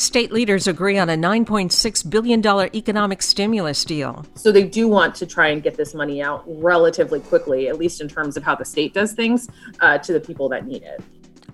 State 0.00 0.32
leaders 0.32 0.66
agree 0.66 0.96
on 0.96 1.10
a 1.10 1.14
$9.6 1.14 2.08
billion 2.08 2.40
economic 2.74 3.20
stimulus 3.20 3.84
deal. 3.84 4.24
So 4.34 4.50
they 4.50 4.64
do 4.64 4.88
want 4.88 5.14
to 5.16 5.26
try 5.26 5.48
and 5.48 5.62
get 5.62 5.76
this 5.76 5.92
money 5.92 6.22
out 6.22 6.42
relatively 6.46 7.20
quickly, 7.20 7.68
at 7.68 7.76
least 7.76 8.00
in 8.00 8.08
terms 8.08 8.38
of 8.38 8.42
how 8.42 8.54
the 8.54 8.64
state 8.64 8.94
does 8.94 9.12
things, 9.12 9.46
uh, 9.80 9.98
to 9.98 10.14
the 10.14 10.20
people 10.20 10.48
that 10.48 10.66
need 10.66 10.84
it. 10.84 11.02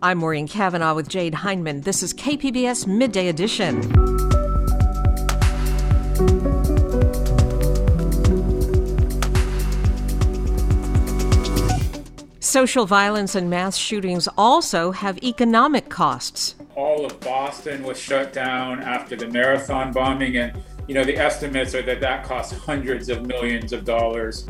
I'm 0.01 0.19
Maureen 0.19 0.47
Cavanaugh 0.47 0.95
with 0.95 1.09
Jade 1.09 1.35
Hindman. 1.35 1.81
This 1.81 2.05
is 2.05 2.15
KPBS 2.15 2.87
Midday 2.87 3.27
Edition. 3.27 3.83
Social 12.39 12.87
violence 12.87 13.35
and 13.35 13.51
mass 13.51 13.77
shootings 13.77 14.29
also 14.39 14.93
have 14.93 15.21
economic 15.25 15.89
costs 15.89 16.55
all 16.77 17.07
of 17.07 17.19
Boston 17.21 17.83
was 17.83 17.99
shut 17.99 18.33
down 18.33 18.83
after 18.83 19.17
the 19.17 19.27
marathon 19.27 19.93
bombing, 19.93 20.37
and 20.37 20.63
you 20.87 20.95
know 20.95 21.05
the 21.05 21.17
estimates 21.17 21.75
are 21.75 21.83
that 21.83 22.01
that 22.01 22.25
cost 22.25 22.55
hundreds 22.55 23.09
of 23.09 23.27
millions 23.27 23.73
of 23.73 23.85
dollars. 23.85 24.49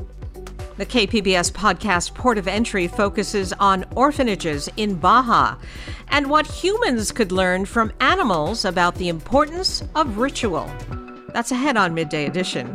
The 0.77 0.85
KPBS 0.85 1.53
podcast 1.53 2.13
Port 2.15 2.37
of 2.37 2.47
Entry 2.47 2.87
focuses 2.87 3.55
on 3.55 3.87
orphanages 3.95 4.69
in 4.77 4.97
Baja 4.97 5.57
and 6.09 6.29
what 6.29 6.47
humans 6.47 7.13
could 7.13 7.33
learn 7.33 7.65
from 7.65 7.93
animals 8.01 8.67
about 8.67 8.97
the 8.97 9.09
importance 9.09 9.83
of 9.95 10.19
ritual. 10.19 10.71
That's 11.33 11.51
ahead 11.51 11.79
on 11.79 11.95
Midday 11.95 12.27
Edition. 12.27 12.75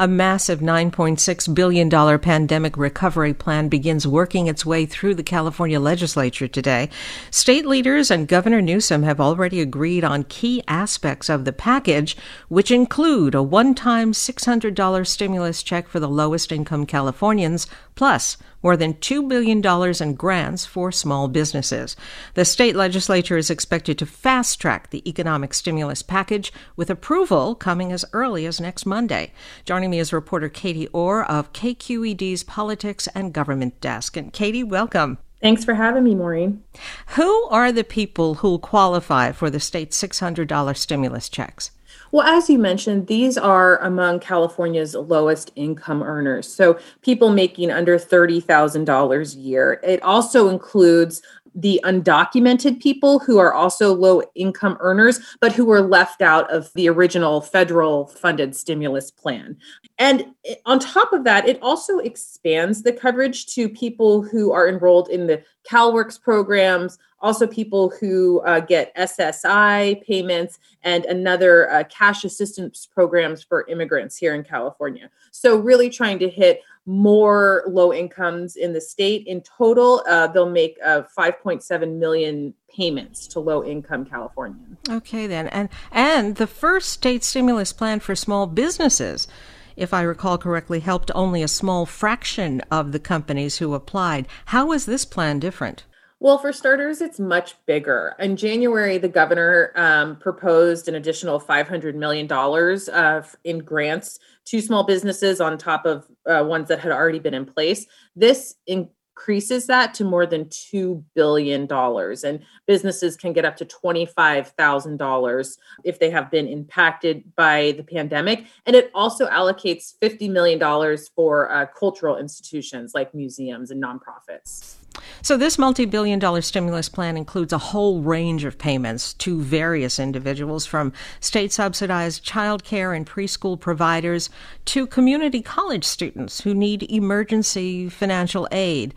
A 0.00 0.06
massive 0.06 0.60
$9.6 0.60 1.54
billion 1.56 2.20
pandemic 2.20 2.76
recovery 2.76 3.34
plan 3.34 3.68
begins 3.68 4.06
working 4.06 4.46
its 4.46 4.64
way 4.64 4.86
through 4.86 5.16
the 5.16 5.24
California 5.24 5.80
legislature 5.80 6.46
today. 6.46 6.88
State 7.32 7.66
leaders 7.66 8.08
and 8.08 8.28
Governor 8.28 8.62
Newsom 8.62 9.02
have 9.02 9.20
already 9.20 9.60
agreed 9.60 10.04
on 10.04 10.22
key 10.22 10.62
aspects 10.68 11.28
of 11.28 11.44
the 11.44 11.52
package, 11.52 12.16
which 12.46 12.70
include 12.70 13.34
a 13.34 13.42
one 13.42 13.74
time 13.74 14.12
$600 14.12 15.04
stimulus 15.04 15.64
check 15.64 15.88
for 15.88 15.98
the 15.98 16.08
lowest 16.08 16.52
income 16.52 16.86
Californians, 16.86 17.66
plus 17.96 18.36
more 18.62 18.76
than 18.76 18.94
$2 18.94 19.28
billion 19.28 19.62
in 20.02 20.14
grants 20.14 20.66
for 20.66 20.90
small 20.90 21.28
businesses. 21.28 21.96
The 22.34 22.44
state 22.44 22.76
legislature 22.76 23.36
is 23.36 23.50
expected 23.50 23.98
to 23.98 24.06
fast 24.06 24.60
track 24.60 24.90
the 24.90 25.08
economic 25.08 25.54
stimulus 25.54 26.02
package 26.02 26.52
with 26.76 26.90
approval 26.90 27.54
coming 27.54 27.92
as 27.92 28.04
early 28.12 28.46
as 28.46 28.60
next 28.60 28.86
Monday. 28.86 29.32
Joining 29.64 29.90
me 29.90 29.98
is 29.98 30.12
reporter 30.12 30.48
Katie 30.48 30.88
Orr 30.88 31.24
of 31.24 31.52
KQED's 31.52 32.42
Politics 32.42 33.08
and 33.14 33.32
Government 33.32 33.80
Desk. 33.80 34.16
And 34.16 34.32
Katie, 34.32 34.64
welcome. 34.64 35.18
Thanks 35.40 35.64
for 35.64 35.74
having 35.74 36.02
me, 36.02 36.16
Maureen. 36.16 36.64
Who 37.10 37.44
are 37.44 37.70
the 37.70 37.84
people 37.84 38.36
who'll 38.36 38.58
qualify 38.58 39.30
for 39.32 39.50
the 39.50 39.60
state's 39.60 40.00
$600 40.00 40.76
stimulus 40.76 41.28
checks? 41.28 41.70
Well, 42.10 42.26
as 42.26 42.48
you 42.48 42.58
mentioned, 42.58 43.06
these 43.06 43.36
are 43.36 43.76
among 43.78 44.20
California's 44.20 44.94
lowest 44.94 45.52
income 45.56 46.02
earners. 46.02 46.50
So 46.50 46.78
people 47.02 47.30
making 47.30 47.70
under 47.70 47.98
$30,000 47.98 49.34
a 49.34 49.38
year. 49.38 49.80
It 49.82 50.02
also 50.02 50.48
includes 50.48 51.20
the 51.60 51.80
undocumented 51.84 52.80
people 52.80 53.18
who 53.18 53.38
are 53.38 53.52
also 53.52 53.92
low 53.92 54.22
income 54.36 54.76
earners, 54.80 55.18
but 55.40 55.52
who 55.52 55.64
were 55.64 55.80
left 55.80 56.22
out 56.22 56.48
of 56.54 56.72
the 56.74 56.88
original 56.88 57.40
federal 57.40 58.06
funded 58.06 58.54
stimulus 58.54 59.10
plan. 59.10 59.56
And 59.98 60.26
on 60.66 60.78
top 60.78 61.12
of 61.12 61.24
that, 61.24 61.48
it 61.48 61.58
also 61.60 61.98
expands 61.98 62.82
the 62.82 62.92
coverage 62.92 63.46
to 63.54 63.68
people 63.68 64.22
who 64.22 64.52
are 64.52 64.68
enrolled 64.68 65.08
in 65.08 65.26
the 65.26 65.42
CalWORKs 65.68 66.20
programs, 66.22 66.96
also 67.20 67.46
people 67.46 67.90
who 68.00 68.40
uh, 68.42 68.60
get 68.60 68.94
SSI 68.96 70.00
payments 70.06 70.60
and 70.82 71.04
another 71.06 71.70
uh, 71.70 71.82
cash 71.84 72.24
assistance 72.24 72.86
programs 72.86 73.42
for 73.42 73.66
immigrants 73.68 74.16
here 74.16 74.34
in 74.34 74.44
California. 74.44 75.10
So, 75.32 75.56
really 75.56 75.90
trying 75.90 76.20
to 76.20 76.28
hit 76.28 76.62
more 76.88 77.64
low 77.68 77.92
incomes 77.92 78.56
in 78.56 78.72
the 78.72 78.80
state. 78.80 79.26
In 79.26 79.42
total, 79.42 80.02
uh, 80.08 80.26
they'll 80.28 80.48
make 80.48 80.78
uh, 80.82 81.02
5.7 81.16 81.98
million 81.98 82.54
payments 82.74 83.26
to 83.28 83.40
low 83.40 83.62
income 83.62 84.06
Californians. 84.06 84.78
Okay, 84.88 85.26
then. 85.26 85.48
And, 85.48 85.68
and 85.92 86.36
the 86.36 86.46
first 86.46 86.88
state 86.88 87.22
stimulus 87.22 87.74
plan 87.74 88.00
for 88.00 88.16
small 88.16 88.46
businesses 88.46 89.28
if 89.76 89.94
I 89.94 90.02
recall 90.02 90.38
correctly, 90.38 90.80
helped 90.80 91.12
only 91.14 91.40
a 91.40 91.46
small 91.46 91.86
fraction 91.86 92.60
of 92.68 92.90
the 92.90 92.98
companies 92.98 93.58
who 93.58 93.74
applied. 93.74 94.26
How 94.46 94.72
is 94.72 94.86
this 94.86 95.04
plan 95.04 95.38
different? 95.38 95.84
Well, 96.20 96.38
for 96.38 96.52
starters, 96.52 97.00
it's 97.00 97.20
much 97.20 97.54
bigger. 97.64 98.16
In 98.18 98.36
January, 98.36 98.98
the 98.98 99.08
governor 99.08 99.72
um, 99.76 100.16
proposed 100.16 100.88
an 100.88 100.96
additional 100.96 101.40
$500 101.40 101.94
million 101.94 102.30
uh, 102.32 103.22
in 103.44 103.58
grants 103.58 104.18
to 104.46 104.60
small 104.60 104.82
businesses 104.82 105.40
on 105.40 105.56
top 105.58 105.86
of 105.86 106.08
uh, 106.26 106.44
ones 106.44 106.66
that 106.68 106.80
had 106.80 106.90
already 106.90 107.20
been 107.20 107.34
in 107.34 107.44
place. 107.44 107.86
This 108.16 108.56
increases 108.66 109.68
that 109.68 109.94
to 109.94 110.04
more 110.04 110.26
than 110.26 110.46
$2 110.46 111.04
billion. 111.14 111.70
And 111.70 112.42
businesses 112.66 113.16
can 113.16 113.32
get 113.32 113.44
up 113.44 113.56
to 113.58 113.64
$25,000 113.64 115.58
if 115.84 116.00
they 116.00 116.10
have 116.10 116.32
been 116.32 116.48
impacted 116.48 117.32
by 117.36 117.74
the 117.76 117.84
pandemic. 117.84 118.46
And 118.66 118.74
it 118.74 118.90
also 118.92 119.28
allocates 119.28 119.94
$50 120.02 120.28
million 120.30 120.98
for 121.14 121.52
uh, 121.52 121.66
cultural 121.66 122.16
institutions 122.16 122.90
like 122.92 123.14
museums 123.14 123.70
and 123.70 123.80
nonprofits. 123.80 124.78
So, 125.22 125.36
this 125.36 125.58
multi 125.58 125.84
billion 125.84 126.18
dollar 126.18 126.42
stimulus 126.42 126.88
plan 126.88 127.16
includes 127.16 127.52
a 127.52 127.58
whole 127.58 128.02
range 128.02 128.44
of 128.44 128.58
payments 128.58 129.14
to 129.14 129.40
various 129.40 129.98
individuals 129.98 130.66
from 130.66 130.92
state 131.20 131.52
subsidized 131.52 132.24
childcare 132.24 132.96
and 132.96 133.06
preschool 133.06 133.58
providers 133.58 134.30
to 134.66 134.86
community 134.86 135.42
college 135.42 135.84
students 135.84 136.42
who 136.42 136.54
need 136.54 136.90
emergency 136.90 137.88
financial 137.88 138.48
aid. 138.52 138.94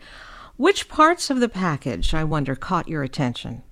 Which 0.56 0.88
parts 0.88 1.30
of 1.30 1.40
the 1.40 1.48
package, 1.48 2.14
I 2.14 2.24
wonder, 2.24 2.54
caught 2.54 2.88
your 2.88 3.02
attention? 3.02 3.62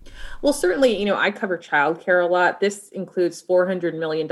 Well, 0.43 0.53
certainly, 0.53 0.97
you 0.99 1.05
know, 1.05 1.17
I 1.17 1.31
cover 1.31 1.59
childcare 1.59 2.25
a 2.25 2.27
lot. 2.27 2.61
This 2.61 2.89
includes 2.89 3.43
$400 3.43 3.99
million 3.99 4.29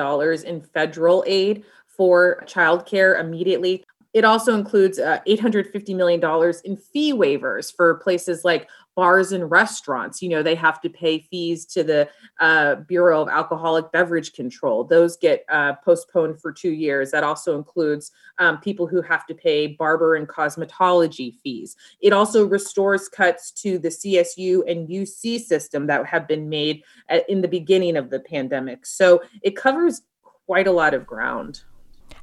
in 0.46 0.60
federal 0.60 1.24
aid 1.26 1.64
for 1.86 2.42
childcare 2.46 3.20
immediately. 3.20 3.84
It 4.14 4.24
also 4.24 4.54
includes 4.54 4.98
uh, 4.98 5.20
$850 5.28 5.94
million 5.94 6.20
in 6.64 6.76
fee 6.76 7.12
waivers 7.12 7.74
for 7.74 7.96
places 7.96 8.42
like 8.42 8.68
bars 8.96 9.32
and 9.32 9.50
restaurants. 9.50 10.22
You 10.22 10.30
know, 10.30 10.42
they 10.42 10.54
have 10.54 10.80
to 10.80 10.88
pay 10.88 11.20
fees 11.20 11.66
to 11.66 11.84
the 11.84 12.08
uh, 12.40 12.76
Bureau 12.76 13.20
of 13.20 13.28
Alcoholic 13.28 13.92
Beverage 13.92 14.32
Control. 14.32 14.82
Those 14.82 15.16
get 15.18 15.44
uh, 15.50 15.74
postponed 15.84 16.40
for 16.40 16.52
two 16.52 16.72
years. 16.72 17.10
That 17.10 17.22
also 17.22 17.56
includes 17.56 18.10
um, 18.38 18.58
people 18.58 18.86
who 18.86 19.02
have 19.02 19.26
to 19.26 19.34
pay 19.34 19.68
barber 19.68 20.16
and 20.16 20.26
cosmetology 20.26 21.38
fees. 21.40 21.76
It 22.00 22.12
also 22.14 22.46
restores 22.46 23.08
cuts 23.08 23.50
to 23.62 23.78
the 23.78 23.90
CSU 23.90 24.68
and 24.68 24.88
UC 24.88 25.40
system 25.40 25.86
that 25.86 26.06
have 26.06 26.26
been 26.26 26.48
made 26.48 26.82
at, 27.10 27.28
in 27.28 27.42
the 27.42 27.48
beginning 27.48 27.96
of 27.96 28.08
the 28.08 28.20
pandemic. 28.20 28.86
So 28.86 29.22
it 29.42 29.54
covers 29.54 30.00
quite 30.46 30.66
a 30.66 30.72
lot 30.72 30.94
of 30.94 31.06
ground. 31.06 31.62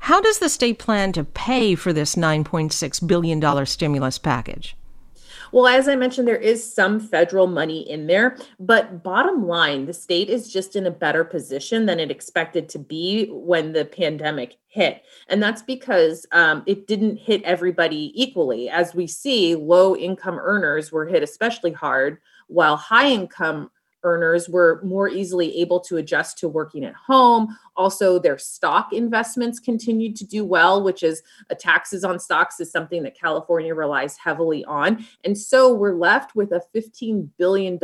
How 0.05 0.21
does 0.21 0.37
the 0.37 0.49
state 0.49 0.77
plan 0.77 1.13
to 1.13 1.23
pay 1.23 1.73
for 1.73 1.91
this 1.91 2.13
$9.6 2.13 3.07
billion 3.07 3.65
stimulus 3.65 4.19
package? 4.19 4.77
Well, 5.51 5.65
as 5.65 5.87
I 5.87 5.95
mentioned, 5.95 6.27
there 6.27 6.35
is 6.35 6.63
some 6.63 6.99
federal 6.99 7.47
money 7.47 7.89
in 7.89 8.05
there, 8.05 8.37
but 8.59 9.01
bottom 9.01 9.47
line, 9.47 9.87
the 9.87 9.93
state 9.93 10.29
is 10.29 10.53
just 10.53 10.75
in 10.75 10.85
a 10.85 10.91
better 10.91 11.23
position 11.23 11.87
than 11.87 11.99
it 11.99 12.11
expected 12.11 12.69
to 12.69 12.77
be 12.77 13.29
when 13.31 13.73
the 13.73 13.83
pandemic 13.83 14.57
hit. 14.67 15.01
And 15.27 15.41
that's 15.41 15.63
because 15.63 16.27
um, 16.31 16.61
it 16.67 16.85
didn't 16.85 17.17
hit 17.17 17.41
everybody 17.41 18.11
equally. 18.13 18.69
As 18.69 18.93
we 18.93 19.07
see, 19.07 19.55
low 19.55 19.95
income 19.95 20.37
earners 20.39 20.91
were 20.91 21.07
hit 21.07 21.23
especially 21.23 21.71
hard, 21.71 22.19
while 22.45 22.77
high 22.77 23.09
income 23.09 23.71
earners 24.05 24.47
were 24.47 24.79
more 24.85 25.09
easily 25.09 25.59
able 25.59 25.81
to 25.81 25.97
adjust 25.97 26.37
to 26.37 26.47
working 26.47 26.85
at 26.85 26.93
home. 26.93 27.57
Also, 27.75 28.17
their 28.17 28.37
stock 28.37 28.93
investments 28.93 29.59
continued 29.59 30.15
to 30.15 30.25
do 30.25 30.45
well, 30.45 30.81
which 30.81 31.03
is 31.03 31.21
a 31.49 31.55
taxes 31.55 32.05
on 32.05 32.19
stocks 32.19 32.59
is 32.61 32.71
something 32.71 33.03
that 33.03 33.19
California 33.19 33.75
relies 33.75 34.15
heavily 34.15 34.63
on. 34.65 35.05
And 35.25 35.37
so 35.37 35.73
we're 35.73 35.95
left 35.95 36.35
with 36.35 36.51
a 36.53 36.61
$15 36.73 37.29
billion 37.37 37.77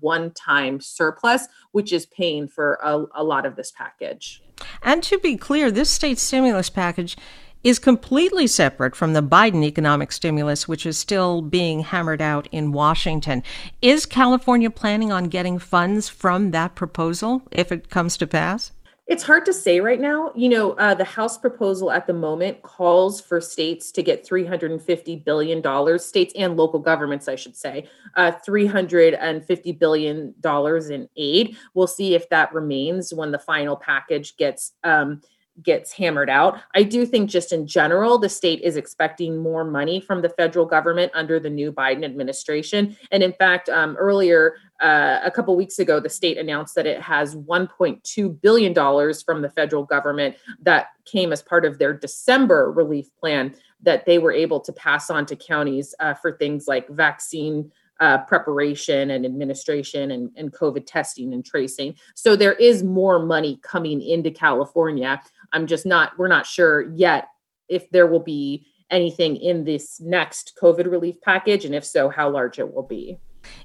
one 0.00 0.32
time 0.32 0.80
surplus, 0.80 1.46
which 1.70 1.92
is 1.92 2.06
paying 2.06 2.48
for 2.48 2.80
a, 2.82 3.04
a 3.14 3.22
lot 3.22 3.46
of 3.46 3.54
this 3.54 3.70
package. 3.70 4.42
And 4.82 5.02
to 5.04 5.18
be 5.18 5.36
clear, 5.36 5.70
this 5.70 5.90
state 5.90 6.18
stimulus 6.18 6.70
package 6.70 7.16
is 7.62 7.78
completely 7.78 8.46
separate 8.46 8.96
from 8.96 9.12
the 9.12 9.22
Biden 9.22 9.64
economic 9.64 10.12
stimulus, 10.12 10.66
which 10.66 10.86
is 10.86 10.96
still 10.96 11.42
being 11.42 11.80
hammered 11.80 12.22
out 12.22 12.48
in 12.52 12.72
Washington. 12.72 13.42
Is 13.82 14.06
California 14.06 14.70
planning 14.70 15.12
on 15.12 15.24
getting 15.24 15.58
funds 15.58 16.08
from 16.08 16.52
that 16.52 16.74
proposal 16.74 17.42
if 17.50 17.70
it 17.70 17.90
comes 17.90 18.16
to 18.18 18.26
pass? 18.26 18.72
It's 19.10 19.24
hard 19.24 19.44
to 19.46 19.52
say 19.52 19.80
right 19.80 20.00
now. 20.00 20.30
You 20.36 20.48
know, 20.48 20.72
uh, 20.74 20.94
the 20.94 21.02
House 21.02 21.36
proposal 21.36 21.90
at 21.90 22.06
the 22.06 22.12
moment 22.12 22.62
calls 22.62 23.20
for 23.20 23.40
states 23.40 23.90
to 23.92 24.04
get 24.04 24.24
$350 24.24 25.24
billion, 25.24 25.98
states 25.98 26.32
and 26.36 26.56
local 26.56 26.78
governments, 26.78 27.26
I 27.26 27.34
should 27.34 27.56
say, 27.56 27.88
uh, 28.14 28.30
$350 28.46 29.78
billion 29.80 30.34
in 30.44 31.08
aid. 31.16 31.56
We'll 31.74 31.88
see 31.88 32.14
if 32.14 32.28
that 32.28 32.54
remains 32.54 33.12
when 33.12 33.32
the 33.32 33.40
final 33.40 33.74
package 33.74 34.36
gets. 34.36 34.74
Um, 34.84 35.22
gets 35.62 35.92
hammered 35.92 36.30
out. 36.30 36.60
I 36.74 36.82
do 36.82 37.06
think, 37.06 37.30
just 37.30 37.52
in 37.52 37.66
general, 37.66 38.18
the 38.18 38.28
state 38.28 38.60
is 38.62 38.76
expecting 38.76 39.36
more 39.38 39.64
money 39.64 40.00
from 40.00 40.22
the 40.22 40.28
federal 40.30 40.66
government 40.66 41.12
under 41.14 41.38
the 41.38 41.50
new 41.50 41.72
Biden 41.72 42.04
administration. 42.04 42.96
And 43.10 43.22
in 43.22 43.32
fact, 43.32 43.68
um, 43.68 43.96
earlier, 43.96 44.56
uh, 44.80 45.20
a 45.22 45.30
couple 45.30 45.54
weeks 45.56 45.78
ago, 45.78 46.00
the 46.00 46.08
state 46.08 46.38
announced 46.38 46.74
that 46.74 46.86
it 46.86 47.00
has 47.00 47.36
$1.2 47.36 48.40
billion 48.40 48.74
from 48.74 49.42
the 49.42 49.50
federal 49.50 49.84
government 49.84 50.36
that 50.62 50.88
came 51.04 51.32
as 51.32 51.42
part 51.42 51.64
of 51.64 51.78
their 51.78 51.92
December 51.92 52.72
relief 52.72 53.06
plan 53.18 53.54
that 53.82 54.06
they 54.06 54.18
were 54.18 54.32
able 54.32 54.60
to 54.60 54.72
pass 54.72 55.10
on 55.10 55.26
to 55.26 55.36
counties 55.36 55.94
uh, 56.00 56.14
for 56.14 56.32
things 56.32 56.66
like 56.66 56.88
vaccine. 56.88 57.70
Uh, 58.00 58.16
preparation 58.24 59.10
and 59.10 59.26
administration 59.26 60.12
and, 60.12 60.30
and 60.34 60.54
COVID 60.54 60.86
testing 60.86 61.34
and 61.34 61.44
tracing. 61.44 61.94
So 62.14 62.34
there 62.34 62.54
is 62.54 62.82
more 62.82 63.18
money 63.18 63.60
coming 63.62 64.00
into 64.00 64.30
California. 64.30 65.20
I'm 65.52 65.66
just 65.66 65.86
not, 65.86 66.12
we're 66.18 66.28
not 66.28 66.46
sure 66.46 66.92
yet 66.94 67.28
if 67.68 67.88
there 67.90 68.06
will 68.06 68.20
be 68.20 68.66
anything 68.90 69.36
in 69.36 69.64
this 69.64 70.00
next 70.00 70.58
COVID 70.60 70.90
relief 70.90 71.16
package, 71.22 71.64
and 71.64 71.74
if 71.74 71.84
so, 71.84 72.08
how 72.08 72.28
large 72.28 72.58
it 72.58 72.74
will 72.74 72.82
be. 72.82 73.18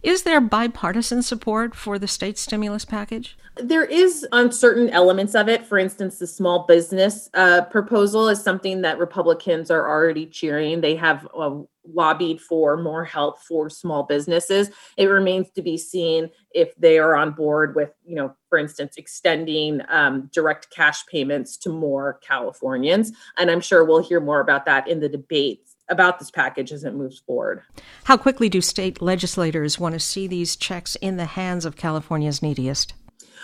Is 0.03 0.23
there 0.23 0.41
bipartisan 0.41 1.21
support 1.21 1.75
for 1.75 1.97
the 1.97 2.07
state 2.07 2.37
stimulus 2.37 2.85
package? 2.85 3.37
There 3.57 3.85
is 3.85 4.27
on 4.31 4.51
certain 4.51 4.89
elements 4.89 5.33
of 5.33 5.47
it. 5.47 5.65
For 5.65 5.77
instance, 5.77 6.19
the 6.19 6.27
small 6.27 6.65
business 6.67 7.29
uh, 7.33 7.61
proposal 7.63 8.27
is 8.27 8.41
something 8.41 8.81
that 8.81 8.99
Republicans 8.99 9.71
are 9.71 9.87
already 9.87 10.25
cheering. 10.25 10.81
They 10.81 10.95
have 10.95 11.27
uh, 11.37 11.59
lobbied 11.87 12.41
for 12.41 12.75
more 12.75 13.05
help 13.05 13.41
for 13.41 13.69
small 13.69 14.03
businesses. 14.03 14.71
It 14.97 15.05
remains 15.05 15.51
to 15.51 15.61
be 15.61 15.77
seen 15.77 16.29
if 16.51 16.75
they 16.75 16.99
are 16.99 17.15
on 17.15 17.31
board 17.31 17.75
with, 17.75 17.91
you 18.05 18.15
know, 18.15 18.35
for 18.49 18.57
instance, 18.57 18.95
extending 18.97 19.81
um, 19.87 20.29
direct 20.33 20.69
cash 20.69 21.05
payments 21.05 21.55
to 21.57 21.69
more 21.69 22.19
Californians. 22.27 23.13
And 23.37 23.49
I'm 23.49 23.61
sure 23.61 23.85
we'll 23.85 24.03
hear 24.03 24.19
more 24.19 24.41
about 24.41 24.65
that 24.65 24.87
in 24.87 24.99
the 24.99 25.09
debates 25.09 25.74
about 25.89 26.19
this 26.19 26.31
package 26.31 26.71
as 26.71 26.83
it 26.83 26.93
moves 26.93 27.19
forward. 27.19 27.61
How 28.05 28.17
quickly 28.17 28.49
do 28.49 28.61
state 28.61 29.01
legislators 29.01 29.79
want 29.79 29.93
to 29.93 29.99
see 29.99 30.27
these 30.27 30.55
checks 30.55 30.95
in 30.97 31.17
the 31.17 31.25
hands 31.25 31.65
of 31.65 31.75
California's 31.75 32.41
neediest? 32.41 32.93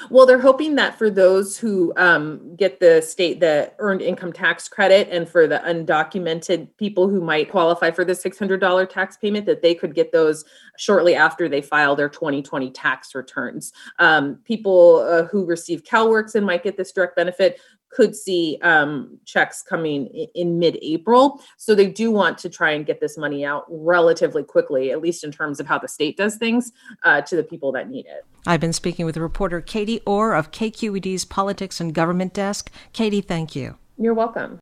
Well, 0.09 0.25
they're 0.25 0.39
hoping 0.39 0.75
that 0.75 0.97
for 0.97 1.09
those 1.09 1.57
who 1.57 1.93
um, 1.95 2.55
get 2.55 2.79
the 2.79 3.01
state 3.01 3.39
the 3.39 3.71
earned 3.77 4.01
income 4.01 4.33
tax 4.33 4.67
credit, 4.67 5.09
and 5.11 5.29
for 5.29 5.47
the 5.47 5.59
undocumented 5.59 6.69
people 6.77 7.07
who 7.07 7.21
might 7.21 7.51
qualify 7.51 7.91
for 7.91 8.03
the 8.03 8.15
six 8.15 8.39
hundred 8.39 8.59
dollar 8.59 8.85
tax 8.85 9.17
payment, 9.17 9.45
that 9.45 9.61
they 9.61 9.75
could 9.75 9.93
get 9.93 10.11
those 10.11 10.43
shortly 10.77 11.15
after 11.15 11.47
they 11.47 11.61
file 11.61 11.95
their 11.95 12.09
2020 12.09 12.71
tax 12.71 13.13
returns. 13.13 13.71
Um, 13.99 14.39
people 14.43 15.05
uh, 15.07 15.25
who 15.25 15.45
receive 15.45 15.83
CalWORKs 15.83 16.35
and 16.35 16.45
might 16.45 16.63
get 16.63 16.77
this 16.77 16.91
direct 16.91 17.15
benefit 17.15 17.59
could 17.91 18.15
see 18.15 18.57
um, 18.61 19.19
checks 19.25 19.61
coming 19.61 20.07
in, 20.07 20.27
in 20.35 20.59
mid-April. 20.59 21.41
So 21.57 21.75
they 21.75 21.87
do 21.87 22.09
want 22.09 22.37
to 22.39 22.49
try 22.49 22.71
and 22.71 22.85
get 22.85 23.01
this 23.01 23.17
money 23.17 23.43
out 23.43 23.65
relatively 23.69 24.43
quickly, 24.43 24.91
at 24.91 25.01
least 25.01 25.23
in 25.23 25.31
terms 25.31 25.59
of 25.59 25.67
how 25.67 25.77
the 25.77 25.87
state 25.87 26.15
does 26.17 26.37
things, 26.37 26.71
uh, 27.03 27.21
to 27.21 27.35
the 27.35 27.43
people 27.43 27.71
that 27.73 27.89
need 27.89 28.05
it. 28.05 28.25
I've 28.47 28.61
been 28.61 28.73
speaking 28.73 29.05
with 29.05 29.17
reporter 29.17 29.61
Katie 29.61 30.01
Orr 30.05 30.33
of 30.33 30.51
KQED's 30.51 31.25
Politics 31.25 31.79
and 31.79 31.93
Government 31.93 32.33
Desk. 32.33 32.71
Katie, 32.93 33.21
thank 33.21 33.55
you. 33.55 33.77
You're 33.97 34.15
welcome. 34.15 34.60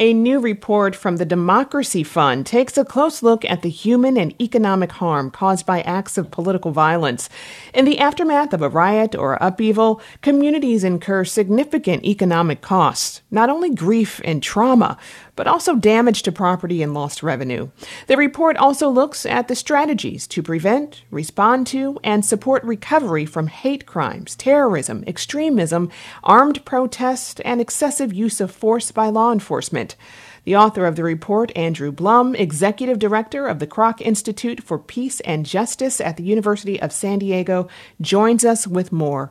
A 0.00 0.12
new 0.12 0.40
report 0.40 0.96
from 0.96 1.18
the 1.18 1.24
Democracy 1.24 2.02
Fund 2.02 2.46
takes 2.46 2.76
a 2.76 2.84
close 2.84 3.22
look 3.22 3.44
at 3.44 3.62
the 3.62 3.68
human 3.68 4.16
and 4.16 4.34
economic 4.42 4.90
harm 4.90 5.30
caused 5.30 5.66
by 5.66 5.82
acts 5.82 6.18
of 6.18 6.32
political 6.32 6.72
violence. 6.72 7.30
In 7.72 7.84
the 7.84 8.00
aftermath 8.00 8.52
of 8.52 8.60
a 8.60 8.68
riot 8.68 9.14
or 9.14 9.38
upheaval, 9.40 10.00
communities 10.20 10.82
incur 10.82 11.24
significant 11.24 12.04
economic 12.04 12.60
costs, 12.60 13.22
not 13.30 13.48
only 13.48 13.72
grief 13.72 14.20
and 14.24 14.42
trauma, 14.42 14.98
but 15.36 15.46
also 15.46 15.76
damage 15.76 16.22
to 16.22 16.32
property 16.32 16.82
and 16.82 16.94
lost 16.94 17.22
revenue. 17.22 17.70
The 18.06 18.16
report 18.16 18.56
also 18.56 18.88
looks 18.88 19.26
at 19.26 19.48
the 19.48 19.56
strategies 19.56 20.26
to 20.28 20.42
prevent, 20.42 21.02
respond 21.10 21.66
to, 21.68 21.98
and 22.04 22.24
support 22.24 22.62
recovery 22.64 23.26
from 23.26 23.48
hate 23.48 23.86
crimes, 23.86 24.36
terrorism, 24.36 25.04
extremism, 25.06 25.90
armed 26.22 26.64
protest, 26.64 27.40
and 27.44 27.60
excessive 27.60 28.12
use 28.12 28.40
of 28.40 28.50
force 28.50 28.92
by 28.92 29.08
law 29.08 29.32
enforcement. 29.32 29.96
The 30.44 30.56
author 30.56 30.84
of 30.84 30.96
the 30.96 31.04
report, 31.04 31.50
Andrew 31.56 31.90
Blum, 31.90 32.34
executive 32.34 32.98
director 32.98 33.46
of 33.46 33.60
the 33.60 33.66
Kroc 33.66 34.02
Institute 34.02 34.62
for 34.62 34.78
Peace 34.78 35.20
and 35.20 35.46
Justice 35.46 36.02
at 36.02 36.18
the 36.18 36.22
University 36.22 36.80
of 36.80 36.92
San 36.92 37.18
Diego, 37.18 37.66
joins 38.00 38.44
us 38.44 38.66
with 38.66 38.92
more. 38.92 39.30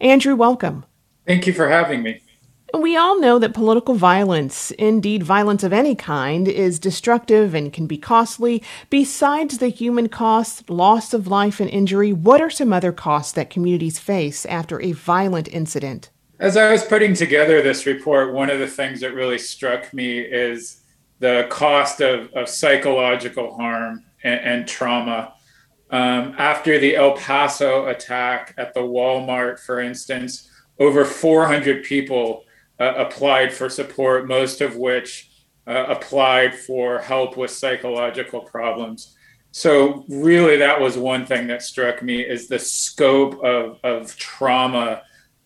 Andrew, 0.00 0.36
welcome. 0.36 0.84
Thank 1.26 1.48
you 1.48 1.52
for 1.52 1.68
having 1.68 2.02
me. 2.02 2.20
We 2.74 2.96
all 2.96 3.20
know 3.20 3.38
that 3.38 3.52
political 3.52 3.94
violence, 3.94 4.70
indeed 4.72 5.22
violence 5.22 5.62
of 5.62 5.74
any 5.74 5.94
kind, 5.94 6.48
is 6.48 6.78
destructive 6.78 7.54
and 7.54 7.70
can 7.70 7.86
be 7.86 7.98
costly. 7.98 8.62
Besides 8.88 9.58
the 9.58 9.68
human 9.68 10.08
cost, 10.08 10.70
loss 10.70 11.12
of 11.12 11.26
life 11.26 11.60
and 11.60 11.68
injury, 11.68 12.14
what 12.14 12.40
are 12.40 12.48
some 12.48 12.72
other 12.72 12.90
costs 12.90 13.32
that 13.32 13.50
communities 13.50 13.98
face 13.98 14.46
after 14.46 14.80
a 14.80 14.92
violent 14.92 15.48
incident? 15.48 16.08
As 16.38 16.56
I 16.56 16.72
was 16.72 16.82
putting 16.82 17.12
together 17.12 17.60
this 17.60 17.84
report, 17.84 18.32
one 18.32 18.48
of 18.48 18.58
the 18.58 18.66
things 18.66 19.00
that 19.00 19.14
really 19.14 19.38
struck 19.38 19.92
me 19.92 20.20
is 20.20 20.80
the 21.18 21.46
cost 21.50 22.00
of, 22.00 22.32
of 22.32 22.48
psychological 22.48 23.54
harm 23.54 24.02
and, 24.24 24.40
and 24.40 24.68
trauma. 24.68 25.34
Um, 25.90 26.34
after 26.38 26.78
the 26.78 26.96
El 26.96 27.12
Paso 27.12 27.86
attack 27.88 28.54
at 28.56 28.72
the 28.72 28.80
Walmart, 28.80 29.60
for 29.60 29.78
instance, 29.78 30.48
over 30.78 31.04
400 31.04 31.84
people 31.84 32.44
uh, 32.82 32.94
applied 32.96 33.52
for 33.52 33.68
support, 33.68 34.26
most 34.26 34.60
of 34.60 34.76
which 34.76 35.30
uh, 35.68 35.84
applied 35.88 36.52
for 36.52 36.98
help 36.98 37.36
with 37.36 37.52
psychological 37.52 38.40
problems. 38.40 39.16
So 39.52 40.04
really, 40.08 40.56
that 40.56 40.80
was 40.80 40.96
one 40.98 41.24
thing 41.24 41.46
that 41.46 41.62
struck 41.62 42.02
me 42.02 42.22
is 42.22 42.48
the 42.48 42.58
scope 42.58 43.42
of, 43.44 43.78
of 43.84 44.16
trauma 44.16 45.02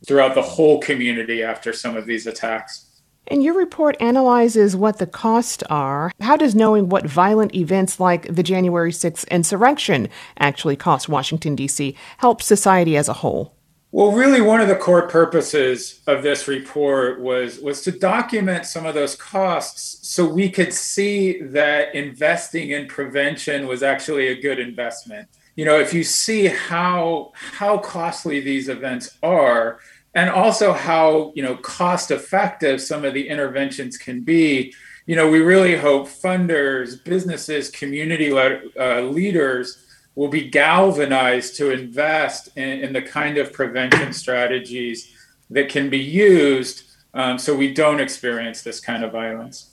throughout 0.07 0.35
the 0.35 0.41
whole 0.43 0.81
community 0.81 1.43
after 1.43 1.75
some 1.75 1.95
of 1.95 2.07
these 2.07 2.27
attacks. 2.27 3.03
And 3.29 3.43
your 3.43 3.55
report 3.55 3.97
analyzes 4.01 4.75
what 4.75 4.99
the 4.99 5.07
costs 5.07 5.65
are. 5.69 6.13
How 6.21 6.37
does 6.37 6.55
knowing 6.55 6.89
what 6.89 7.07
violent 7.07 7.55
events 7.55 8.01
like 8.01 8.33
the 8.35 8.45
January 8.45 8.93
6th 8.93 9.29
insurrection 9.29 10.09
actually 10.39 10.77
cost 10.77 11.09
Washington, 11.09 11.57
D.C., 11.57 11.97
help 12.19 12.41
society 12.41 12.97
as 12.97 13.09
a 13.09 13.15
whole? 13.15 13.56
Well, 13.93 14.13
really, 14.13 14.41
one 14.41 14.61
of 14.61 14.69
the 14.69 14.77
core 14.77 15.09
purposes 15.09 16.01
of 16.07 16.23
this 16.23 16.49
report 16.49 17.21
was, 17.21 17.61
was 17.61 17.83
to 17.83 17.93
document 17.93 18.67
some 18.67 18.85
of 18.85 18.95
those 18.95 19.15
costs 19.15 20.07
so 20.07 20.27
we 20.27 20.51
could 20.51 20.73
see 20.73 21.41
that 21.41 21.95
investing 21.95 22.71
in 22.71 22.89
prevention 22.89 23.67
was 23.67 23.83
actually 23.83 24.29
a 24.29 24.41
good 24.41 24.59
investment. 24.59 25.29
You 25.55 25.65
know, 25.65 25.79
if 25.79 25.95
you 25.95 26.05
see 26.05 26.47
how, 26.47 27.33
how 27.35 27.79
costly 27.79 28.41
these 28.41 28.69
events 28.69 29.17
are, 29.23 29.79
and 30.17 30.31
also 30.31 30.73
how 30.73 31.31
you 31.37 31.43
know 31.43 31.57
cost 31.59 32.11
effective 32.11 32.81
some 32.81 33.05
of 33.05 33.15
the 33.15 33.29
interventions 33.29 33.97
can 33.97 34.23
be 34.23 34.75
you 35.05 35.15
know 35.15 35.31
we 35.31 35.41
really 35.41 35.77
hope 35.77 36.09
funders 36.09 37.05
businesses 37.05 37.71
community 37.71 38.33
uh, 38.33 39.01
leaders 39.03 39.86
will 40.17 40.29
be 40.29 40.49
galvanized 40.49 41.55
to 41.57 41.71
invest 41.71 42.49
in, 42.57 42.81
in, 42.81 42.93
the 42.93 43.03
kind 43.03 43.37
of 43.39 43.53
prevention 43.53 44.13
strategies 44.13 45.15
that 45.51 45.69
can 45.69 45.89
be 45.89 45.99
used 45.99 46.91
um, 47.15 47.39
so 47.39 47.55
we 47.55 47.73
don't 47.73 48.01
experience 48.01 48.63
this 48.63 48.81
kind 48.81 49.05
of 49.05 49.13
violence. 49.13 49.71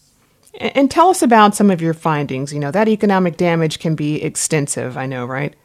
And 0.59 0.91
tell 0.91 1.09
us 1.09 1.23
about 1.23 1.55
some 1.55 1.71
of 1.71 1.81
your 1.81 1.93
findings. 1.95 2.53
You 2.53 2.59
know, 2.59 2.71
that 2.71 2.87
economic 2.87 3.37
damage 3.37 3.79
can 3.79 3.95
be 3.95 4.21
extensive, 4.21 4.97
I 4.97 5.07
know, 5.07 5.25
right? 5.25 5.55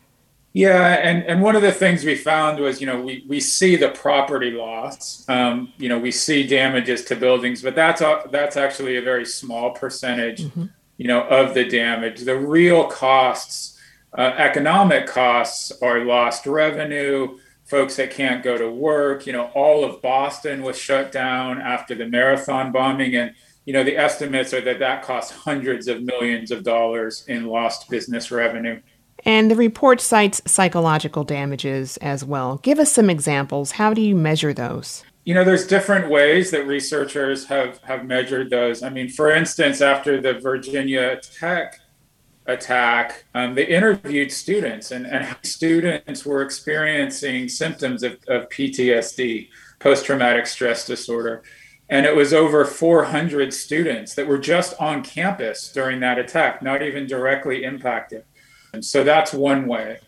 Yeah, 0.55 0.95
and, 0.95 1.25
and 1.25 1.43
one 1.43 1.57
of 1.57 1.63
the 1.63 1.73
things 1.73 2.05
we 2.05 2.17
found 2.17 2.59
was, 2.59 2.81
you 2.81 2.87
know, 2.87 3.01
we, 3.01 3.25
we 3.29 3.39
see 3.39 3.77
the 3.77 3.91
property 3.91 4.51
loss, 4.51 5.29
um, 5.29 5.73
you 5.77 5.89
know, 5.89 5.99
we 5.99 6.11
see 6.11 6.47
damages 6.47 7.05
to 7.05 7.17
buildings, 7.17 7.63
but 7.63 7.75
that's 7.75 8.01
a, 8.01 8.23
that's 8.33 8.57
actually 8.57 8.97
a 8.97 9.03
very 9.03 9.27
small 9.27 9.71
percentage, 9.71 10.43
mm-hmm. 10.43 10.65
you 10.97 11.07
know, 11.07 11.23
of 11.25 11.53
the 11.53 11.65
damage. 11.65 12.23
The 12.23 12.37
real 12.37 12.89
costs 12.89 13.78
uh, 14.17 14.35
economic 14.37 15.07
costs 15.07 15.73
are 15.83 16.05
lost 16.05 16.47
revenue, 16.47 17.39
folks 17.65 17.97
that 17.97 18.11
can't 18.11 18.43
go 18.43 18.57
to 18.57 18.71
work. 18.71 19.27
You 19.27 19.33
know, 19.35 19.51
all 19.55 19.85
of 19.85 20.01
Boston 20.01 20.63
was 20.63 20.79
shut 20.79 21.13
down 21.13 21.61
after 21.61 21.95
the 21.95 22.07
marathon 22.07 22.73
bombing. 22.73 23.15
And, 23.15 23.35
you 23.67 23.73
know, 23.73 23.85
the 23.85 23.97
estimates 23.97 24.55
are 24.55 24.63
that 24.63 24.79
that 24.79 25.03
costs 25.03 25.33
hundreds 25.33 25.89
of 25.89 26.03
millions 26.03 26.51
of 26.51 26.63
dollars 26.65 27.25
in 27.29 27.47
lost 27.47 27.91
business 27.91 28.31
revenue. 28.31 28.81
And 29.25 29.51
the 29.51 29.57
report 29.57 30.01
cites 30.01 30.41
psychological 30.47 31.25
damages 31.25 31.97
as 31.99 32.25
well. 32.25 32.59
Give 32.63 32.79
us 32.79 32.93
some 32.93 33.11
examples. 33.11 33.73
How 33.73 33.93
do 33.93 34.01
you 34.01 34.15
measure 34.17 34.55
those? 34.55 35.05
You 35.25 35.35
know, 35.35 35.45
there's 35.45 35.67
different 35.67 36.09
ways 36.09 36.51
that 36.53 36.67
researchers 36.67 37.45
have, 37.47 37.79
have 37.83 38.07
measured 38.07 38.49
those. 38.49 38.83
I 38.83 38.89
mean, 38.89 39.11
for 39.11 39.31
instance, 39.31 39.83
after 39.83 40.21
the 40.21 40.35
Virginia 40.35 41.21
Tech 41.21 41.79
attack, 42.49 43.25
um, 43.35 43.55
they 43.55 43.67
interviewed 43.67 44.33
students, 44.33 44.91
and, 44.91 45.07
and 45.07 45.37
students 45.43 46.25
were 46.25 46.43
experiencing 46.43 47.49
symptoms 47.49 48.03
of, 48.03 48.15
of 48.27 48.49
PTSD, 48.49 49.49
post 49.79 50.07
traumatic 50.07 50.47
stress 50.47 50.87
disorder. 50.87 51.43
And 51.91 52.05
it 52.05 52.17
was 52.17 52.35
over 52.35 52.65
400 52.65 53.55
students 53.55 54.15
that 54.15 54.27
were 54.27 54.39
just 54.39 54.75
on 54.81 55.03
campus 55.03 55.73
during 55.73 56.01
that 56.01 56.19
attack, 56.19 56.63
not 56.63 56.83
even 56.83 57.07
directly 57.07 57.65
impacted. 57.65 58.25
And 58.73 58.85
so 58.85 59.05
that's 59.05 59.33
one 59.33 59.67
way. 59.67 60.01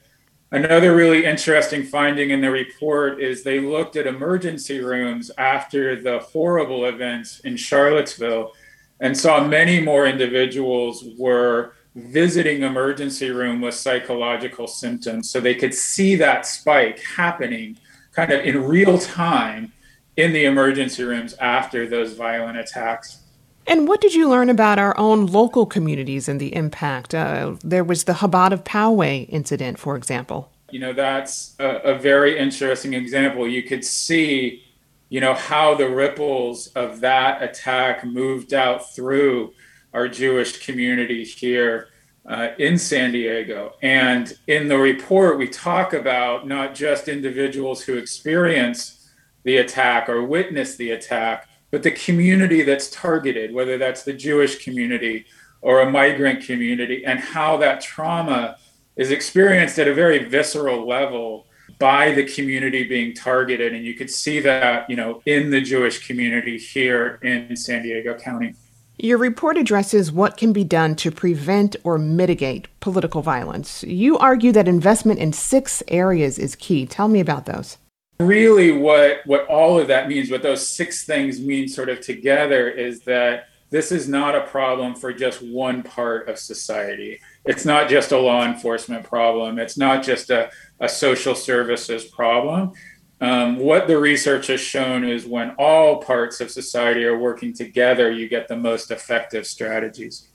Another 0.52 0.94
really 0.94 1.24
interesting 1.24 1.84
finding 1.84 2.30
in 2.30 2.40
the 2.40 2.50
report 2.50 3.22
is 3.22 3.44
they 3.44 3.60
looked 3.60 3.96
at 3.96 4.06
emergency 4.06 4.80
rooms 4.80 5.30
after 5.38 6.00
the 6.02 6.18
horrible 6.18 6.86
events 6.86 7.40
in 7.40 7.56
Charlottesville 7.56 8.52
and 8.98 9.16
saw 9.16 9.46
many 9.46 9.80
more 9.80 10.06
individuals 10.06 11.04
were 11.16 11.74
visiting 11.94 12.62
emergency 12.62 13.30
room 13.30 13.60
with 13.60 13.74
psychological 13.74 14.66
symptoms 14.66 15.30
so 15.30 15.40
they 15.40 15.54
could 15.54 15.74
see 15.74 16.14
that 16.16 16.46
spike 16.46 17.00
happening 17.16 17.76
kind 18.12 18.32
of 18.32 18.44
in 18.44 18.64
real 18.64 18.98
time 18.98 19.72
in 20.16 20.32
the 20.32 20.44
emergency 20.44 21.02
rooms 21.02 21.34
after 21.34 21.88
those 21.88 22.14
violent 22.14 22.58
attacks. 22.58 23.18
And 23.66 23.86
what 23.86 24.00
did 24.00 24.14
you 24.14 24.28
learn 24.28 24.50
about 24.50 24.78
our 24.78 24.96
own 24.98 25.26
local 25.26 25.66
communities 25.66 26.28
and 26.28 26.40
the 26.40 26.54
impact? 26.54 27.14
Uh, 27.14 27.56
there 27.62 27.84
was 27.84 28.04
the 28.04 28.14
Chabad 28.14 28.52
of 28.52 28.64
Poway 28.64 29.28
incident, 29.28 29.78
for 29.78 29.96
example. 29.96 30.50
You 30.70 30.80
know, 30.80 30.92
that's 30.92 31.54
a, 31.58 31.76
a 31.78 31.98
very 31.98 32.38
interesting 32.38 32.94
example. 32.94 33.46
You 33.46 33.62
could 33.62 33.84
see, 33.84 34.64
you 35.08 35.20
know, 35.20 35.34
how 35.34 35.74
the 35.74 35.88
ripples 35.88 36.68
of 36.68 37.00
that 37.00 37.42
attack 37.42 38.04
moved 38.04 38.54
out 38.54 38.94
through 38.94 39.52
our 39.92 40.08
Jewish 40.08 40.64
community 40.64 41.24
here 41.24 41.88
uh, 42.26 42.48
in 42.58 42.78
San 42.78 43.12
Diego. 43.12 43.74
And 43.82 44.32
in 44.46 44.68
the 44.68 44.78
report, 44.78 45.38
we 45.38 45.48
talk 45.48 45.92
about 45.92 46.46
not 46.46 46.74
just 46.74 47.08
individuals 47.08 47.82
who 47.82 47.96
experience 47.96 49.10
the 49.44 49.58
attack 49.58 50.08
or 50.08 50.24
witness 50.24 50.76
the 50.76 50.90
attack, 50.90 51.48
but 51.70 51.82
the 51.82 51.90
community 51.90 52.62
that's 52.62 52.90
targeted, 52.90 53.54
whether 53.54 53.78
that's 53.78 54.02
the 54.02 54.12
Jewish 54.12 54.62
community 54.64 55.26
or 55.62 55.80
a 55.80 55.90
migrant 55.90 56.44
community, 56.44 57.04
and 57.04 57.18
how 57.18 57.56
that 57.58 57.80
trauma 57.80 58.56
is 58.96 59.10
experienced 59.10 59.78
at 59.78 59.88
a 59.88 59.94
very 59.94 60.24
visceral 60.24 60.86
level 60.86 61.46
by 61.78 62.12
the 62.12 62.24
community 62.24 62.84
being 62.84 63.14
targeted. 63.14 63.72
And 63.72 63.84
you 63.84 63.94
could 63.94 64.10
see 64.10 64.40
that, 64.40 64.88
you 64.90 64.96
know, 64.96 65.22
in 65.26 65.50
the 65.50 65.60
Jewish 65.60 66.06
community 66.06 66.58
here 66.58 67.18
in 67.22 67.56
San 67.56 67.82
Diego 67.82 68.14
County. 68.14 68.54
Your 69.02 69.16
report 69.16 69.56
addresses 69.56 70.12
what 70.12 70.36
can 70.36 70.52
be 70.52 70.62
done 70.62 70.94
to 70.96 71.10
prevent 71.10 71.74
or 71.84 71.96
mitigate 71.96 72.68
political 72.80 73.22
violence. 73.22 73.82
You 73.82 74.18
argue 74.18 74.52
that 74.52 74.68
investment 74.68 75.20
in 75.20 75.32
six 75.32 75.82
areas 75.88 76.38
is 76.38 76.54
key. 76.54 76.84
Tell 76.84 77.08
me 77.08 77.18
about 77.18 77.46
those. 77.46 77.78
Really, 78.18 78.72
what, 78.72 79.22
what 79.24 79.46
all 79.46 79.80
of 79.80 79.88
that 79.88 80.06
means, 80.06 80.30
what 80.30 80.42
those 80.42 80.68
six 80.68 81.06
things 81.06 81.40
mean 81.40 81.66
sort 81.66 81.88
of 81.88 82.02
together, 82.02 82.68
is 82.68 83.00
that 83.04 83.46
this 83.70 83.90
is 83.90 84.06
not 84.06 84.34
a 84.34 84.42
problem 84.42 84.94
for 84.94 85.14
just 85.14 85.40
one 85.40 85.82
part 85.82 86.28
of 86.28 86.38
society. 86.38 87.20
It's 87.46 87.64
not 87.64 87.88
just 87.88 88.12
a 88.12 88.18
law 88.18 88.44
enforcement 88.44 89.04
problem, 89.04 89.58
it's 89.58 89.78
not 89.78 90.04
just 90.04 90.28
a, 90.28 90.50
a 90.78 90.90
social 90.90 91.34
services 91.34 92.04
problem. 92.04 92.72
Um, 93.20 93.58
what 93.58 93.86
the 93.86 93.98
research 93.98 94.46
has 94.46 94.60
shown 94.60 95.04
is 95.04 95.26
when 95.26 95.50
all 95.58 96.02
parts 96.02 96.40
of 96.40 96.50
society 96.50 97.04
are 97.04 97.18
working 97.18 97.52
together, 97.52 98.10
you 98.10 98.28
get 98.28 98.48
the 98.48 98.56
most 98.56 98.90
effective 98.90 99.46
strategies. 99.46 100.28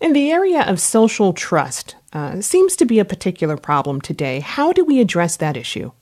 In 0.00 0.12
the 0.12 0.30
area 0.30 0.62
of 0.62 0.80
social 0.80 1.32
trust, 1.32 1.96
uh, 2.12 2.40
seems 2.40 2.76
to 2.76 2.84
be 2.84 2.98
a 2.98 3.04
particular 3.04 3.56
problem 3.56 4.00
today. 4.00 4.40
How 4.40 4.72
do 4.72 4.84
we 4.84 5.00
address 5.00 5.36
that 5.36 5.56
issue? 5.56 5.92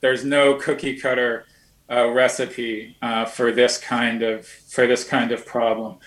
There's 0.00 0.24
no 0.24 0.54
cookie 0.54 0.98
cutter 0.98 1.44
uh, 1.90 2.08
recipe 2.08 2.96
uh, 3.02 3.26
for 3.26 3.52
this 3.52 3.76
kind 3.76 4.22
of 4.22 4.46
for 4.46 4.86
this 4.86 5.04
kind 5.04 5.32
of 5.32 5.44
problem, 5.44 5.98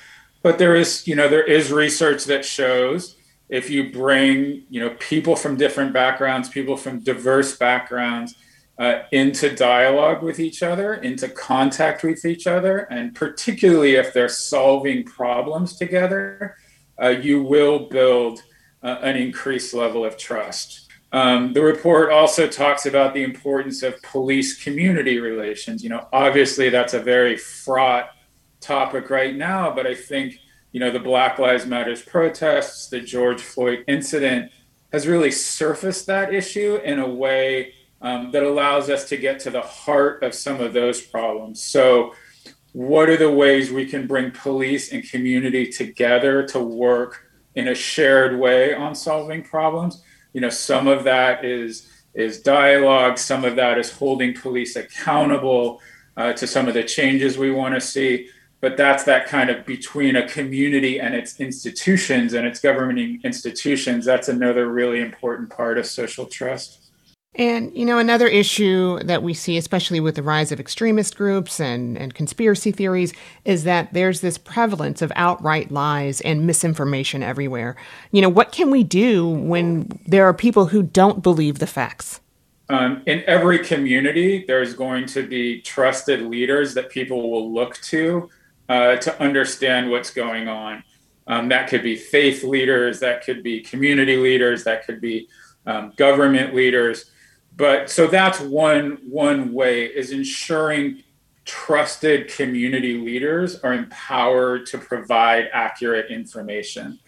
but 0.42 0.58
there 0.58 0.76
is 0.76 1.08
you 1.08 1.16
know 1.16 1.28
there 1.28 1.44
is 1.44 1.72
research 1.72 2.26
that 2.26 2.44
shows 2.44 3.16
if 3.50 3.70
you 3.70 3.92
bring 3.92 4.64
you 4.70 4.82
know 4.82 4.96
people 5.00 5.36
from 5.36 5.56
different 5.56 5.94
backgrounds, 5.94 6.50
people 6.50 6.76
from 6.76 7.00
diverse 7.00 7.56
backgrounds 7.58 8.36
uh, 8.78 9.04
into 9.12 9.56
dialogue 9.56 10.22
with 10.22 10.40
each 10.40 10.62
other, 10.62 10.96
into 10.96 11.30
contact 11.30 12.04
with 12.04 12.26
each 12.26 12.46
other, 12.46 12.80
and 12.92 13.16
particularly 13.16 13.96
if 13.96 14.14
they're 14.14 14.28
solving 14.28 15.04
problems 15.04 15.78
together, 15.78 16.58
uh, 17.02 17.10
you 17.10 17.42
will 17.42 17.88
build 17.88 18.42
uh, 18.84 18.98
an 19.02 19.16
increased 19.16 19.74
level 19.74 20.04
of 20.04 20.18
trust. 20.18 20.90
Um, 21.12 21.54
the 21.54 21.62
report 21.62 22.12
also 22.12 22.48
talks 22.48 22.86
about 22.86 23.14
the 23.14 23.24
importance 23.24 23.84
of 23.84 24.02
police 24.02 24.62
community 24.62 25.20
relations. 25.20 25.82
You 25.82 25.90
know, 25.90 26.08
obviously 26.12 26.70
that's 26.70 26.94
a 26.94 27.00
very 27.00 27.38
fraught 27.38 28.10
topic 28.60 29.10
right 29.10 29.34
now, 29.34 29.74
but 29.74 29.88
I 29.88 29.96
think, 29.96 30.40
you 30.74 30.82
know, 30.82 30.92
the 30.92 31.00
Black 31.00 31.40
Lives 31.40 31.66
Matters 31.66 32.02
protests, 32.02 32.90
the 32.90 33.00
George 33.00 33.40
Floyd 33.40 33.86
incident 33.88 34.52
has 34.92 35.08
really 35.08 35.32
surfaced 35.32 36.06
that 36.08 36.34
issue 36.34 36.76
in 36.84 37.00
a 37.00 37.08
way 37.08 37.74
um, 38.06 38.32
that 38.32 38.44
allows 38.44 38.90
us 38.90 39.10
to 39.10 39.18
get 39.18 39.40
to 39.42 39.50
the 39.50 39.62
heart 39.62 40.24
of 40.24 40.34
some 40.36 40.62
of 40.62 40.74
those 40.74 41.02
problems. 41.02 41.62
So, 41.62 42.14
what 42.74 43.10
are 43.10 43.18
the 43.18 43.32
ways 43.32 43.72
we 43.72 43.86
can 43.86 44.06
bring 44.06 44.32
police 44.32 44.92
and 44.94 45.04
community 45.10 45.72
together 45.72 46.44
to 46.48 46.60
work 46.60 47.26
in 47.56 47.70
a 47.70 47.76
shared 47.76 48.38
way 48.40 48.74
on 48.74 48.94
solving 48.96 49.44
problems? 49.44 50.04
You 50.34 50.42
know, 50.42 50.50
some 50.50 50.88
of 50.88 51.04
that 51.06 51.44
is 51.44 51.90
is 52.14 52.42
dialogue, 52.42 53.18
some 53.18 53.44
of 53.44 53.56
that 53.58 53.78
is 53.78 53.92
holding 53.92 54.34
police 54.34 54.76
accountable. 54.76 55.82
uh, 56.18 56.34
to 56.34 56.48
some 56.48 56.68
of 56.68 56.74
the 56.74 56.84
changes 56.84 57.38
we 57.38 57.52
want 57.52 57.76
to 57.76 57.82
see. 57.82 58.30
But 58.62 58.78
that's 58.78 59.04
that 59.04 59.28
kind 59.28 59.50
of 59.50 59.66
between 59.66 60.16
a 60.16 60.28
community 60.28 61.00
and 61.00 61.14
its 61.14 61.40
institutions 61.40 62.34
and 62.34 62.48
its 62.48 62.60
governing 62.60 63.20
institutions. 63.24 64.06
That's 64.06 64.30
another 64.30 64.70
really 64.72 65.02
important 65.02 65.50
part 65.50 65.78
of 65.78 65.86
social 65.86 66.26
trust. 66.26 66.85
And, 67.38 67.76
you 67.76 67.86
know, 67.86 67.98
another 67.98 68.28
issue 68.28 69.00
that 69.00 69.22
we 69.22 69.34
see, 69.34 69.58
especially 69.58 70.00
with 70.00 70.16
the 70.16 70.24
rise 70.24 70.54
of 70.54 70.60
extremist 70.60 71.18
groups 71.18 71.60
and, 71.60 71.98
and 71.98 72.14
conspiracy 72.14 72.72
theories, 72.72 73.14
is 73.44 73.66
that 73.66 73.94
there's 73.94 74.22
this 74.22 74.38
prevalence 74.38 75.02
of 75.02 75.12
outright 75.18 75.70
lies 75.70 76.22
and 76.22 76.48
misinformation 76.48 77.22
everywhere. 77.22 77.76
You 78.12 78.22
know, 78.22 78.30
what 78.30 78.54
can 78.54 78.72
we 78.72 78.84
do 78.84 79.28
when 79.28 80.00
there 80.08 80.26
are 80.26 80.34
people 80.34 80.68
who 80.68 80.82
don't 80.82 81.22
believe 81.22 81.60
the 81.60 81.68
facts? 81.68 82.22
Um, 82.70 83.04
in 83.06 83.22
every 83.28 83.60
community, 83.60 84.46
there's 84.48 84.74
going 84.74 85.06
to 85.08 85.28
be 85.28 85.62
trusted 85.62 86.22
leaders 86.22 86.74
that 86.74 86.90
people 86.90 87.30
will 87.30 87.54
look 87.54 87.76
to 87.82 88.30
uh, 88.70 88.96
to 88.96 89.22
understand 89.22 89.92
what's 89.92 90.10
going 90.10 90.48
on. 90.48 90.84
Um, 91.28 91.50
that 91.50 91.70
could 91.70 91.84
be 91.84 91.96
faith 91.96 92.44
leaders, 92.44 93.00
that 93.02 93.24
could 93.24 93.44
be 93.44 93.62
community 93.62 94.18
leaders, 94.18 94.64
that 94.64 94.86
could 94.86 95.02
be 95.02 95.28
um, 95.68 95.94
government 95.98 96.56
leaders 96.56 97.12
but 97.56 97.90
so 97.90 98.08
that's 98.08 98.40
one 98.40 99.00
one 99.08 99.54
way 99.54 99.86
is 99.86 100.12
ensuring 100.12 101.04
trusted 101.46 102.28
community 102.28 102.98
leaders 102.98 103.60
are 103.60 103.74
empowered 103.74 104.66
to 104.66 104.78
provide 104.78 105.48
accurate 105.54 106.12
information. 106.12 107.00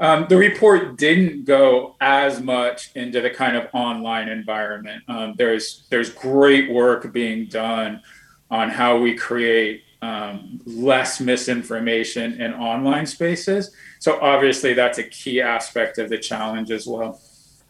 Um, 0.00 0.26
the 0.28 0.36
report 0.36 0.96
didn't 0.96 1.44
go 1.44 1.96
as 2.00 2.40
much 2.40 2.90
into 2.94 3.20
the 3.20 3.30
kind 3.30 3.56
of 3.56 3.68
online 3.72 4.28
environment. 4.28 5.02
Um, 5.08 5.34
there's 5.36 5.86
there's 5.90 6.10
great 6.10 6.70
work 6.70 7.12
being 7.12 7.46
done 7.46 8.02
on 8.50 8.70
how 8.70 8.98
we 8.98 9.14
create 9.14 9.82
um, 10.00 10.60
less 10.64 11.20
misinformation 11.20 12.40
in 12.40 12.52
online 12.54 13.06
spaces. 13.06 13.74
So 13.98 14.20
obviously 14.20 14.72
that's 14.74 14.98
a 14.98 15.04
key 15.04 15.40
aspect 15.40 15.98
of 15.98 16.08
the 16.08 16.18
challenge 16.18 16.70
as 16.70 16.86
well 16.86 17.20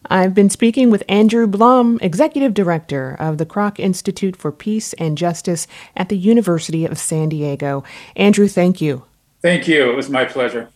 I've 0.05 0.33
been 0.33 0.49
speaking 0.49 0.89
with 0.89 1.03
Andrew 1.09 1.45
Blum, 1.45 1.99
Executive 2.01 2.53
Director 2.53 3.15
of 3.19 3.37
the 3.37 3.45
Kroc 3.45 3.79
Institute 3.79 4.35
for 4.35 4.51
Peace 4.51 4.93
and 4.93 5.17
Justice 5.17 5.67
at 5.95 6.09
the 6.09 6.17
University 6.17 6.85
of 6.85 6.97
San 6.97 7.29
Diego. 7.29 7.83
Andrew, 8.15 8.47
thank 8.47 8.79
you. 8.79 9.03
Thank 9.41 9.67
you. 9.67 9.91
It 9.91 9.95
was 9.95 10.09
my 10.09 10.25
pleasure. 10.25 10.69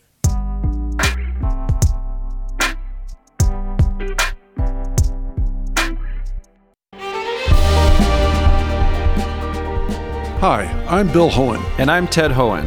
Hi, 10.40 10.64
I'm 10.86 11.10
Bill 11.10 11.30
Hoehn. 11.30 11.64
And 11.78 11.90
I'm 11.90 12.06
Ted 12.06 12.30
Hoehn. 12.30 12.66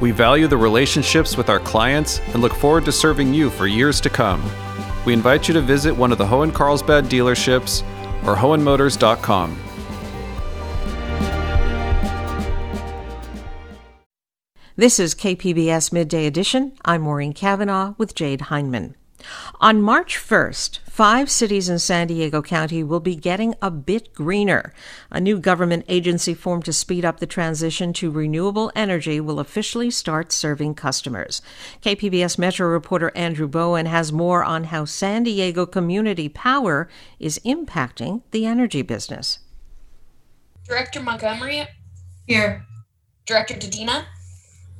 We 0.00 0.10
value 0.10 0.46
the 0.46 0.56
relationships 0.56 1.36
with 1.36 1.48
our 1.48 1.60
clients 1.60 2.20
and 2.28 2.40
look 2.40 2.54
forward 2.54 2.84
to 2.84 2.92
serving 2.92 3.34
you 3.34 3.50
for 3.50 3.66
years 3.66 4.00
to 4.02 4.10
come 4.10 4.42
we 5.08 5.14
invite 5.14 5.48
you 5.48 5.54
to 5.54 5.62
visit 5.62 5.96
one 5.96 6.12
of 6.12 6.18
the 6.18 6.26
Hoehn 6.26 6.52
Carlsbad 6.52 7.06
dealerships 7.06 7.82
or 8.26 8.36
Hoehnmotors.com. 8.36 9.58
This 14.76 15.00
is 15.00 15.14
KPBS 15.14 15.94
Midday 15.94 16.26
Edition. 16.26 16.72
I'm 16.84 17.00
Maureen 17.00 17.32
Cavanaugh 17.32 17.94
with 17.96 18.14
Jade 18.14 18.42
Hindman. 18.42 18.96
On 19.60 19.80
March 19.80 20.18
1st, 20.18 20.80
five 20.98 21.30
cities 21.30 21.68
in 21.68 21.78
San 21.78 22.08
Diego 22.08 22.42
County 22.42 22.82
will 22.82 22.98
be 22.98 23.14
getting 23.14 23.54
a 23.62 23.70
bit 23.70 24.12
greener. 24.12 24.74
A 25.12 25.20
new 25.20 25.38
government 25.38 25.84
agency 25.86 26.34
formed 26.34 26.64
to 26.64 26.72
speed 26.72 27.04
up 27.04 27.20
the 27.20 27.26
transition 27.26 27.92
to 27.92 28.10
renewable 28.10 28.72
energy 28.74 29.20
will 29.20 29.38
officially 29.38 29.92
start 29.92 30.32
serving 30.32 30.74
customers. 30.74 31.40
KPBS 31.82 32.36
Metro 32.36 32.66
reporter 32.66 33.12
Andrew 33.14 33.46
Bowen 33.46 33.86
has 33.86 34.12
more 34.12 34.42
on 34.42 34.64
how 34.64 34.84
San 34.84 35.22
Diego 35.22 35.66
Community 35.66 36.28
Power 36.28 36.88
is 37.20 37.38
impacting 37.46 38.22
the 38.32 38.44
energy 38.44 38.82
business. 38.82 39.38
Director 40.66 41.00
Montgomery? 41.00 41.64
Here. 42.26 42.66
Director 43.24 43.54
Dedina? 43.54 44.06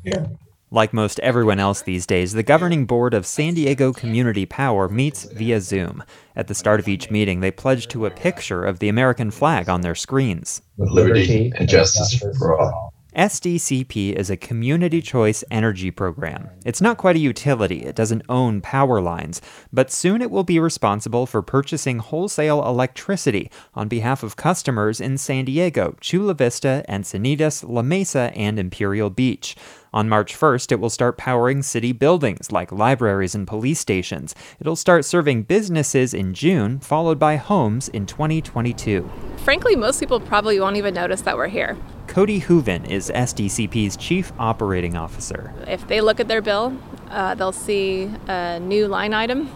Here. 0.02 0.28
Like 0.70 0.92
most 0.92 1.18
everyone 1.20 1.58
else 1.58 1.80
these 1.80 2.06
days, 2.06 2.34
the 2.34 2.42
governing 2.42 2.84
board 2.84 3.14
of 3.14 3.24
San 3.24 3.54
Diego 3.54 3.90
Community 3.90 4.44
Power 4.44 4.86
meets 4.86 5.24
via 5.24 5.62
Zoom. 5.62 6.04
At 6.36 6.46
the 6.46 6.54
start 6.54 6.78
of 6.78 6.86
each 6.86 7.10
meeting, 7.10 7.40
they 7.40 7.50
pledge 7.50 7.88
to 7.88 8.04
a 8.04 8.10
picture 8.10 8.66
of 8.66 8.78
the 8.78 8.90
American 8.90 9.30
flag 9.30 9.70
on 9.70 9.80
their 9.80 9.94
screens. 9.94 10.60
Liberty 10.76 11.54
and 11.56 11.70
justice 11.70 12.22
for 12.38 12.60
all. 12.60 12.92
SDCP 13.16 14.12
is 14.12 14.28
a 14.28 14.36
community 14.36 15.00
choice 15.00 15.42
energy 15.50 15.90
program. 15.90 16.50
It's 16.66 16.82
not 16.82 16.98
quite 16.98 17.16
a 17.16 17.20
utility, 17.20 17.84
it 17.84 17.96
doesn't 17.96 18.22
own 18.28 18.60
power 18.60 19.00
lines, 19.00 19.40
but 19.72 19.90
soon 19.90 20.20
it 20.20 20.30
will 20.30 20.44
be 20.44 20.58
responsible 20.58 21.24
for 21.24 21.40
purchasing 21.40 22.00
wholesale 22.00 22.62
electricity 22.66 23.50
on 23.74 23.88
behalf 23.88 24.22
of 24.22 24.36
customers 24.36 25.00
in 25.00 25.16
San 25.16 25.46
Diego, 25.46 25.96
Chula 26.02 26.34
Vista, 26.34 26.84
Encinitas, 26.86 27.66
La 27.66 27.80
Mesa, 27.80 28.30
and 28.34 28.58
Imperial 28.58 29.08
Beach. 29.08 29.56
On 29.94 30.06
March 30.06 30.38
1st, 30.38 30.72
it 30.72 30.80
will 30.80 30.90
start 30.90 31.16
powering 31.16 31.62
city 31.62 31.92
buildings 31.92 32.52
like 32.52 32.70
libraries 32.70 33.34
and 33.34 33.46
police 33.46 33.80
stations. 33.80 34.34
It'll 34.60 34.76
start 34.76 35.06
serving 35.06 35.44
businesses 35.44 36.12
in 36.12 36.34
June, 36.34 36.78
followed 36.78 37.18
by 37.18 37.36
homes 37.36 37.88
in 37.88 38.04
2022. 38.04 39.10
Frankly, 39.38 39.76
most 39.76 39.98
people 39.98 40.20
probably 40.20 40.60
won't 40.60 40.76
even 40.76 40.92
notice 40.92 41.22
that 41.22 41.38
we're 41.38 41.48
here. 41.48 41.74
Cody 42.08 42.38
Hooven 42.38 42.86
is 42.86 43.12
SDCP's 43.14 43.96
chief 43.96 44.32
operating 44.38 44.96
officer. 44.96 45.52
If 45.66 45.86
they 45.86 46.00
look 46.00 46.20
at 46.20 46.26
their 46.26 46.40
bill, 46.40 46.76
uh, 47.10 47.34
they'll 47.34 47.52
see 47.52 48.10
a 48.26 48.58
new 48.58 48.88
line 48.88 49.12
item 49.12 49.50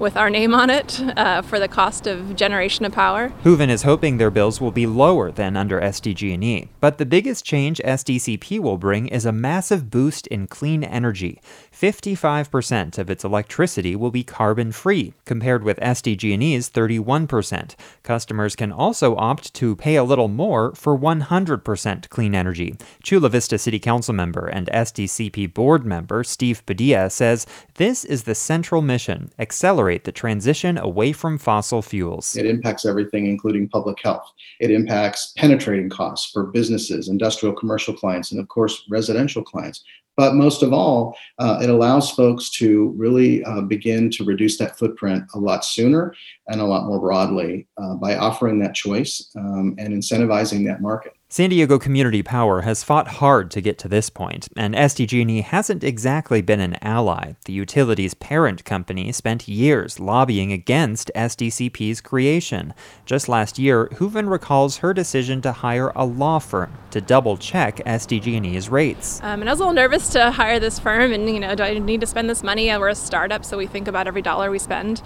with 0.00 0.16
our 0.16 0.30
name 0.30 0.54
on 0.54 0.70
it 0.70 1.00
uh, 1.16 1.42
for 1.42 1.58
the 1.58 1.68
cost 1.68 2.06
of 2.06 2.34
generation 2.34 2.86
of 2.86 2.92
power. 2.92 3.28
Hooven 3.44 3.68
is 3.68 3.82
hoping 3.82 4.16
their 4.16 4.30
bills 4.30 4.60
will 4.60 4.72
be 4.72 4.86
lower 4.86 5.30
than 5.30 5.56
under 5.56 5.78
SDG&E, 5.80 6.68
but 6.80 6.96
the 6.96 7.04
biggest 7.04 7.44
change 7.44 7.80
SDCP 7.84 8.58
will 8.58 8.78
bring 8.78 9.08
is 9.08 9.26
a 9.26 9.32
massive 9.32 9.90
boost 9.90 10.26
in 10.28 10.46
clean 10.46 10.82
energy. 10.82 11.40
55% 11.70 12.98
of 12.98 13.10
its 13.10 13.24
electricity 13.24 13.94
will 13.94 14.10
be 14.10 14.24
carbon 14.24 14.72
free, 14.72 15.12
compared 15.26 15.62
with 15.62 15.78
SDG&E's 15.80 16.70
31%. 16.70 17.74
Customers 18.02 18.56
can 18.56 18.72
also 18.72 19.16
opt 19.16 19.52
to 19.54 19.76
pay 19.76 19.96
a 19.96 20.04
little 20.04 20.28
more 20.28 20.74
for 20.74 20.98
100% 20.98 22.08
clean 22.08 22.34
energy. 22.34 22.76
Chula 23.02 23.28
Vista 23.28 23.58
City 23.58 23.78
Council 23.78 24.14
member 24.14 24.46
and 24.46 24.68
SDCP 24.68 25.52
board 25.52 25.84
member 25.84 26.24
Steve 26.24 26.64
Padilla 26.64 27.10
says 27.10 27.46
this 27.74 28.04
is 28.04 28.24
the 28.24 28.34
central 28.34 28.80
mission 28.80 29.30
accelerate 29.38 29.89
the 29.98 30.12
transition 30.12 30.78
away 30.78 31.12
from 31.12 31.38
fossil 31.38 31.82
fuels. 31.82 32.36
It 32.36 32.46
impacts 32.46 32.84
everything, 32.84 33.26
including 33.26 33.68
public 33.68 33.98
health. 34.02 34.30
It 34.60 34.70
impacts 34.70 35.32
penetrating 35.36 35.88
costs 35.90 36.30
for 36.30 36.44
businesses, 36.44 37.08
industrial, 37.08 37.54
commercial 37.54 37.94
clients, 37.94 38.32
and 38.32 38.40
of 38.40 38.48
course, 38.48 38.84
residential 38.88 39.42
clients. 39.42 39.84
But 40.16 40.34
most 40.34 40.62
of 40.62 40.72
all, 40.72 41.16
uh, 41.38 41.60
it 41.62 41.70
allows 41.70 42.10
folks 42.10 42.50
to 42.58 42.90
really 42.96 43.42
uh, 43.44 43.62
begin 43.62 44.10
to 44.10 44.24
reduce 44.24 44.58
that 44.58 44.78
footprint 44.78 45.24
a 45.34 45.38
lot 45.38 45.64
sooner 45.64 46.14
and 46.48 46.60
a 46.60 46.64
lot 46.64 46.86
more 46.86 47.00
broadly 47.00 47.66
uh, 47.78 47.94
by 47.94 48.16
offering 48.16 48.58
that 48.58 48.74
choice 48.74 49.30
um, 49.36 49.74
and 49.78 49.94
incentivizing 49.94 50.66
that 50.66 50.82
market. 50.82 51.14
San 51.32 51.50
Diego 51.50 51.78
Community 51.78 52.24
Power 52.24 52.62
has 52.62 52.82
fought 52.82 53.06
hard 53.06 53.52
to 53.52 53.60
get 53.60 53.78
to 53.78 53.86
this 53.86 54.10
point, 54.10 54.48
and 54.56 54.74
SDG&E 54.74 55.42
hasn't 55.42 55.84
exactly 55.84 56.42
been 56.42 56.58
an 56.58 56.76
ally. 56.82 57.34
The 57.44 57.52
utility's 57.52 58.14
parent 58.14 58.64
company 58.64 59.12
spent 59.12 59.46
years 59.46 60.00
lobbying 60.00 60.50
against 60.50 61.08
SDCP's 61.14 62.00
creation. 62.00 62.74
Just 63.06 63.28
last 63.28 63.60
year, 63.60 63.86
Hooven 63.98 64.28
recalls 64.28 64.78
her 64.78 64.92
decision 64.92 65.40
to 65.42 65.52
hire 65.52 65.92
a 65.94 66.04
law 66.04 66.40
firm 66.40 66.76
to 66.90 67.00
double 67.00 67.36
check 67.36 67.76
SDG&E's 67.86 68.68
rates. 68.68 69.20
Um, 69.22 69.40
and 69.40 69.48
I 69.48 69.52
was 69.52 69.60
a 69.60 69.62
little 69.62 69.74
nervous 69.74 70.08
to 70.08 70.32
hire 70.32 70.58
this 70.58 70.80
firm, 70.80 71.12
and 71.12 71.30
you 71.30 71.38
know, 71.38 71.54
do 71.54 71.62
I 71.62 71.78
need 71.78 72.00
to 72.00 72.08
spend 72.08 72.28
this 72.28 72.42
money? 72.42 72.76
We're 72.76 72.88
a 72.88 72.94
startup, 72.96 73.44
so 73.44 73.56
we 73.56 73.68
think 73.68 73.86
about 73.86 74.08
every 74.08 74.22
dollar 74.22 74.50
we 74.50 74.58
spend. 74.58 75.00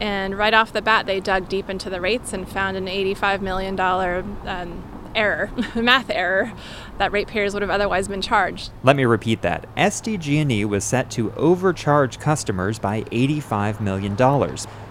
And 0.00 0.36
right 0.36 0.54
off 0.54 0.72
the 0.72 0.82
bat, 0.82 1.06
they 1.06 1.20
dug 1.20 1.48
deep 1.48 1.70
into 1.70 1.88
the 1.88 2.00
rates 2.00 2.32
and 2.32 2.48
found 2.48 2.76
an 2.76 2.86
$85 2.86 3.42
million 3.42 3.78
um, 3.78 4.97
error, 5.14 5.50
math 5.74 6.10
error, 6.10 6.52
that 6.98 7.12
ratepayers 7.12 7.54
would 7.54 7.62
have 7.62 7.70
otherwise 7.70 8.08
been 8.08 8.22
charged. 8.22 8.70
Let 8.82 8.96
me 8.96 9.04
repeat 9.04 9.42
that. 9.42 9.66
SDG&E 9.76 10.64
was 10.64 10.84
set 10.84 11.10
to 11.12 11.32
overcharge 11.32 12.18
customers 12.18 12.78
by 12.78 13.02
$85 13.04 13.80
million. 13.80 14.16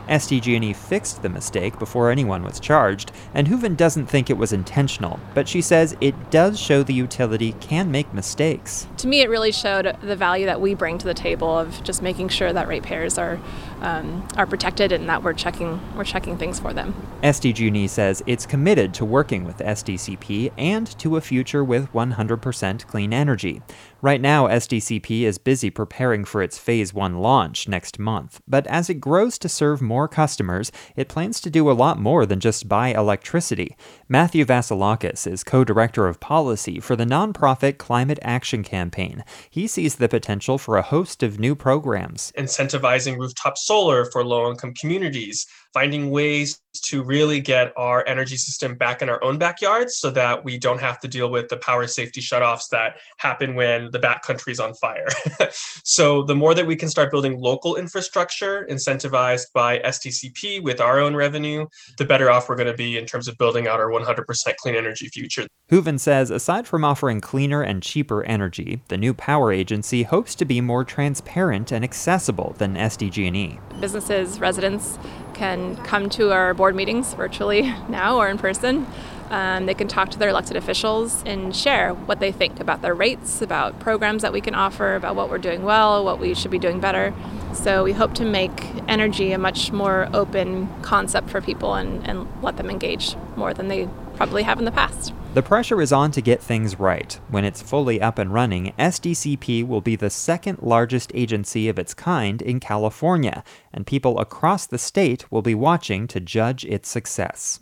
SDG&E 0.08 0.74
fixed 0.74 1.22
the 1.22 1.30
mistake 1.30 1.78
before 1.78 2.10
anyone 2.10 2.44
was 2.44 2.60
charged, 2.60 3.12
and 3.34 3.48
Hooven 3.48 3.76
doesn't 3.76 4.08
think 4.08 4.30
it 4.30 4.38
was 4.38 4.54
intentional, 4.54 5.20
but 5.34 5.48
she 5.48 5.62
says 5.62 5.98
it 6.00 6.32
does 6.32 6.60
show 6.60 6.82
the 6.84 6.94
utility 6.94 7.54
can 7.60 7.92
make 7.92 8.14
mistakes. 8.14 8.88
To 8.98 9.08
me, 9.08 9.22
it 9.22 9.30
really 9.30 9.52
showed 9.52 9.98
the 10.02 10.16
value 10.16 10.46
that 10.46 10.62
we 10.62 10.74
bring 10.74 10.98
to 10.98 11.06
the 11.06 11.14
table 11.14 11.58
of 11.58 11.84
just 11.84 12.02
making 12.02 12.30
sure 12.30 12.54
that 12.54 12.68
ratepayers 12.68 13.18
are 13.18 13.40
um, 13.82 14.28
are 14.36 14.46
protected 14.46 14.92
and 14.92 15.08
that 15.10 15.24
we're 15.24 15.34
checking 15.34 15.80
we're 15.96 16.04
checking 16.04 16.38
things 16.38 16.60
for 16.60 16.74
them. 16.74 16.94
SDG&E 17.24 17.88
says 17.88 18.24
it's 18.26 18.46
committed 18.46 18.94
to 18.96 19.06
working 19.06 19.44
with 19.44 19.58
SDCP 19.58 20.52
and 20.58 20.88
to 21.00 21.18
a 21.18 21.22
future 21.22 21.64
with 21.64 21.92
100% 21.94 22.88
clean 22.88 23.14
energy. 23.14 23.62
Right 24.00 24.22
now, 24.22 24.48
SDCP 24.48 25.24
is 25.24 25.40
busy 25.40 25.72
preparing 25.72 26.24
for 26.24 26.44
its 26.44 26.60
Phase 26.60 26.94
1 26.94 27.18
launch 27.18 27.68
next 27.68 27.98
month, 27.98 28.42
but 28.48 28.68
as 28.68 28.92
it 28.92 29.02
grows 29.02 29.40
to 29.40 29.50
serve 29.50 29.82
more 29.82 30.08
customers, 30.08 30.72
it 30.96 31.10
plans 31.10 31.42
to 31.42 31.50
do 31.50 31.70
a 31.70 31.74
lot 31.74 32.00
more 32.00 32.28
than 32.28 32.40
just 32.40 32.70
buy 32.70 32.90
electricity. 32.90 33.76
Matthew 34.08 34.46
Vasilakis 34.46 35.26
is 35.26 35.44
co 35.44 35.64
director 35.64 36.08
of 36.08 36.20
policy 36.20 36.80
for 36.80 36.96
the 36.96 37.06
nonprofit 37.06 37.80
Climate 37.80 38.20
Action 38.22 38.64
Campaign. 38.64 39.24
He 39.50 39.66
sees 39.66 39.96
the 39.96 40.08
potential 40.08 40.60
for 40.60 40.78
a 40.78 40.84
host 40.84 41.24
of 41.24 41.40
new 41.40 41.56
programs. 41.56 42.32
Incentivizing 42.38 43.18
rooftop 43.18 43.58
solar 43.68 44.06
for 44.12 44.24
low 44.24 44.50
income 44.50 44.74
communities, 44.74 45.46
finding 45.78 46.10
ways 46.10 46.60
to 46.74 47.04
really 47.04 47.40
get 47.40 47.72
our 47.78 48.04
energy 48.08 48.36
system 48.36 48.74
back 48.74 49.04
in 49.04 49.10
our 49.10 49.24
own 49.24 49.38
backyards 49.38 49.98
so 49.98 50.10
that 50.10 50.44
we 50.44 50.58
don't 50.58 50.82
have 50.82 51.00
to 51.00 51.08
deal 51.08 51.30
with 51.30 51.50
the 51.50 51.58
power 51.58 51.86
safety 51.86 52.20
shutoffs 52.20 52.70
that 52.72 52.96
happen 53.18 53.54
when 53.54 53.92
the 53.92 54.00
backcountry 54.00 54.52
is 54.52 54.60
on 54.60 54.74
fire. 54.76 55.08
so, 55.84 56.24
the 56.24 56.36
more 56.36 56.56
that 56.56 56.66
we 56.66 56.76
can 56.76 56.90
start 56.90 57.12
building 57.12 57.40
local 57.40 57.76
infrastructure 57.76 58.68
incentivized 58.72 59.46
by 59.54 59.78
SDCP 59.80 60.64
with 60.64 60.82
our 60.82 61.00
own 61.00 61.16
revenue, 61.16 61.68
the 62.00 62.06
better 62.06 62.32
off 62.32 62.50
we're 62.50 62.56
going 62.56 62.68
to 62.68 62.74
be 62.74 62.98
in 62.98 63.06
terms 63.06 63.28
of 63.28 63.38
building 63.38 63.68
out 63.68 63.80
our 63.80 63.90
100% 63.90 64.56
clean 64.58 64.76
energy 64.76 65.10
future. 65.10 65.46
Hooven 65.70 66.00
says 66.00 66.32
aside 66.32 66.66
from 66.66 66.84
offering 66.84 67.22
cleaner 67.22 67.62
and 67.62 67.84
cheaper 67.84 68.24
energy, 68.24 68.82
the 68.88 68.98
new 68.98 69.14
power 69.14 69.52
agency 69.52 70.04
hopes 70.04 70.34
to 70.36 70.46
be 70.46 70.60
more 70.60 70.84
transparent 70.84 71.72
and 71.72 71.84
accessible 71.84 72.56
than 72.58 72.76
SDG&E. 72.76 73.60
Businesses, 73.80 74.40
residents 74.40 74.98
can 75.38 75.76
come 75.78 76.10
to 76.10 76.32
our 76.32 76.54
board 76.54 76.76
meetings 76.76 77.14
virtually 77.14 77.62
now 77.90 78.18
or 78.18 78.28
in 78.28 78.38
person. 78.38 78.88
Um, 79.30 79.66
they 79.66 79.74
can 79.74 79.88
talk 79.88 80.10
to 80.12 80.20
their 80.20 80.30
elected 80.30 80.56
officials 80.56 81.22
and 81.26 81.56
share 81.56 81.94
what 81.94 82.20
they 82.20 82.32
think 82.32 82.60
about 82.60 82.82
their 82.82 82.94
rates, 82.94 83.42
about 83.42 83.78
programs 83.80 84.22
that 84.22 84.32
we 84.32 84.40
can 84.40 84.56
offer, 84.56 84.96
about 84.96 85.16
what 85.16 85.30
we're 85.30 85.38
doing 85.38 85.64
well, 85.64 86.04
what 86.04 86.20
we 86.20 86.34
should 86.34 86.52
be 86.52 86.60
doing 86.60 86.80
better. 86.80 87.14
So 87.54 87.84
we 87.84 87.92
hope 87.92 88.14
to 88.16 88.26
make 88.26 88.64
energy 88.88 89.34
a 89.34 89.38
much 89.38 89.72
more 89.72 90.08
open 90.14 90.70
concept 90.82 91.30
for 91.30 91.42
people 91.42 91.74
and, 91.74 92.08
and 92.08 92.28
let 92.42 92.56
them 92.56 92.70
engage 92.70 93.16
more 93.36 93.54
than 93.54 93.68
they 93.68 93.90
probably 94.16 94.44
have 94.44 94.60
in 94.60 94.66
the 94.66 94.72
past. 94.72 95.14
The 95.38 95.44
pressure 95.44 95.84
is 95.84 95.94
on 95.94 96.10
to 96.14 96.22
get 96.22 96.42
things 96.42 96.80
right. 96.80 97.14
When 97.30 97.46
it's 97.46 97.62
fully 97.62 98.02
up 98.02 98.18
and 98.18 98.34
running, 98.34 98.74
SDCP 98.80 99.68
will 99.68 99.82
be 99.82 99.96
the 99.96 100.10
second 100.10 100.64
largest 100.64 101.12
agency 101.14 101.70
of 101.70 101.78
its 101.78 101.94
kind 101.94 102.42
in 102.42 102.60
California, 102.60 103.44
and 103.72 103.86
people 103.86 104.20
across 104.20 104.66
the 104.66 104.80
state 104.80 105.32
will 105.32 105.44
be 105.44 105.54
watching 105.54 106.08
to 106.08 106.20
judge 106.20 106.66
its 106.66 106.90
success. 106.90 107.60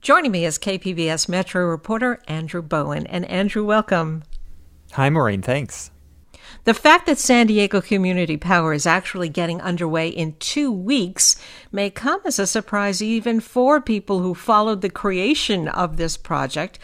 Joining 0.00 0.30
me 0.30 0.46
is 0.46 0.58
KPBS 0.58 1.28
Metro 1.28 1.66
reporter 1.66 2.22
Andrew 2.26 2.62
Bowen. 2.62 3.06
And 3.06 3.26
Andrew, 3.26 3.66
welcome. 3.66 4.22
Hi, 4.92 5.10
Maureen. 5.10 5.42
Thanks. 5.42 5.90
The 6.64 6.74
fact 6.74 7.06
that 7.06 7.18
San 7.18 7.46
Diego 7.46 7.80
Community 7.80 8.36
Power 8.36 8.72
is 8.72 8.86
actually 8.86 9.28
getting 9.28 9.60
underway 9.60 10.08
in 10.08 10.34
two 10.38 10.70
weeks 10.70 11.36
may 11.72 11.90
come 11.90 12.20
as 12.24 12.38
a 12.38 12.46
surprise 12.46 13.00
even 13.02 13.40
for 13.40 13.80
people 13.80 14.20
who 14.20 14.34
followed 14.34 14.82
the 14.82 14.90
creation 14.90 15.68
of 15.68 15.96
this 15.96 16.16
project. 16.16 16.78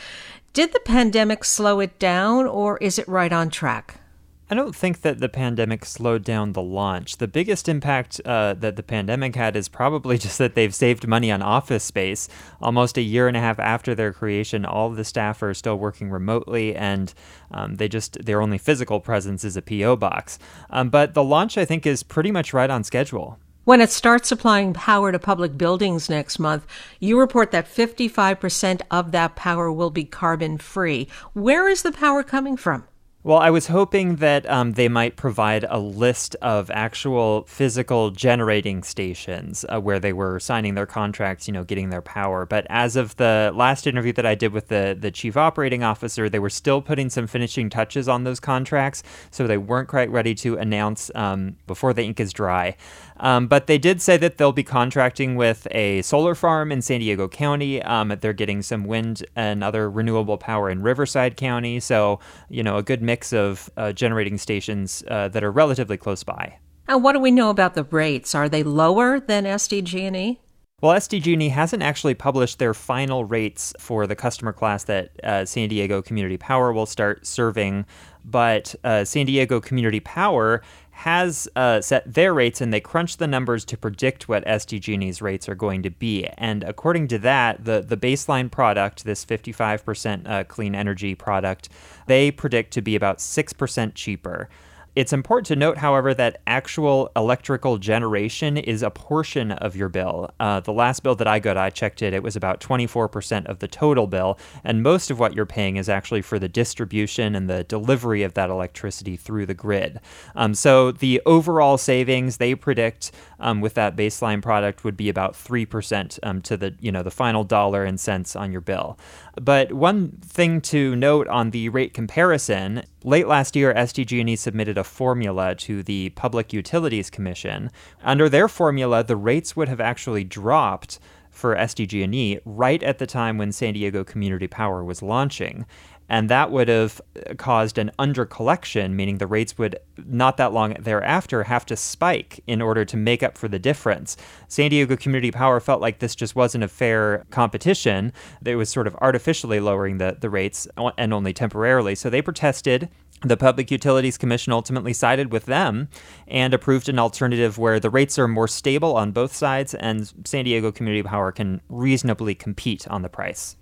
Did 0.52 0.72
the 0.72 0.80
pandemic 0.80 1.44
slow 1.44 1.80
it 1.80 1.98
down, 1.98 2.46
or 2.46 2.78
is 2.78 2.98
it 2.98 3.06
right 3.06 3.32
on 3.32 3.50
track? 3.50 4.00
I 4.48 4.54
don't 4.54 4.76
think 4.76 5.00
that 5.00 5.18
the 5.18 5.28
pandemic 5.28 5.84
slowed 5.84 6.22
down 6.22 6.52
the 6.52 6.62
launch. 6.62 7.16
The 7.16 7.26
biggest 7.26 7.68
impact 7.68 8.20
uh, 8.24 8.54
that 8.54 8.76
the 8.76 8.82
pandemic 8.84 9.34
had 9.34 9.56
is 9.56 9.68
probably 9.68 10.18
just 10.26 10.38
that 10.38 10.54
they've 10.54 10.74
saved 10.74 11.08
money 11.08 11.32
on 11.32 11.42
office 11.42 11.82
space. 11.82 12.28
Almost 12.60 12.96
a 12.96 13.02
year 13.02 13.26
and 13.26 13.36
a 13.36 13.40
half 13.40 13.58
after 13.58 13.92
their 13.92 14.12
creation, 14.12 14.64
all 14.64 14.90
the 14.90 15.04
staff 15.04 15.42
are 15.42 15.52
still 15.52 15.76
working 15.76 16.10
remotely, 16.10 16.76
and 16.76 17.12
um, 17.50 17.74
they 17.74 17.88
just 17.88 18.24
their 18.24 18.40
only 18.40 18.58
physical 18.58 19.00
presence 19.00 19.42
is 19.42 19.56
a 19.56 19.62
PO 19.62 19.96
box. 19.96 20.38
Um, 20.70 20.90
but 20.90 21.14
the 21.14 21.24
launch, 21.24 21.58
I 21.58 21.64
think, 21.64 21.84
is 21.84 22.04
pretty 22.04 22.30
much 22.30 22.52
right 22.52 22.70
on 22.70 22.84
schedule. 22.84 23.40
When 23.64 23.80
it 23.80 23.90
starts 23.90 24.28
supplying 24.28 24.74
power 24.74 25.10
to 25.10 25.18
public 25.18 25.58
buildings 25.58 26.08
next 26.08 26.38
month, 26.38 26.68
you 27.00 27.18
report 27.18 27.50
that 27.50 27.66
55% 27.66 28.82
of 28.92 29.10
that 29.10 29.34
power 29.34 29.72
will 29.72 29.90
be 29.90 30.04
carbon 30.04 30.56
free. 30.56 31.08
Where 31.32 31.68
is 31.68 31.82
the 31.82 31.90
power 31.90 32.22
coming 32.22 32.56
from? 32.56 32.84
Well, 33.26 33.38
I 33.38 33.50
was 33.50 33.66
hoping 33.66 34.16
that 34.16 34.48
um, 34.48 34.74
they 34.74 34.86
might 34.86 35.16
provide 35.16 35.64
a 35.68 35.80
list 35.80 36.36
of 36.42 36.70
actual 36.70 37.42
physical 37.48 38.12
generating 38.12 38.84
stations 38.84 39.64
uh, 39.68 39.80
where 39.80 39.98
they 39.98 40.12
were 40.12 40.38
signing 40.38 40.74
their 40.76 40.86
contracts, 40.86 41.48
you 41.48 41.52
know, 41.52 41.64
getting 41.64 41.90
their 41.90 42.02
power. 42.02 42.46
But 42.46 42.68
as 42.70 42.94
of 42.94 43.16
the 43.16 43.50
last 43.52 43.88
interview 43.88 44.12
that 44.12 44.26
I 44.26 44.36
did 44.36 44.52
with 44.52 44.68
the, 44.68 44.96
the 44.96 45.10
chief 45.10 45.36
operating 45.36 45.82
officer, 45.82 46.28
they 46.28 46.38
were 46.38 46.48
still 46.48 46.80
putting 46.80 47.10
some 47.10 47.26
finishing 47.26 47.68
touches 47.68 48.08
on 48.08 48.22
those 48.22 48.38
contracts. 48.38 49.02
So 49.32 49.48
they 49.48 49.58
weren't 49.58 49.88
quite 49.88 50.08
ready 50.08 50.36
to 50.36 50.56
announce 50.58 51.10
um, 51.16 51.56
before 51.66 51.92
the 51.92 52.04
ink 52.04 52.20
is 52.20 52.32
dry. 52.32 52.76
Um, 53.18 53.46
but 53.46 53.66
they 53.66 53.78
did 53.78 54.02
say 54.02 54.16
that 54.18 54.38
they'll 54.38 54.52
be 54.52 54.62
contracting 54.62 55.36
with 55.36 55.66
a 55.70 56.02
solar 56.02 56.34
farm 56.34 56.70
in 56.70 56.82
San 56.82 57.00
Diego 57.00 57.28
County. 57.28 57.82
Um, 57.82 58.16
they're 58.20 58.32
getting 58.32 58.62
some 58.62 58.84
wind 58.84 59.24
and 59.34 59.64
other 59.64 59.90
renewable 59.90 60.38
power 60.38 60.70
in 60.70 60.82
Riverside 60.82 61.36
County. 61.36 61.80
So, 61.80 62.20
you 62.48 62.62
know, 62.62 62.76
a 62.76 62.82
good 62.82 63.02
mix 63.02 63.32
of 63.32 63.70
uh, 63.76 63.92
generating 63.92 64.38
stations 64.38 65.02
uh, 65.08 65.28
that 65.28 65.42
are 65.42 65.52
relatively 65.52 65.96
close 65.96 66.22
by. 66.22 66.58
And 66.88 67.02
what 67.02 67.12
do 67.12 67.20
we 67.20 67.30
know 67.30 67.50
about 67.50 67.74
the 67.74 67.84
rates? 67.84 68.34
Are 68.34 68.48
they 68.48 68.62
lower 68.62 69.18
than 69.18 69.44
SDG&E? 69.44 70.40
Well, 70.82 70.94
SDG&E 70.94 71.48
hasn't 71.48 71.82
actually 71.82 72.12
published 72.12 72.58
their 72.58 72.74
final 72.74 73.24
rates 73.24 73.72
for 73.78 74.06
the 74.06 74.14
customer 74.14 74.52
class 74.52 74.84
that 74.84 75.10
uh, 75.24 75.46
San 75.46 75.70
Diego 75.70 76.02
Community 76.02 76.36
Power 76.36 76.70
will 76.70 76.84
start 76.84 77.26
serving, 77.26 77.86
but 78.26 78.74
uh, 78.84 79.02
San 79.04 79.24
Diego 79.24 79.58
Community 79.58 80.00
Power 80.00 80.62
has 80.96 81.46
uh, 81.56 81.78
set 81.78 82.10
their 82.10 82.32
rates 82.32 82.62
and 82.62 82.72
they 82.72 82.80
crunch 82.80 83.18
the 83.18 83.26
numbers 83.26 83.66
to 83.66 83.76
predict 83.76 84.30
what 84.30 84.42
SDG&E's 84.46 85.20
rates 85.20 85.46
are 85.46 85.54
going 85.54 85.82
to 85.82 85.90
be. 85.90 86.26
And 86.38 86.64
according 86.64 87.08
to 87.08 87.18
that, 87.18 87.66
the, 87.66 87.84
the 87.86 87.98
baseline 87.98 88.50
product, 88.50 89.04
this 89.04 89.22
55% 89.22 90.26
uh, 90.26 90.44
clean 90.44 90.74
energy 90.74 91.14
product, 91.14 91.68
they 92.06 92.30
predict 92.30 92.72
to 92.72 92.80
be 92.80 92.96
about 92.96 93.18
6% 93.18 93.94
cheaper. 93.94 94.48
It's 94.96 95.12
important 95.12 95.46
to 95.48 95.56
note, 95.56 95.76
however, 95.76 96.14
that 96.14 96.40
actual 96.46 97.12
electrical 97.14 97.76
generation 97.76 98.56
is 98.56 98.82
a 98.82 98.88
portion 98.88 99.52
of 99.52 99.76
your 99.76 99.90
bill. 99.90 100.30
Uh, 100.40 100.60
the 100.60 100.72
last 100.72 101.02
bill 101.02 101.14
that 101.16 101.26
I 101.26 101.38
got, 101.38 101.58
I 101.58 101.68
checked 101.68 102.00
it, 102.00 102.14
it 102.14 102.22
was 102.22 102.34
about 102.34 102.60
24% 102.60 103.44
of 103.44 103.58
the 103.58 103.68
total 103.68 104.06
bill, 104.06 104.38
and 104.64 104.82
most 104.82 105.10
of 105.10 105.18
what 105.20 105.34
you're 105.34 105.44
paying 105.44 105.76
is 105.76 105.90
actually 105.90 106.22
for 106.22 106.38
the 106.38 106.48
distribution 106.48 107.34
and 107.34 107.50
the 107.50 107.62
delivery 107.64 108.22
of 108.22 108.32
that 108.34 108.48
electricity 108.48 109.16
through 109.16 109.44
the 109.44 109.52
grid. 109.52 110.00
Um, 110.34 110.54
so 110.54 110.92
the 110.92 111.20
overall 111.26 111.76
savings 111.76 112.38
they 112.38 112.54
predict 112.54 113.12
um, 113.38 113.60
with 113.60 113.74
that 113.74 113.96
baseline 113.96 114.40
product 114.40 114.82
would 114.82 114.96
be 114.96 115.10
about 115.10 115.34
3% 115.34 116.18
um, 116.22 116.40
to 116.40 116.56
the 116.56 116.74
you 116.80 116.90
know 116.90 117.02
the 117.02 117.10
final 117.10 117.44
dollar 117.44 117.84
and 117.84 118.00
cents 118.00 118.34
on 118.34 118.50
your 118.50 118.62
bill. 118.62 118.98
But 119.40 119.72
one 119.72 120.12
thing 120.22 120.62
to 120.62 120.96
note 120.96 121.28
on 121.28 121.50
the 121.50 121.68
rate 121.68 121.92
comparison, 121.92 122.82
late 123.04 123.28
last 123.28 123.54
year 123.54 123.74
SDG&E 123.74 124.34
submitted 124.36 124.78
a 124.78 124.84
formula 124.84 125.54
to 125.56 125.82
the 125.82 126.10
Public 126.10 126.54
Utilities 126.54 127.10
Commission. 127.10 127.70
Under 128.02 128.30
their 128.30 128.48
formula, 128.48 129.04
the 129.04 129.16
rates 129.16 129.54
would 129.54 129.68
have 129.68 129.80
actually 129.80 130.24
dropped 130.24 130.98
for 131.30 131.54
SDG&E 131.54 132.38
right 132.46 132.82
at 132.82 132.96
the 132.96 133.06
time 133.06 133.36
when 133.36 133.52
San 133.52 133.74
Diego 133.74 134.04
Community 134.04 134.46
Power 134.46 134.82
was 134.82 135.02
launching 135.02 135.66
and 136.08 136.28
that 136.28 136.50
would 136.50 136.68
have 136.68 137.00
caused 137.36 137.78
an 137.78 137.90
undercollection, 137.98 138.92
meaning 138.92 139.18
the 139.18 139.26
rates 139.26 139.58
would 139.58 139.78
not 140.04 140.36
that 140.36 140.52
long 140.52 140.74
thereafter 140.78 141.44
have 141.44 141.66
to 141.66 141.76
spike 141.76 142.40
in 142.46 142.62
order 142.62 142.84
to 142.84 142.96
make 142.96 143.22
up 143.22 143.36
for 143.36 143.48
the 143.48 143.58
difference. 143.58 144.16
San 144.48 144.70
Diego 144.70 144.96
Community 144.96 145.30
Power 145.30 145.60
felt 145.60 145.80
like 145.80 145.98
this 145.98 146.14
just 146.14 146.36
wasn't 146.36 146.64
a 146.64 146.68
fair 146.68 147.24
competition. 147.30 148.12
It 148.44 148.56
was 148.56 148.68
sort 148.68 148.86
of 148.86 148.96
artificially 148.96 149.60
lowering 149.60 149.98
the, 149.98 150.16
the 150.20 150.30
rates 150.30 150.68
and 150.96 151.12
only 151.12 151.32
temporarily. 151.32 151.94
So 151.94 152.10
they 152.10 152.22
protested. 152.22 152.88
The 153.22 153.36
Public 153.36 153.70
Utilities 153.70 154.18
Commission 154.18 154.52
ultimately 154.52 154.92
sided 154.92 155.32
with 155.32 155.46
them 155.46 155.88
and 156.28 156.52
approved 156.52 156.90
an 156.90 156.98
alternative 156.98 157.56
where 157.56 157.80
the 157.80 157.88
rates 157.88 158.18
are 158.18 158.28
more 158.28 158.46
stable 158.46 158.94
on 158.94 159.12
both 159.12 159.34
sides 159.34 159.74
and 159.74 160.12
San 160.26 160.44
Diego 160.44 160.70
Community 160.70 161.02
Power 161.02 161.32
can 161.32 161.62
reasonably 161.70 162.34
compete 162.34 162.86
on 162.88 163.00
the 163.00 163.08
price. 163.08 163.56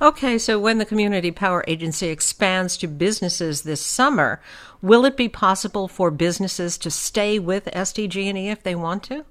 Okay, 0.00 0.38
so 0.38 0.58
when 0.58 0.78
the 0.78 0.84
Community 0.84 1.30
Power 1.30 1.64
Agency 1.66 2.08
expands 2.08 2.76
to 2.78 2.86
businesses 2.86 3.62
this 3.62 3.80
summer, 3.80 4.40
will 4.82 5.04
it 5.04 5.16
be 5.16 5.28
possible 5.28 5.88
for 5.88 6.10
businesses 6.10 6.78
to 6.78 6.90
stay 6.90 7.38
with 7.38 7.66
SDG&E 7.66 8.48
if 8.48 8.62
they 8.62 8.74
want 8.74 9.02
to? 9.04 9.24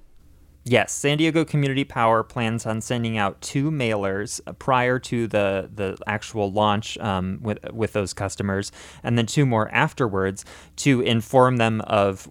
Yes, 0.68 0.92
San 0.92 1.18
Diego 1.18 1.44
Community 1.44 1.84
Power 1.84 2.24
plans 2.24 2.66
on 2.66 2.80
sending 2.80 3.16
out 3.16 3.40
two 3.40 3.70
mailers 3.70 4.40
prior 4.58 4.98
to 4.98 5.28
the 5.28 5.70
the 5.72 5.96
actual 6.08 6.50
launch 6.50 6.98
um, 6.98 7.38
with 7.40 7.60
with 7.72 7.92
those 7.92 8.12
customers, 8.12 8.72
and 9.04 9.16
then 9.16 9.26
two 9.26 9.46
more 9.46 9.68
afterwards 9.72 10.44
to 10.78 11.02
inform 11.02 11.58
them 11.58 11.82
of 11.82 12.28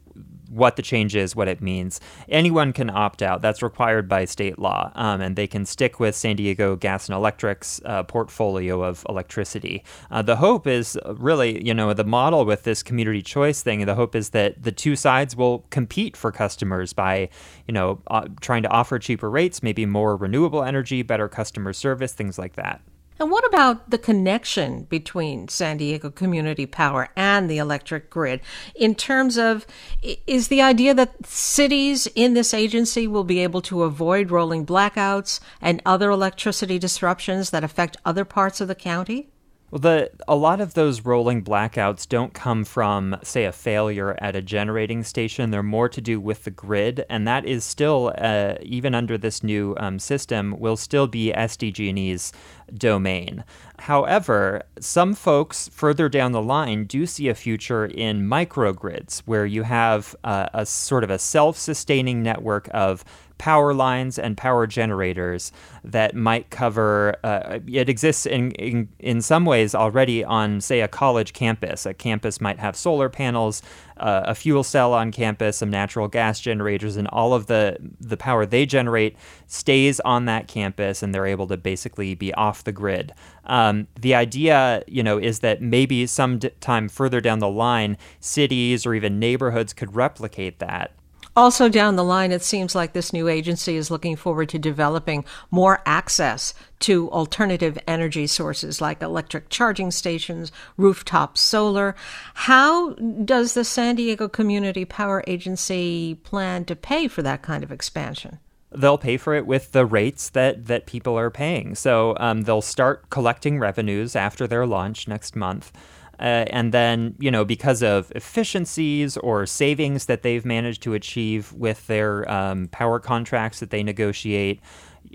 what 0.55 0.75
the 0.75 0.81
change 0.81 1.15
is, 1.15 1.35
what 1.35 1.47
it 1.47 1.61
means. 1.61 1.99
Anyone 2.29 2.73
can 2.73 2.89
opt 2.89 3.21
out. 3.21 3.41
That's 3.41 3.61
required 3.61 4.07
by 4.07 4.25
state 4.25 4.57
law, 4.57 4.91
um, 4.95 5.21
and 5.21 5.35
they 5.35 5.47
can 5.47 5.65
stick 5.65 5.99
with 5.99 6.15
San 6.15 6.37
Diego 6.37 6.75
Gas 6.75 7.07
and 7.07 7.15
Electric's 7.15 7.81
uh, 7.85 8.03
portfolio 8.03 8.81
of 8.81 9.05
electricity. 9.09 9.83
Uh, 10.09 10.21
the 10.21 10.37
hope 10.37 10.65
is 10.65 10.97
really, 11.05 11.65
you 11.65 11.73
know, 11.73 11.93
the 11.93 12.03
model 12.03 12.45
with 12.45 12.63
this 12.63 12.81
community 12.81 13.21
choice 13.21 13.61
thing. 13.61 13.85
The 13.85 13.95
hope 13.95 14.15
is 14.15 14.29
that 14.29 14.63
the 14.63 14.71
two 14.71 14.95
sides 14.95 15.35
will 15.35 15.65
compete 15.69 16.15
for 16.15 16.31
customers 16.31 16.93
by, 16.93 17.29
you 17.67 17.73
know, 17.73 18.01
uh, 18.07 18.27
trying 18.41 18.63
to 18.63 18.69
offer 18.69 18.97
cheaper 18.97 19.29
rates, 19.29 19.61
maybe 19.61 19.85
more 19.85 20.15
renewable 20.15 20.63
energy, 20.63 21.01
better 21.01 21.27
customer 21.27 21.73
service, 21.73 22.13
things 22.13 22.39
like 22.39 22.55
that. 22.55 22.81
And 23.17 23.32
what 23.32 23.45
about 23.45 23.89
the 23.89 23.97
connection 23.97 24.84
between 24.84 25.47
San 25.47 25.78
Diego 25.78 26.10
Community 26.10 26.65
Power 26.65 27.10
and 27.15 27.49
the 27.49 27.58
electric 27.58 28.10
grid 28.10 28.41
in 28.75 28.93
terms 28.93 29.38
of 29.38 29.65
is 30.01 30.49
the 30.49 30.62
idea 30.62 30.93
that 30.93 31.25
cities 31.25 32.08
in 32.13 32.34
this 32.34 32.54
agency 32.54 33.08
will 33.08 33.23
be 33.23 33.39
able 33.39 33.62
to 33.63 33.84
avoid 33.84 34.32
rolling 34.32 34.65
blackouts 34.65 35.39
and 35.62 35.82
other 35.86 36.10
electricity 36.10 36.78
disruptions 36.78 37.51
that 37.51 37.63
affect 37.63 37.95
other 38.04 38.25
parts 38.25 38.60
of 38.60 38.67
the 38.67 38.75
county? 38.75 39.30
Well, 39.71 39.80
the 39.80 40.12
a 40.28 40.36
lot 40.36 40.62
of 40.62 40.73
those 40.75 41.01
rolling 41.01 41.43
blackouts 41.43 42.08
don't 42.08 42.34
come 42.34 42.63
from, 42.65 43.17
say, 43.23 43.45
a 43.45 43.51
failure 43.51 44.15
at 44.21 44.36
a 44.36 44.41
generating 44.41 45.04
station. 45.04 45.49
They're 45.49 45.63
more 45.63 45.89
to 45.89 45.99
do 45.99 46.19
with 46.19 46.43
the 46.43 46.51
grid, 46.51 47.04
and 47.10 47.28
that 47.28 47.45
is 47.45 47.65
still, 47.65 48.13
uh, 48.17 48.56
even 48.62 48.93
under 48.93 49.17
this 49.17 49.43
new 49.43 49.75
um, 49.78 49.97
system, 49.97 50.58
will 50.60 50.78
still 50.78 51.08
be 51.08 51.34
SDG&E's 51.36 52.32
domain. 52.73 53.43
However, 53.80 54.63
some 54.80 55.13
folks 55.13 55.69
further 55.69 56.10
down 56.10 56.32
the 56.32 56.41
line 56.41 56.86
do 56.86 57.06
see 57.06 57.28
a 57.28 57.36
future 57.36 57.86
in 57.86 58.28
microgrids, 58.28 59.19
where 59.25 59.45
you 59.45 59.63
have 59.63 60.15
uh, 60.23 60.47
a 60.54 60.65
sort 60.65 61.04
of 61.04 61.10
a 61.10 61.19
self-sustaining 61.19 62.23
network 62.23 62.69
of 62.73 63.04
power 63.38 63.73
lines 63.73 64.17
and 64.17 64.38
power 64.38 64.65
generators 64.65 65.51
that 65.84 66.15
might 66.15 66.49
cover. 66.51 67.17
Uh, 67.21 67.60
it 67.67 67.89
exists 67.89 68.25
in, 68.25 68.51
in 68.51 68.88
in 68.99 69.21
some 69.21 69.43
ways 69.43 69.75
already 69.75 70.23
on, 70.23 70.62
say, 70.62 70.80
a 70.80 70.88
college 70.88 71.34
campus. 71.34 71.86
A 71.86 71.93
campus 71.93 72.39
might 72.39 72.60
have 72.60 72.78
solar 72.78 73.10
panels, 73.10 73.62
uh, 73.97 74.21
a 74.23 74.36
fuel 74.36 74.63
cell 74.63 74.93
on 74.93 75.12
campus, 75.12 75.58
some 75.58 75.69
natural 75.69 76.08
gas 76.08 76.39
generators, 76.39 76.95
and 76.95 77.10
all 77.10 77.34
of 77.34 77.47
the 77.47 77.75
the 77.99 78.15
power 78.15 78.45
they 78.45 78.65
generate 78.65 79.17
stays 79.47 79.99
on 79.99 80.23
that 80.25 80.47
campus, 80.47 81.04
and 81.04 81.13
they're 81.13 81.25
able 81.25 81.47
to 81.47 81.58
basically 81.58 82.15
be 82.15 82.34
off 82.36 82.54
the 82.63 82.71
grid. 82.71 83.13
Um, 83.45 83.87
the 83.99 84.15
idea, 84.15 84.83
you 84.87 85.03
know, 85.03 85.17
is 85.17 85.39
that 85.39 85.61
maybe 85.61 86.05
some 86.07 86.39
time 86.39 86.89
further 86.89 87.21
down 87.21 87.39
the 87.39 87.49
line, 87.49 87.97
cities 88.19 88.85
or 88.85 88.93
even 88.93 89.19
neighborhoods 89.19 89.73
could 89.73 89.95
replicate 89.95 90.59
that 90.59 90.91
also, 91.37 91.67
down 91.67 91.97
the 91.97 92.03
line, 92.03 92.31
it 92.31 92.43
seems 92.43 92.75
like 92.75 92.93
this 92.93 93.11
new 93.11 93.27
agency 93.27 93.75
is 93.75 93.91
looking 93.91 94.15
forward 94.15 94.47
to 94.49 94.59
developing 94.59 95.25
more 95.51 95.81
access 95.85 96.53
to 96.79 97.11
alternative 97.11 97.77
energy 97.89 98.25
sources 98.25 98.79
like 98.79 99.01
electric 99.01 99.49
charging 99.49 99.91
stations, 99.91 100.53
rooftop 100.77 101.37
solar. 101.37 101.93
How 102.35 102.93
does 102.93 103.53
the 103.53 103.65
San 103.65 103.95
Diego 103.95 104.29
Community 104.29 104.85
Power 104.85 105.25
Agency 105.27 106.15
plan 106.23 106.63
to 106.65 106.75
pay 106.75 107.09
for 107.09 107.21
that 107.21 107.41
kind 107.41 107.65
of 107.65 107.71
expansion? 107.71 108.39
They'll 108.77 108.97
pay 108.97 109.17
for 109.17 109.33
it 109.33 109.45
with 109.45 109.71
the 109.71 109.85
rates 109.85 110.29
that 110.29 110.65
that 110.67 110.85
people 110.85 111.17
are 111.17 111.29
paying. 111.29 111.75
So 111.75 112.15
um, 112.19 112.41
they'll 112.43 112.61
start 112.61 113.09
collecting 113.09 113.59
revenues 113.59 114.15
after 114.15 114.47
their 114.47 114.65
launch 114.65 115.07
next 115.07 115.35
month. 115.35 115.71
Uh, 116.17 116.45
and 116.49 116.73
then, 116.73 117.13
you 117.19 117.29
know, 117.29 117.43
because 117.43 117.83
of 117.83 118.09
efficiencies 118.15 119.17
or 119.17 119.45
savings 119.45 120.05
that 120.05 120.21
they've 120.21 120.45
managed 120.45 120.81
to 120.81 120.93
achieve 120.93 121.51
with 121.51 121.85
their 121.88 122.29
um, 122.31 122.69
power 122.69 122.99
contracts 122.99 123.59
that 123.59 123.69
they 123.69 123.83
negotiate, 123.83 124.61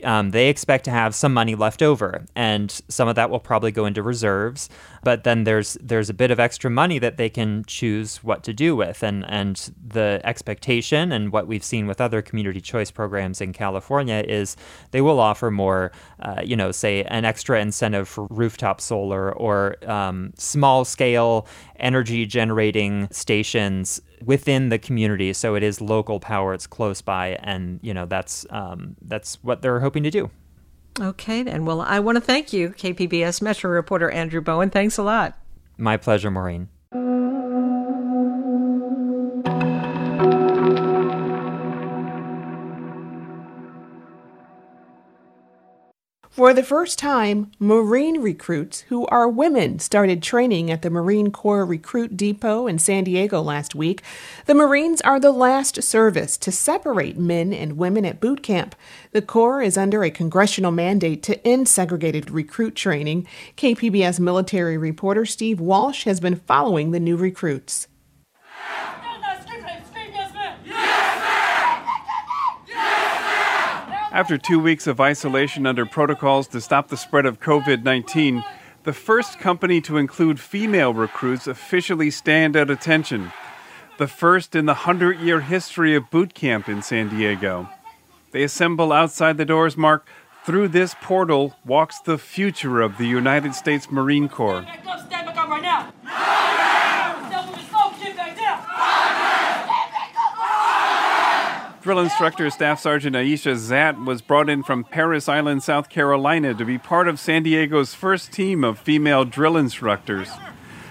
um, 0.04 0.30
they 0.30 0.48
expect 0.48 0.84
to 0.84 0.90
have 0.90 1.14
some 1.14 1.32
money 1.32 1.54
left 1.54 1.82
over, 1.82 2.24
and 2.36 2.70
some 2.88 3.08
of 3.08 3.16
that 3.16 3.30
will 3.30 3.40
probably 3.40 3.72
go 3.72 3.86
into 3.86 4.02
reserves. 4.02 4.68
But 5.02 5.24
then 5.24 5.44
there's 5.44 5.74
there's 5.80 6.10
a 6.10 6.14
bit 6.14 6.30
of 6.30 6.38
extra 6.38 6.70
money 6.70 6.98
that 6.98 7.16
they 7.16 7.28
can 7.28 7.64
choose 7.66 8.22
what 8.22 8.42
to 8.44 8.52
do 8.52 8.76
with, 8.76 9.02
and 9.02 9.24
and 9.28 9.72
the 9.86 10.20
expectation 10.24 11.12
and 11.12 11.32
what 11.32 11.46
we've 11.46 11.64
seen 11.64 11.86
with 11.86 12.00
other 12.00 12.22
community 12.22 12.60
choice 12.60 12.90
programs 12.90 13.40
in 13.40 13.52
California 13.52 14.22
is 14.26 14.56
they 14.90 15.00
will 15.00 15.20
offer 15.20 15.50
more, 15.50 15.92
uh, 16.20 16.42
you 16.44 16.56
know, 16.56 16.70
say 16.70 17.04
an 17.04 17.24
extra 17.24 17.60
incentive 17.60 18.08
for 18.08 18.26
rooftop 18.30 18.80
solar 18.80 19.32
or 19.32 19.76
um, 19.88 20.32
small 20.36 20.84
scale 20.84 21.46
energy 21.76 22.26
generating 22.26 23.08
stations 23.10 24.00
within 24.24 24.68
the 24.68 24.78
community. 24.78 25.32
So 25.32 25.54
it 25.54 25.62
is 25.62 25.80
local 25.80 26.20
power. 26.20 26.54
It's 26.54 26.66
close 26.66 27.00
by, 27.00 27.38
and 27.42 27.80
you 27.82 27.94
know 27.94 28.06
that's 28.06 28.46
um, 28.50 28.96
that's 29.02 29.42
what 29.42 29.62
they're 29.62 29.80
hoping 29.80 30.02
to 30.04 30.10
do. 30.10 30.30
Okay, 30.98 31.42
then. 31.42 31.64
Well, 31.64 31.80
I 31.80 32.00
want 32.00 32.16
to 32.16 32.20
thank 32.20 32.52
you, 32.52 32.70
KPBS 32.70 33.40
Metro 33.42 33.70
reporter 33.70 34.10
Andrew 34.10 34.40
Bowen. 34.40 34.70
Thanks 34.70 34.98
a 34.98 35.02
lot. 35.02 35.38
My 35.78 35.96
pleasure, 35.96 36.30
Maureen. 36.30 36.68
For 46.40 46.54
the 46.54 46.62
first 46.62 46.98
time, 46.98 47.52
Marine 47.58 48.22
recruits 48.22 48.80
who 48.88 49.04
are 49.08 49.28
women 49.28 49.78
started 49.78 50.22
training 50.22 50.70
at 50.70 50.80
the 50.80 50.88
Marine 50.88 51.30
Corps 51.32 51.66
Recruit 51.66 52.16
Depot 52.16 52.66
in 52.66 52.78
San 52.78 53.04
Diego 53.04 53.42
last 53.42 53.74
week. 53.74 54.00
The 54.46 54.54
Marines 54.54 55.02
are 55.02 55.20
the 55.20 55.32
last 55.32 55.82
service 55.82 56.38
to 56.38 56.50
separate 56.50 57.18
men 57.18 57.52
and 57.52 57.76
women 57.76 58.06
at 58.06 58.22
boot 58.22 58.42
camp. 58.42 58.74
The 59.12 59.20
Corps 59.20 59.60
is 59.60 59.76
under 59.76 60.02
a 60.02 60.10
congressional 60.10 60.72
mandate 60.72 61.22
to 61.24 61.46
end 61.46 61.68
segregated 61.68 62.30
recruit 62.30 62.74
training. 62.74 63.28
KPBS 63.58 64.18
military 64.18 64.78
reporter 64.78 65.26
Steve 65.26 65.60
Walsh 65.60 66.04
has 66.04 66.20
been 66.20 66.36
following 66.36 66.92
the 66.92 67.00
new 67.00 67.18
recruits. 67.18 67.86
After 74.12 74.36
two 74.36 74.58
weeks 74.58 74.88
of 74.88 75.00
isolation 75.00 75.66
under 75.66 75.86
protocols 75.86 76.48
to 76.48 76.60
stop 76.60 76.88
the 76.88 76.96
spread 76.96 77.26
of 77.26 77.38
COVID 77.38 77.84
19, 77.84 78.42
the 78.82 78.92
first 78.92 79.38
company 79.38 79.80
to 79.82 79.98
include 79.98 80.40
female 80.40 80.92
recruits 80.92 81.46
officially 81.46 82.10
stand 82.10 82.56
at 82.56 82.70
attention. 82.70 83.30
The 83.98 84.08
first 84.08 84.56
in 84.56 84.66
the 84.66 84.72
100 84.72 85.20
year 85.20 85.40
history 85.40 85.94
of 85.94 86.10
boot 86.10 86.34
camp 86.34 86.68
in 86.68 86.82
San 86.82 87.08
Diego. 87.08 87.68
They 88.32 88.42
assemble 88.42 88.92
outside 88.92 89.36
the 89.36 89.44
doors 89.44 89.76
marked, 89.76 90.08
Through 90.44 90.68
this 90.68 90.96
portal 91.00 91.54
walks 91.64 92.00
the 92.00 92.18
future 92.18 92.80
of 92.80 92.98
the 92.98 93.06
United 93.06 93.54
States 93.54 93.92
Marine 93.92 94.28
Corps. 94.28 94.66
Drill 101.82 102.00
instructor 102.00 102.50
Staff 102.50 102.78
Sergeant 102.78 103.16
Aisha 103.16 103.56
Zat 103.56 103.98
was 104.04 104.20
brought 104.20 104.50
in 104.50 104.62
from 104.62 104.84
Parris 104.84 105.30
Island, 105.30 105.62
South 105.62 105.88
Carolina 105.88 106.52
to 106.52 106.64
be 106.66 106.76
part 106.76 107.08
of 107.08 107.18
San 107.18 107.42
Diego's 107.42 107.94
first 107.94 108.32
team 108.32 108.64
of 108.64 108.78
female 108.78 109.24
drill 109.24 109.56
instructors. 109.56 110.28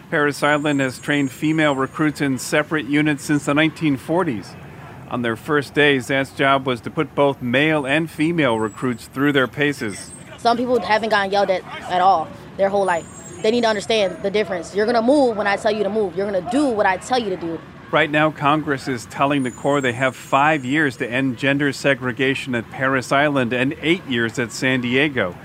Parris 0.10 0.41
Island 0.41 0.80
has 0.80 0.97
trained 0.97 1.32
female 1.32 1.75
recruits 1.75 2.21
in 2.21 2.39
separate 2.39 2.88
units 2.88 3.23
since 3.23 3.45
the 3.45 3.54
1940s. 3.54 4.56
On 5.12 5.21
their 5.21 5.36
first 5.36 5.75
day, 5.75 5.97
Zat's 5.99 6.32
job 6.32 6.65
was 6.65 6.82
to 6.82 6.89
put 6.89 7.13
both 7.13 7.39
male 7.39 7.86
and 7.86 8.10
female 8.10 8.58
recruits 8.58 9.06
through 9.06 9.34
their 9.34 9.47
paces. 9.47 10.10
Some 10.39 10.58
people 10.58 10.80
haven't 10.80 11.10
gotten 11.10 11.32
yelled 11.32 11.52
at 11.52 11.63
at 11.91 12.02
all 12.02 12.28
their 12.58 12.69
whole 12.69 12.86
life. 12.86 13.06
They 13.43 13.52
need 13.52 13.62
to 13.62 13.67
understand 13.67 14.23
the 14.23 14.32
difference. 14.32 14.75
You're 14.75 14.88
going 14.88 14.95
to 14.95 15.04
move 15.04 15.38
when 15.38 15.45
I 15.45 15.56
tell 15.56 15.71
you 15.71 15.84
to 15.84 15.89
move. 15.89 16.15
You're 16.15 16.30
going 16.30 16.43
to 16.43 16.49
do 16.49 16.65
what 16.69 16.88
I 16.88 16.97
tell 16.97 17.19
you 17.19 17.30
to 17.30 17.38
do. 17.38 17.62
Right 17.91 18.12
now, 18.12 18.30
Congress 18.30 18.88
is 18.88 19.08
telling 19.08 19.41
the 19.41 19.49
Corps 19.49 19.82
they 19.82 19.93
have 19.93 20.15
five 20.15 20.63
years 20.63 20.97
to 20.97 21.10
end 21.10 21.39
gender 21.39 21.73
segregation 21.73 22.54
at 22.54 22.69
Parris 22.69 23.12
Island 23.12 23.52
and 23.52 23.75
eight 23.82 24.06
years 24.06 24.38
at 24.38 24.52
San 24.52 24.82
Diego. 24.82 25.36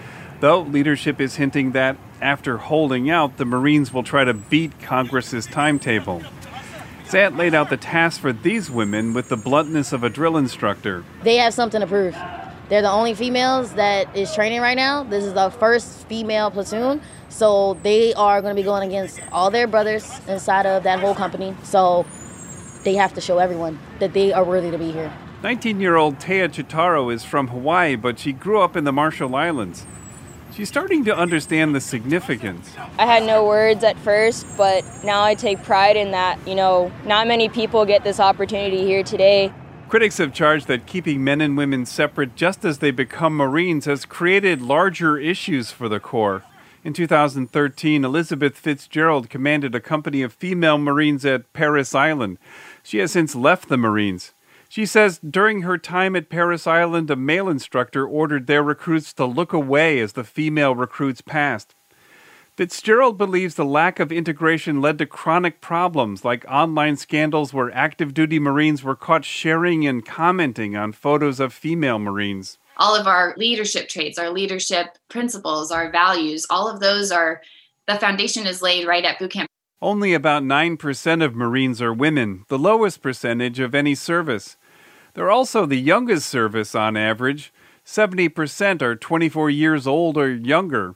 Though 0.41 0.61
leadership 0.61 1.23
is 1.23 1.37
hinting 1.37 1.73
that 1.73 1.97
after 2.21 2.59
holding 2.59 3.09
out, 3.09 3.39
the 3.39 3.47
Marines 3.47 3.95
will 3.95 4.03
try 4.03 4.25
to 4.25 4.35
beat 4.35 4.79
Congress's 4.83 5.47
timetable. 5.47 6.23
Zat 7.09 7.35
laid 7.35 7.55
out 7.55 7.71
the 7.71 7.79
task 7.79 8.21
for 8.21 8.35
these 8.35 8.71
women 8.71 9.15
with 9.15 9.31
the 9.31 9.39
bluntness 9.39 9.95
of 9.95 10.05
a 10.05 10.11
drill 10.11 10.37
instructor. 10.37 11.03
They 11.23 11.37
have 11.37 11.55
something 11.55 11.81
to 11.81 11.87
prove. 11.87 12.15
They're 12.69 12.83
the 12.83 12.91
only 12.91 13.15
females 13.15 13.73
that 13.75 14.15
is 14.15 14.35
training 14.35 14.61
right 14.61 14.77
now. 14.77 15.03
This 15.03 15.25
is 15.25 15.33
the 15.33 15.49
first 15.49 16.07
female 16.09 16.51
platoon. 16.51 17.01
So 17.31 17.75
they 17.83 18.13
are 18.15 18.43
going 18.43 18.55
to 18.55 18.61
be 18.61 18.65
going 18.65 18.87
against 18.87 19.19
all 19.33 19.51
their 19.51 19.67
brothers 19.67 20.11
inside 20.29 20.67
of 20.67 20.83
that 20.83 21.01
whole 21.01 21.15
company. 21.15 21.55
So 21.63 22.05
they 22.85 22.95
have 22.95 23.15
to 23.15 23.21
show 23.21 23.39
everyone 23.39 23.79
that 23.99 24.13
they 24.13 24.33
are 24.33 24.45
worthy 24.45 24.71
to 24.71 24.79
be 24.79 24.93
here. 24.93 25.13
19 25.43 25.81
year 25.81 25.97
old 25.97 26.19
Taya 26.19 26.49
Chitaro 26.49 27.13
is 27.13 27.25
from 27.25 27.49
Hawaii, 27.49 27.97
but 27.97 28.19
she 28.19 28.33
grew 28.33 28.61
up 28.61 28.77
in 28.77 28.85
the 28.85 28.93
Marshall 28.93 29.35
Islands. 29.35 29.87
She's 30.55 30.69
starting 30.69 31.05
to 31.07 31.17
understand 31.17 31.75
the 31.75 31.81
significance. 31.81 32.73
I 32.97 33.07
had 33.07 33.25
no 33.25 33.45
words 33.45 33.83
at 33.83 33.99
first, 33.99 34.47
but 34.57 34.85
now 35.05 35.25
I 35.25 35.35
take 35.35 35.63
pride 35.65 35.97
in 35.97 36.13
that. 36.13 36.39
You 36.47 36.55
know, 36.55 36.93
not 37.05 37.27
many 37.27 37.49
people 37.49 37.85
get 37.85 38.05
this 38.05 38.21
opportunity 38.21 38.85
here 38.85 39.03
today. 39.03 39.53
Critics 39.89 40.19
have 40.19 40.33
charged 40.33 40.69
that 40.69 40.87
keeping 40.87 41.25
men 41.25 41.41
and 41.41 41.57
women 41.57 41.85
separate 41.87 42.37
just 42.37 42.65
as 42.65 42.79
they 42.79 42.91
become 42.91 43.37
Marines 43.37 43.85
has 43.87 44.05
created 44.05 44.63
larger 44.63 45.19
issues 45.19 45.73
for 45.73 45.89
the 45.89 46.01
Corps. 46.01 46.43
In 46.85 46.93
2013, 46.93 48.05
Elizabeth 48.05 48.57
Fitzgerald 48.57 49.31
commanded 49.31 49.75
a 49.75 49.81
company 49.81 50.23
of 50.23 50.33
female 50.33 50.79
Marines 50.79 51.25
at 51.25 51.53
Parris 51.53 51.95
Island. 51.95 52.39
She 52.85 52.99
has 52.99 53.13
since 53.13 53.35
left 53.35 53.69
the 53.69 53.79
Marines. 53.79 54.35
She 54.69 54.85
says 54.87 55.19
during 55.19 55.63
her 55.63 55.79
time 55.79 56.15
at 56.15 56.29
Parris 56.29 56.67
Island, 56.67 57.11
a 57.11 57.17
male 57.17 57.49
instructor 57.49 58.07
ordered 58.07 58.47
their 58.47 58.63
recruits 58.63 59.13
to 59.15 59.25
look 59.25 59.53
away 59.53 60.01
as 60.01 60.13
the 60.13 60.23
female 60.23 60.75
recruits 60.75 61.23
passed. 61.23 61.75
Fitzgerald 62.57 63.17
believes 63.17 63.55
the 63.55 63.65
lack 63.65 63.99
of 63.99 64.13
integration 64.13 64.81
led 64.81 64.99
to 64.99 65.07
chronic 65.07 65.61
problems 65.61 66.25
like 66.25 66.45
online 66.49 66.97
scandals 66.97 67.55
where 67.55 67.75
active 67.75 68.15
duty 68.15 68.39
Marines 68.39 68.85
were 68.85 68.95
caught 68.95 69.25
sharing 69.25 69.87
and 69.87 70.05
commenting 70.05 70.77
on 70.77 70.93
photos 70.93 71.41
of 71.41 71.53
female 71.53 71.99
Marines. 71.99 72.59
All 72.77 72.95
of 72.95 73.07
our 73.07 73.35
leadership 73.37 73.89
traits, 73.89 74.19
our 74.19 74.31
leadership 74.31 74.99
principles, 75.09 75.73
our 75.73 75.91
values, 75.91 76.47
all 76.51 76.69
of 76.69 76.81
those 76.81 77.11
are 77.11 77.41
the 77.89 77.97
foundation 77.97 78.47
is 78.47 78.63
laid 78.63 78.87
right 78.87 79.05
at 79.05 79.19
boot 79.19 79.31
camp. 79.31 79.49
Only 79.85 80.15
about 80.15 80.43
9% 80.43 81.23
of 81.23 81.37
Marines 81.37 81.83
are 81.83 81.93
women, 81.93 82.47
the 82.49 82.59
lowest 82.59 83.03
percentage 83.03 83.61
of 83.61 83.75
any 83.75 83.95
service. 83.95 84.57
They're 85.13 85.31
also 85.31 85.67
the 85.67 85.79
youngest 85.79 86.27
service 86.27 86.75
on 86.75 86.97
average. 86.97 87.53
70% 87.85 88.81
are 88.81 88.97
24 88.97 89.51
years 89.51 89.87
old 89.87 90.17
or 90.17 90.33
younger. 90.33 90.95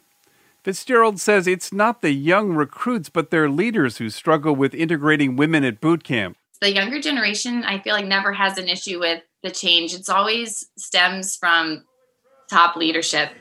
Fitzgerald 0.64 1.20
says 1.20 1.46
it's 1.46 1.70
not 1.70 2.00
the 2.00 2.12
young 2.12 2.54
recruits, 2.54 3.10
but 3.10 3.30
their 3.30 3.50
leaders 3.50 3.98
who 3.98 4.08
struggle 4.08 4.56
with 4.56 4.74
integrating 4.74 5.36
women 5.36 5.64
at 5.64 5.82
boot 5.82 6.02
camp. 6.02 6.38
The 6.62 6.72
younger 6.72 6.98
generation, 6.98 7.64
I 7.64 7.80
feel 7.80 7.92
like, 7.92 8.06
never 8.06 8.32
has 8.32 8.56
an 8.56 8.68
issue 8.70 9.00
with 9.00 9.22
the 9.42 9.50
change. 9.50 9.92
It's 9.92 10.08
always 10.08 10.70
stems 10.78 11.36
from 11.36 11.84
top 12.48 12.74
leadership. 12.74 13.32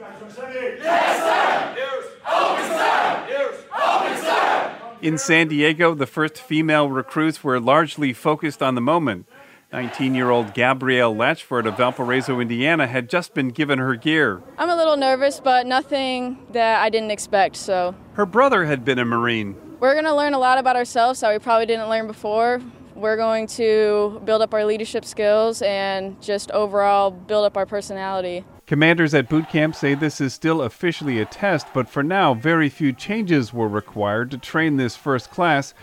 In 5.00 5.20
San 5.20 5.48
Diego, 5.48 5.94
the 5.94 6.08
first 6.08 6.40
female 6.40 6.90
recruits 6.90 7.44
were 7.44 7.60
largely 7.60 8.14
focused 8.14 8.64
on 8.64 8.74
the 8.74 8.82
moment. 8.82 9.28
19 9.72 10.16
year 10.16 10.32
old 10.32 10.56
Gabrielle 10.56 11.14
Latchford 11.14 11.68
of 11.68 11.78
Valparaiso, 11.78 12.40
Indiana, 12.40 12.88
had 12.88 13.08
just 13.08 13.36
been 13.36 13.50
given 13.50 13.78
her 13.78 13.96
gear. 13.96 14.42
I'm 14.58 14.72
a 14.72 14.76
little 14.76 14.98
nervous, 14.98 15.40
but 15.40 15.68
nothing 15.68 16.40
that 16.52 16.82
I 16.82 16.90
didn't 16.90 17.12
expect, 17.12 17.58
so. 17.58 17.94
Her 18.14 18.26
brother 18.26 18.66
had 18.66 18.84
been 18.84 18.98
a 18.98 19.06
Marine. 19.06 19.56
We're 19.80 19.94
going 19.94 20.06
to 20.06 20.16
learn 20.16 20.34
a 20.34 20.40
lot 20.40 20.58
about 20.58 20.76
ourselves 20.76 21.20
that 21.20 21.32
we 21.32 21.38
probably 21.38 21.68
didn't 21.68 21.90
learn 21.90 22.08
before. 22.08 22.60
We're 22.96 23.18
going 23.18 23.46
to 23.48 24.20
build 24.26 24.42
up 24.42 24.52
our 24.56 24.66
leadership 24.66 25.06
skills 25.06 25.62
and 25.62 26.20
just 26.24 26.50
overall 26.50 27.12
build 27.12 27.46
up 27.46 27.56
our 27.56 27.68
personality. 27.68 28.44
Commanders 28.67 29.13
at 29.13 29.30
boot 29.30 29.47
camp 29.47 29.73
say 29.73 29.95
this 29.95 30.19
is 30.19 30.34
still 30.34 30.62
officially 30.62 31.21
a 31.21 31.25
test, 31.25 31.67
but 31.73 31.88
for 31.88 32.03
now, 32.03 32.34
very 32.34 32.67
few 32.67 32.91
changes 32.91 33.53
were 33.53 33.69
required 33.69 34.30
to 34.30 34.38
train 34.38 34.75
this 34.75 34.97
first 34.97 35.32
class 35.32 35.73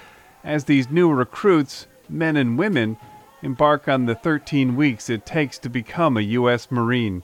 as 0.45 0.65
these 0.65 0.91
new 0.91 1.11
recruits, 1.11 1.87
men 2.11 2.37
and 2.37 2.59
women, 2.59 2.99
embark 3.41 3.89
on 3.89 4.05
the 4.05 4.15
13 4.15 4.77
weeks 4.77 5.09
it 5.09 5.25
takes 5.25 5.59
to 5.59 5.71
become 5.71 6.19
a 6.19 6.33
U.S. 6.39 6.71
Marine. 6.71 7.23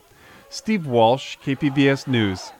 Steve 0.49 0.87
Walsh, 0.87 1.37
KPBS 1.45 2.07
News. 2.07 2.51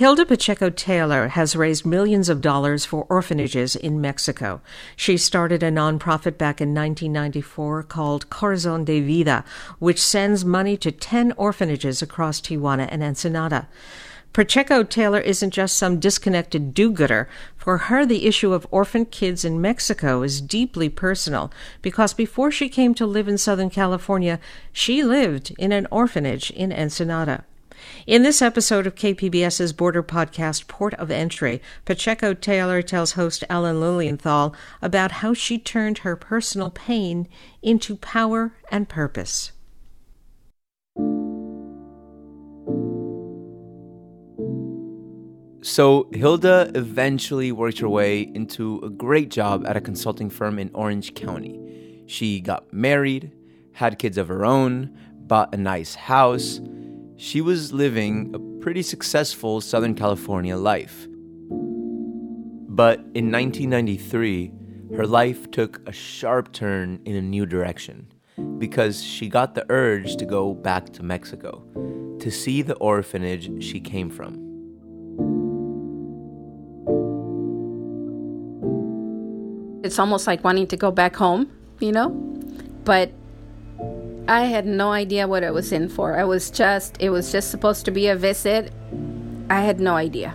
Hilda 0.00 0.24
Pacheco 0.24 0.70
Taylor 0.70 1.28
has 1.28 1.54
raised 1.54 1.84
millions 1.84 2.30
of 2.30 2.40
dollars 2.40 2.86
for 2.86 3.04
orphanages 3.10 3.76
in 3.76 4.00
Mexico. 4.00 4.62
She 4.96 5.18
started 5.18 5.62
a 5.62 5.70
nonprofit 5.70 6.38
back 6.38 6.62
in 6.62 6.72
1994 6.72 7.82
called 7.82 8.30
Corazon 8.30 8.86
de 8.86 9.02
Vida, 9.02 9.44
which 9.78 10.00
sends 10.00 10.42
money 10.42 10.78
to 10.78 10.90
10 10.90 11.32
orphanages 11.32 12.00
across 12.00 12.40
Tijuana 12.40 12.88
and 12.90 13.02
Ensenada. 13.02 13.68
Pacheco 14.32 14.84
Taylor 14.84 15.20
isn't 15.20 15.50
just 15.50 15.76
some 15.76 16.00
disconnected 16.00 16.72
do 16.72 16.90
gooder. 16.90 17.28
For 17.54 17.76
her, 17.76 18.06
the 18.06 18.24
issue 18.24 18.54
of 18.54 18.66
orphan 18.70 19.04
kids 19.04 19.44
in 19.44 19.60
Mexico 19.60 20.22
is 20.22 20.40
deeply 20.40 20.88
personal 20.88 21.52
because 21.82 22.14
before 22.14 22.50
she 22.50 22.70
came 22.70 22.94
to 22.94 23.04
live 23.04 23.28
in 23.28 23.36
Southern 23.36 23.68
California, 23.68 24.40
she 24.72 25.02
lived 25.02 25.54
in 25.58 25.72
an 25.72 25.86
orphanage 25.90 26.50
in 26.52 26.72
Ensenada. 26.72 27.44
In 28.06 28.22
this 28.22 28.42
episode 28.42 28.86
of 28.86 28.94
KPBS's 28.94 29.72
border 29.72 30.02
podcast, 30.02 30.66
Port 30.66 30.94
of 30.94 31.10
Entry, 31.10 31.60
Pacheco 31.84 32.34
Taylor 32.34 32.82
tells 32.82 33.12
host 33.12 33.44
Alan 33.48 33.80
Lilienthal 33.80 34.54
about 34.82 35.12
how 35.12 35.34
she 35.34 35.58
turned 35.58 35.98
her 35.98 36.16
personal 36.16 36.70
pain 36.70 37.28
into 37.62 37.96
power 37.96 38.54
and 38.70 38.88
purpose. 38.88 39.52
So, 45.62 46.08
Hilda 46.12 46.72
eventually 46.74 47.52
worked 47.52 47.80
her 47.80 47.88
way 47.88 48.22
into 48.22 48.80
a 48.82 48.88
great 48.88 49.28
job 49.28 49.66
at 49.66 49.76
a 49.76 49.80
consulting 49.80 50.30
firm 50.30 50.58
in 50.58 50.70
Orange 50.72 51.14
County. 51.14 52.04
She 52.06 52.40
got 52.40 52.72
married, 52.72 53.30
had 53.72 53.98
kids 53.98 54.16
of 54.16 54.28
her 54.28 54.44
own, 54.44 54.96
bought 55.26 55.54
a 55.54 55.58
nice 55.58 55.94
house, 55.94 56.60
she 57.20 57.42
was 57.42 57.70
living 57.70 58.30
a 58.32 58.38
pretty 58.62 58.80
successful 58.80 59.60
Southern 59.60 59.94
California 59.94 60.56
life. 60.56 61.06
But 62.66 63.00
in 63.14 63.30
1993, 63.30 64.50
her 64.96 65.06
life 65.06 65.50
took 65.50 65.86
a 65.86 65.92
sharp 65.92 66.50
turn 66.52 66.98
in 67.04 67.14
a 67.16 67.20
new 67.20 67.44
direction 67.44 68.10
because 68.56 69.04
she 69.04 69.28
got 69.28 69.54
the 69.54 69.66
urge 69.68 70.16
to 70.16 70.24
go 70.24 70.54
back 70.54 70.94
to 70.94 71.02
Mexico 71.02 71.62
to 72.20 72.30
see 72.30 72.62
the 72.62 72.74
orphanage 72.76 73.62
she 73.62 73.80
came 73.80 74.08
from. 74.08 74.36
It's 79.84 79.98
almost 79.98 80.26
like 80.26 80.42
wanting 80.42 80.68
to 80.68 80.76
go 80.78 80.90
back 80.90 81.16
home, 81.16 81.52
you 81.80 81.92
know? 81.92 82.08
But 82.84 83.12
I 84.28 84.44
had 84.44 84.66
no 84.66 84.92
idea 84.92 85.26
what 85.26 85.42
I 85.42 85.50
was 85.50 85.72
in 85.72 85.88
for. 85.88 86.18
I 86.18 86.24
was 86.24 86.50
just, 86.50 86.96
it 87.00 87.10
was 87.10 87.32
just 87.32 87.50
supposed 87.50 87.84
to 87.86 87.90
be 87.90 88.06
a 88.08 88.16
visit. 88.16 88.72
I 89.48 89.60
had 89.62 89.80
no 89.80 89.94
idea. 89.94 90.34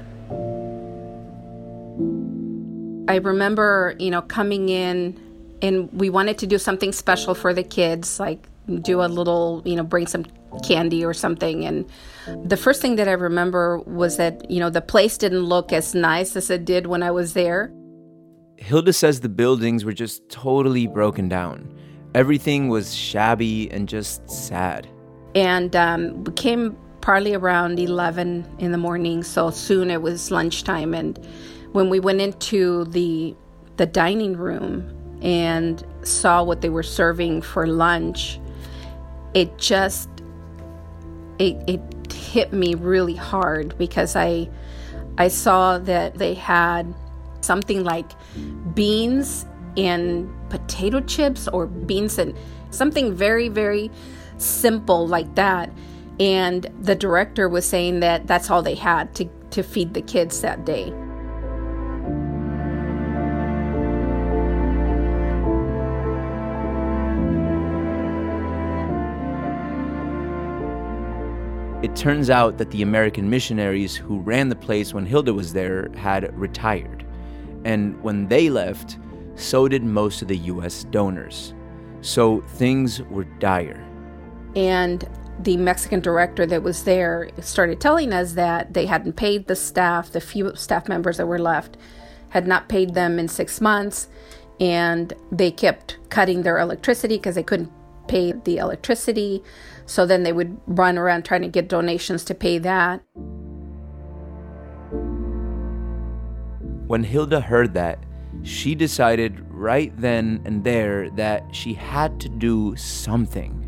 I 3.08 3.18
remember, 3.18 3.96
you 4.00 4.12
know, 4.12 4.22
coming 4.22 4.70
in 4.70 5.20
and 5.62 5.90
we 5.94 6.10
wanted 6.10 6.38
to 6.40 6.48
do 6.48 6.58
something 6.58 6.92
special 6.92 7.36
for 7.36 7.54
the 7.54 7.64
kids, 7.64 8.20
like 8.20 8.48
do 8.82 9.02
a 9.02 9.08
little, 9.08 9.62
you 9.64 9.76
know, 9.76 9.84
bring 9.84 10.08
some 10.08 10.26
candy 10.64 11.06
or 11.06 11.14
something. 11.14 11.66
And 11.66 11.90
the 12.46 12.58
first 12.58 12.82
thing 12.82 12.96
that 12.96 13.08
I 13.08 13.14
remember 13.14 13.80
was 13.80 14.18
that, 14.18 14.50
you 14.50 14.60
know, 14.60 14.70
the 14.70 14.82
place 14.82 15.18
didn't 15.18 15.44
look 15.44 15.72
as 15.72 15.94
nice 15.94 16.36
as 16.36 16.50
it 16.50 16.66
did 16.66 16.88
when 16.88 17.04
I 17.04 17.12
was 17.12 17.34
there. 17.34 17.72
Hilda 18.58 18.94
says 18.94 19.20
the 19.20 19.30
buildings 19.30 19.86
were 19.86 19.94
just 19.94 20.28
totally 20.30 20.88
broken 20.88 21.30
down. 21.30 21.78
Everything 22.16 22.70
was 22.70 22.96
shabby 22.96 23.70
and 23.72 23.90
just 23.90 24.30
sad. 24.30 24.88
And 25.36 25.76
um, 25.76 26.24
we 26.24 26.32
came 26.32 26.78
partly 27.02 27.36
around 27.36 27.78
11 27.78 28.56
in 28.58 28.72
the 28.72 28.78
morning, 28.78 29.22
so 29.22 29.52
soon 29.52 29.92
it 29.92 30.02
was 30.02 30.32
lunchtime. 30.32 30.94
And 30.94 31.20
when 31.74 31.90
we 31.90 32.00
went 32.00 32.22
into 32.22 32.86
the 32.86 33.36
the 33.76 33.86
dining 33.86 34.38
room 34.38 35.20
and 35.22 35.86
saw 36.04 36.42
what 36.42 36.62
they 36.62 36.70
were 36.70 36.84
serving 36.84 37.42
for 37.42 37.68
lunch, 37.68 38.40
it 39.34 39.58
just 39.58 40.08
it, 41.38 41.58
it 41.68 42.14
hit 42.14 42.54
me 42.54 42.76
really 42.76 43.16
hard 43.16 43.78
because 43.78 44.16
I 44.16 44.50
I 45.18 45.28
saw 45.28 45.80
that 45.80 46.16
they 46.18 46.34
had 46.34 46.94
something 47.42 47.84
like 47.84 48.10
beans 48.74 49.46
in 49.76 50.34
potato 50.50 51.00
chips 51.02 51.48
or 51.48 51.68
beans 51.68 52.18
and 52.18 52.38
something 52.72 53.14
very, 53.14 53.50
very 53.50 53.92
simple 54.38 55.08
like 55.08 55.34
that. 55.36 55.72
And 56.20 56.68
the 56.82 56.96
director 56.96 57.50
was 57.50 57.66
saying 57.66 58.00
that 58.00 58.28
that's 58.28 58.50
all 58.50 58.62
they 58.62 58.76
had 58.76 59.14
to, 59.16 59.26
to 59.52 59.64
feed 59.64 59.94
the 59.94 60.02
kids 60.02 60.42
that 60.42 60.66
day. 60.66 60.94
It 71.84 71.96
turns 71.96 72.32
out 72.32 72.58
that 72.58 72.72
the 72.72 72.82
American 72.82 73.30
missionaries 73.30 73.96
who 73.96 74.20
ran 74.22 74.50
the 74.50 74.56
place 74.56 74.92
when 74.92 75.06
Hilda 75.06 75.32
was 75.36 75.54
there 75.54 75.90
had 75.96 76.36
retired. 76.36 77.06
And 77.64 78.02
when 78.02 78.28
they 78.28 78.50
left, 78.50 78.98
so 79.36 79.68
did 79.68 79.84
most 79.84 80.22
of 80.22 80.28
the 80.28 80.38
US 80.38 80.84
donors. 80.86 81.54
So 82.02 82.42
things 82.42 83.02
were 83.04 83.24
dire. 83.24 83.84
And 84.56 85.08
the 85.40 85.58
Mexican 85.58 86.00
director 86.00 86.46
that 86.46 86.64
was 86.64 86.84
there 86.84 87.30
started 87.42 87.82
telling 87.82 88.14
us 88.14 88.34
that 88.34 88.74
they 88.74 88.86
hadn't 88.86 89.14
paid 89.14 89.48
the 89.48 89.56
staff, 89.56 90.12
the 90.12 90.22
few 90.22 90.56
staff 90.56 90.88
members 90.88 91.18
that 91.18 91.28
were 91.28 91.40
left, 91.40 91.78
had 92.30 92.48
not 92.48 92.70
paid 92.70 92.94
them 92.94 93.20
in 93.20 93.28
six 93.28 93.60
months, 93.60 94.08
and 94.60 95.14
they 95.32 95.52
kept 95.52 95.98
cutting 96.10 96.44
their 96.44 96.58
electricity 96.58 97.18
because 97.18 97.36
they 97.36 97.44
couldn't 97.44 97.72
pay 98.08 98.32
the 98.32 98.58
electricity. 98.58 99.44
So 99.86 100.06
then 100.06 100.24
they 100.24 100.34
would 100.34 100.58
run 100.68 100.98
around 100.98 101.26
trying 101.26 101.42
to 101.42 101.48
get 101.48 101.68
donations 101.68 102.24
to 102.26 102.36
pay 102.36 102.58
that. 102.60 103.02
When 106.88 107.04
Hilda 107.04 107.42
heard 107.42 107.74
that, 107.74 108.00
she 108.44 108.76
decided 108.76 109.40
right 109.50 109.92
then 109.98 110.42
and 110.46 110.64
there 110.64 111.10
that 111.12 111.44
she 111.54 111.74
had 111.74 112.20
to 112.22 112.30
do 112.30 112.76
something. 112.76 113.62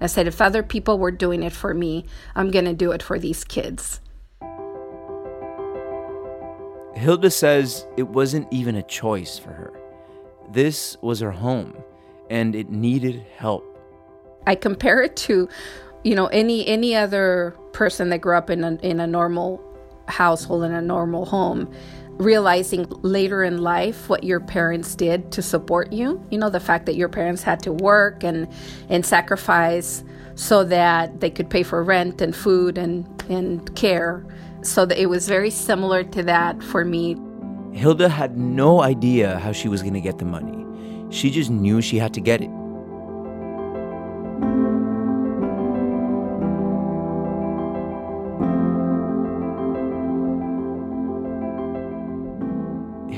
I 0.00 0.06
said, 0.06 0.26
if 0.26 0.40
other 0.40 0.62
people 0.62 0.98
were 0.98 1.10
doing 1.10 1.42
it 1.42 1.52
for 1.52 1.74
me, 1.74 2.06
I'm 2.34 2.50
going 2.50 2.64
to 2.64 2.72
do 2.72 2.92
it 2.92 3.02
for 3.02 3.18
these 3.18 3.44
kids. 3.44 4.00
Hilda 6.94 7.30
says 7.30 7.86
it 7.96 8.08
wasn't 8.08 8.48
even 8.50 8.76
a 8.76 8.82
choice 8.82 9.38
for 9.38 9.52
her. 9.52 9.72
This 10.50 10.96
was 11.02 11.20
her 11.20 11.30
home, 11.30 11.74
and 12.28 12.54
it 12.54 12.70
needed 12.70 13.24
help. 13.36 13.66
I 14.46 14.54
compare 14.54 15.02
it 15.02 15.16
to, 15.16 15.48
you 16.02 16.14
know, 16.14 16.26
any 16.26 16.66
any 16.66 16.94
other 16.94 17.56
person 17.72 18.08
that 18.10 18.18
grew 18.18 18.36
up 18.36 18.50
in 18.50 18.64
a, 18.64 18.74
in 18.82 19.00
a 19.00 19.06
normal 19.06 19.62
household 20.10 20.64
in 20.64 20.72
a 20.72 20.82
normal 20.82 21.24
home 21.24 21.72
realizing 22.20 22.86
later 23.02 23.42
in 23.42 23.62
life 23.62 24.08
what 24.08 24.22
your 24.24 24.40
parents 24.40 24.94
did 24.94 25.32
to 25.32 25.42
support 25.42 25.92
you. 25.92 26.24
You 26.30 26.38
know 26.38 26.50
the 26.50 26.60
fact 26.60 26.86
that 26.86 26.94
your 26.94 27.08
parents 27.08 27.42
had 27.42 27.60
to 27.60 27.72
work 27.72 28.22
and 28.22 28.46
and 28.88 29.04
sacrifice 29.04 30.04
so 30.34 30.62
that 30.64 31.20
they 31.20 31.30
could 31.30 31.50
pay 31.50 31.62
for 31.62 31.82
rent 31.82 32.20
and 32.20 32.36
food 32.36 32.78
and 32.78 33.06
and 33.28 33.74
care. 33.74 34.24
So 34.62 34.84
that 34.84 35.00
it 35.00 35.06
was 35.06 35.26
very 35.26 35.50
similar 35.50 36.04
to 36.04 36.22
that 36.24 36.62
for 36.62 36.84
me. 36.84 37.16
Hilda 37.72 38.10
had 38.10 38.36
no 38.36 38.82
idea 38.82 39.38
how 39.38 39.52
she 39.52 39.68
was 39.68 39.80
going 39.80 39.94
to 39.94 40.00
get 40.00 40.18
the 40.18 40.24
money. 40.26 40.66
She 41.10 41.30
just 41.30 41.50
knew 41.50 41.80
she 41.80 41.98
had 41.98 42.12
to 42.14 42.20
get 42.20 42.42
it 42.42 42.50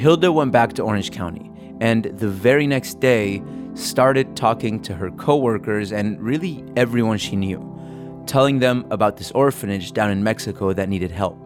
Hilda 0.02 0.32
went 0.32 0.50
back 0.50 0.72
to 0.72 0.82
Orange 0.82 1.12
County 1.12 1.48
and 1.80 2.06
the 2.06 2.26
very 2.26 2.66
next 2.66 2.98
day 2.98 3.40
started 3.74 4.34
talking 4.34 4.82
to 4.82 4.94
her 4.94 5.12
coworkers 5.12 5.92
and 5.92 6.20
really 6.20 6.64
everyone 6.74 7.18
she 7.18 7.36
knew, 7.36 7.62
telling 8.26 8.58
them 8.58 8.84
about 8.90 9.16
this 9.16 9.30
orphanage 9.30 9.92
down 9.92 10.10
in 10.10 10.24
Mexico 10.24 10.72
that 10.72 10.88
needed 10.88 11.12
help. 11.12 11.38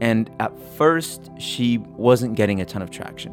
And 0.00 0.30
at 0.38 0.56
first, 0.76 1.32
she 1.36 1.78
wasn't 1.78 2.36
getting 2.36 2.60
a 2.60 2.64
ton 2.64 2.80
of 2.80 2.92
traction. 2.92 3.32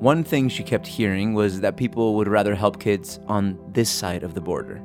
One 0.00 0.22
thing 0.22 0.50
she 0.50 0.64
kept 0.64 0.86
hearing 0.86 1.32
was 1.32 1.62
that 1.62 1.78
people 1.78 2.14
would 2.16 2.28
rather 2.28 2.54
help 2.54 2.80
kids 2.80 3.20
on 3.26 3.58
this 3.72 3.88
side 3.88 4.22
of 4.22 4.34
the 4.34 4.40
border. 4.42 4.82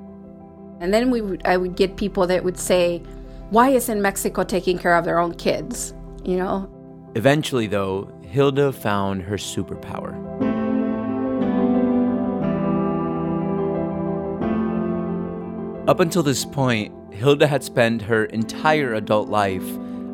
And 0.80 0.93
then 0.93 1.11
we 1.11 1.20
would, 1.20 1.41
I 1.43 1.57
would 1.57 1.76
get 1.76 1.97
people 1.97 2.26
that 2.28 2.45
would 2.45 2.57
say, 2.57 3.03
"Why 3.49 3.67
isn't 3.72 4.01
Mexico 4.01 4.45
taking 4.45 4.78
care 4.78 4.95
of 4.95 5.03
their 5.03 5.20
own 5.20 5.34
kids?" 5.34 5.93
You 6.24 6.38
know. 6.38 6.70
Eventually, 7.15 7.65
though, 7.65 8.07
Hilda 8.30 8.72
found 8.72 9.24
her 9.24 9.38
superpower. 9.38 10.14
Up 15.88 16.00
until 16.00 16.22
this 16.22 16.46
point, 16.46 16.94
Hilda 17.12 17.48
had 17.48 17.64
spent 17.64 18.04
her 18.04 18.26
entire 18.26 18.94
adult 18.94 19.30
life 19.30 19.66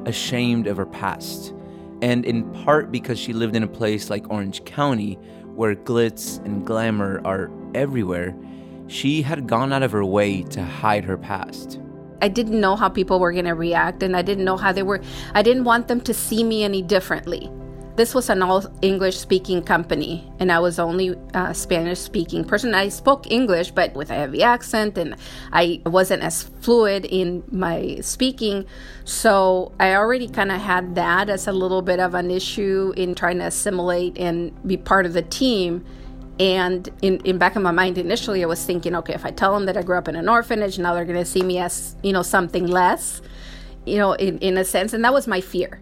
ashamed 0.05 0.67
of 0.67 0.77
her 0.77 0.85
past, 0.85 1.53
and 2.01 2.23
in 2.23 2.49
part 2.63 2.89
because 2.89 3.19
she 3.19 3.33
lived 3.33 3.53
in 3.53 3.63
a 3.63 3.67
place 3.67 4.09
like 4.09 4.29
Orange 4.29 4.63
County, 4.63 5.15
where 5.53 5.75
glitz 5.75 6.37
and 6.45 6.65
glamour 6.65 7.19
are 7.25 7.51
everywhere, 7.73 8.33
she 8.87 9.23
had 9.23 9.45
gone 9.45 9.73
out 9.73 9.83
of 9.83 9.91
her 9.91 10.05
way 10.05 10.41
to 10.43 10.63
hide 10.63 11.03
her 11.03 11.17
past. 11.17 11.81
I 12.21 12.29
didn't 12.29 12.61
know 12.61 12.77
how 12.77 12.87
people 12.87 13.19
were 13.19 13.33
going 13.33 13.43
to 13.43 13.55
react, 13.55 14.03
and 14.03 14.15
I 14.15 14.21
didn't 14.21 14.45
know 14.45 14.55
how 14.55 14.71
they 14.71 14.83
were. 14.83 15.01
I 15.33 15.41
didn't 15.41 15.65
want 15.65 15.89
them 15.89 15.99
to 15.99 16.13
see 16.13 16.45
me 16.45 16.63
any 16.63 16.81
differently. 16.81 17.51
This 17.95 18.13
was 18.13 18.29
an 18.29 18.43
all 18.43 18.61
English 18.81 19.17
speaking 19.17 19.63
company, 19.63 20.29
and 20.39 20.51
I 20.51 20.59
was 20.59 20.79
only 20.79 21.15
a 21.33 21.55
Spanish 21.55 21.99
speaking 21.99 22.43
person. 22.43 22.75
I 22.75 22.89
spoke 22.89 23.31
English, 23.31 23.71
but 23.71 23.93
with 23.93 24.09
a 24.09 24.15
heavy 24.15 24.43
accent, 24.43 24.97
and 24.97 25.15
I 25.53 25.81
wasn't 25.85 26.21
as 26.21 26.43
fluid 26.43 27.05
in 27.05 27.45
my 27.51 27.99
speaking. 28.01 28.65
So 29.05 29.71
I 29.79 29.95
already 29.95 30.27
kind 30.27 30.51
of 30.51 30.59
had 30.59 30.95
that 30.95 31.29
as 31.29 31.47
a 31.47 31.53
little 31.53 31.81
bit 31.81 32.01
of 32.01 32.15
an 32.15 32.31
issue 32.31 32.91
in 32.97 33.15
trying 33.15 33.39
to 33.39 33.45
assimilate 33.45 34.17
and 34.17 34.51
be 34.67 34.75
part 34.75 35.05
of 35.05 35.13
the 35.13 35.21
team. 35.21 35.85
And 36.37 36.89
in, 37.01 37.19
in 37.21 37.37
back 37.37 37.55
of 37.55 37.61
my 37.61 37.71
mind 37.71 37.97
initially, 37.97 38.43
I 38.43 38.45
was 38.45 38.61
thinking, 38.61 38.93
okay, 38.97 39.13
if 39.13 39.25
I 39.25 39.31
tell 39.31 39.53
them 39.53 39.67
that 39.67 39.77
I 39.77 39.83
grew 39.83 39.97
up 39.97 40.09
in 40.09 40.17
an 40.17 40.27
orphanage, 40.27 40.77
now 40.77 40.93
they're 40.93 41.05
going 41.05 41.17
to 41.17 41.23
see 41.23 41.43
me 41.43 41.59
as, 41.59 41.95
you 42.03 42.11
know, 42.11 42.23
something 42.23 42.67
less, 42.67 43.21
you 43.85 43.97
know, 43.97 44.11
in, 44.11 44.37
in 44.39 44.57
a 44.57 44.65
sense. 44.65 44.91
And 44.91 45.01
that 45.05 45.13
was 45.13 45.27
my 45.27 45.39
fear. 45.39 45.79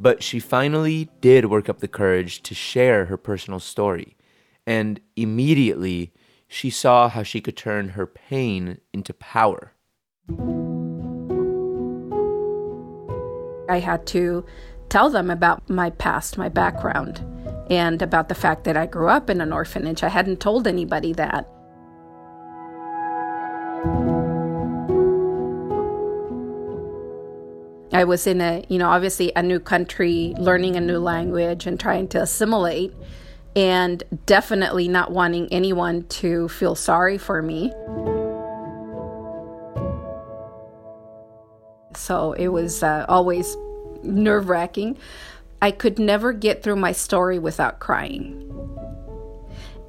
But 0.00 0.22
she 0.22 0.40
finally 0.40 1.10
did 1.20 1.50
work 1.50 1.68
up 1.68 1.80
the 1.80 1.88
courage 1.88 2.42
to 2.44 2.54
share 2.54 3.04
her 3.04 3.18
personal 3.18 3.60
story. 3.60 4.16
And 4.66 4.98
immediately, 5.14 6.14
she 6.48 6.70
saw 6.70 7.10
how 7.10 7.22
she 7.22 7.42
could 7.42 7.56
turn 7.56 7.90
her 7.90 8.06
pain 8.06 8.78
into 8.94 9.12
power. 9.12 9.74
I 13.68 13.78
had 13.78 14.06
to 14.08 14.44
tell 14.88 15.10
them 15.10 15.30
about 15.30 15.68
my 15.68 15.90
past, 15.90 16.38
my 16.38 16.48
background, 16.48 17.22
and 17.70 18.00
about 18.00 18.28
the 18.30 18.34
fact 18.34 18.64
that 18.64 18.76
I 18.76 18.86
grew 18.86 19.08
up 19.08 19.28
in 19.28 19.40
an 19.40 19.52
orphanage. 19.52 20.02
I 20.02 20.08
hadn't 20.08 20.40
told 20.40 20.66
anybody 20.66 21.12
that. 21.12 21.46
I 27.92 28.04
was 28.04 28.26
in 28.26 28.40
a, 28.40 28.64
you 28.68 28.78
know, 28.78 28.88
obviously 28.88 29.32
a 29.34 29.42
new 29.42 29.58
country, 29.58 30.34
learning 30.38 30.76
a 30.76 30.80
new 30.80 30.98
language 30.98 31.66
and 31.66 31.78
trying 31.78 32.06
to 32.08 32.22
assimilate, 32.22 32.94
and 33.56 34.02
definitely 34.26 34.86
not 34.86 35.10
wanting 35.10 35.52
anyone 35.52 36.04
to 36.04 36.48
feel 36.48 36.76
sorry 36.76 37.18
for 37.18 37.42
me. 37.42 37.72
So 41.96 42.32
it 42.32 42.48
was 42.48 42.82
uh, 42.82 43.06
always 43.08 43.56
nerve 44.04 44.48
wracking. 44.48 44.96
I 45.60 45.72
could 45.72 45.98
never 45.98 46.32
get 46.32 46.62
through 46.62 46.76
my 46.76 46.92
story 46.92 47.38
without 47.38 47.80
crying. 47.80 48.46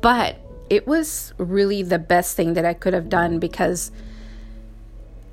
But 0.02 0.40
it 0.72 0.88
was 0.88 1.34
really 1.38 1.84
the 1.84 2.00
best 2.00 2.36
thing 2.36 2.56
that 2.56 2.66
I 2.66 2.74
could 2.74 2.94
have 2.94 3.10
done 3.10 3.38
because 3.38 3.92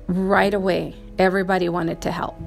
right 0.07 0.53
away, 0.53 0.95
everybody 1.19 1.69
wanted 1.69 2.01
to 2.01 2.11
help. 2.11 2.39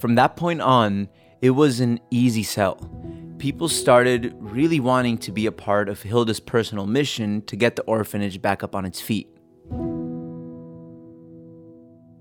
From 0.00 0.14
that 0.16 0.36
point 0.36 0.60
on, 0.60 1.08
it 1.40 1.50
was 1.50 1.80
an 1.80 2.00
easy 2.10 2.42
sell. 2.42 2.76
People 3.38 3.68
started 3.68 4.34
really 4.38 4.80
wanting 4.80 5.16
to 5.18 5.32
be 5.32 5.46
a 5.46 5.52
part 5.52 5.88
of 5.88 6.02
Hilda's 6.02 6.40
personal 6.40 6.86
mission 6.86 7.42
to 7.42 7.56
get 7.56 7.76
the 7.76 7.82
orphanage 7.82 8.42
back 8.42 8.62
up 8.62 8.74
on 8.74 8.84
its 8.84 9.00
feet. 9.00 9.28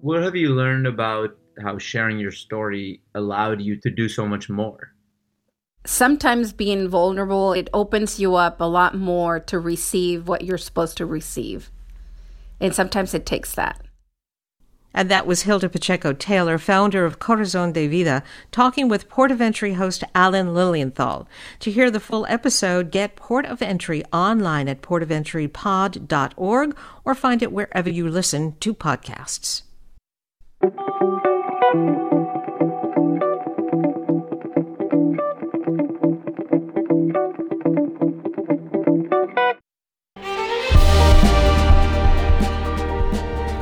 What 0.02 0.22
have 0.22 0.36
you 0.36 0.50
learned 0.50 0.86
about 0.86 1.32
how 1.62 1.80
sharing 1.80 2.20
your 2.20 2.32
story 2.32 3.02
allowed 3.16 3.62
you 3.62 3.80
to 3.82 3.90
do 3.90 4.08
so 4.08 4.28
much 4.28 4.48
more? 4.48 4.94
Sometimes 5.88 6.54
being 6.54 6.90
vulnerable, 6.90 7.54
it 7.54 7.70
opens 7.74 8.20
you 8.20 8.36
up 8.36 8.60
a 8.60 8.66
lot 8.66 8.96
more 8.96 9.40
to 9.40 9.60
receive 9.60 10.28
what 10.28 10.44
you're 10.44 10.58
supposed 10.58 10.98
to 10.98 11.06
receive. 11.06 11.72
And 12.60 12.76
sometimes 12.76 13.14
it 13.14 13.26
takes 13.26 13.54
that. 13.56 13.82
And 14.94 15.10
that 15.12 15.28
was 15.28 15.44
Hilda 15.44 15.70
Pacheco 15.70 16.12
Taylor, 16.14 16.58
founder 16.58 17.06
of 17.06 17.20
Corazon 17.20 17.72
de 17.72 17.88
Vida, 17.88 18.24
talking 18.52 18.88
with 18.90 19.08
Port 19.10 19.30
of 19.30 19.40
Entry 19.42 19.74
host 19.74 20.04
Alan 20.16 20.56
Lilienthal. 20.56 21.28
To 21.60 21.72
hear 21.72 21.92
the 21.92 22.00
full 22.00 22.26
episode, 22.28 22.90
get 22.90 23.16
Port 23.16 23.46
of 23.46 23.62
Entry 23.62 24.04
online 24.12 24.68
at 24.68 24.82
portofentrypod.org 24.82 26.76
or 27.06 27.14
find 27.14 27.44
it 27.44 27.52
wherever 27.52 27.90
you 27.92 28.10
listen 28.10 28.56
to 28.60 28.74
podcasts. 28.74 29.62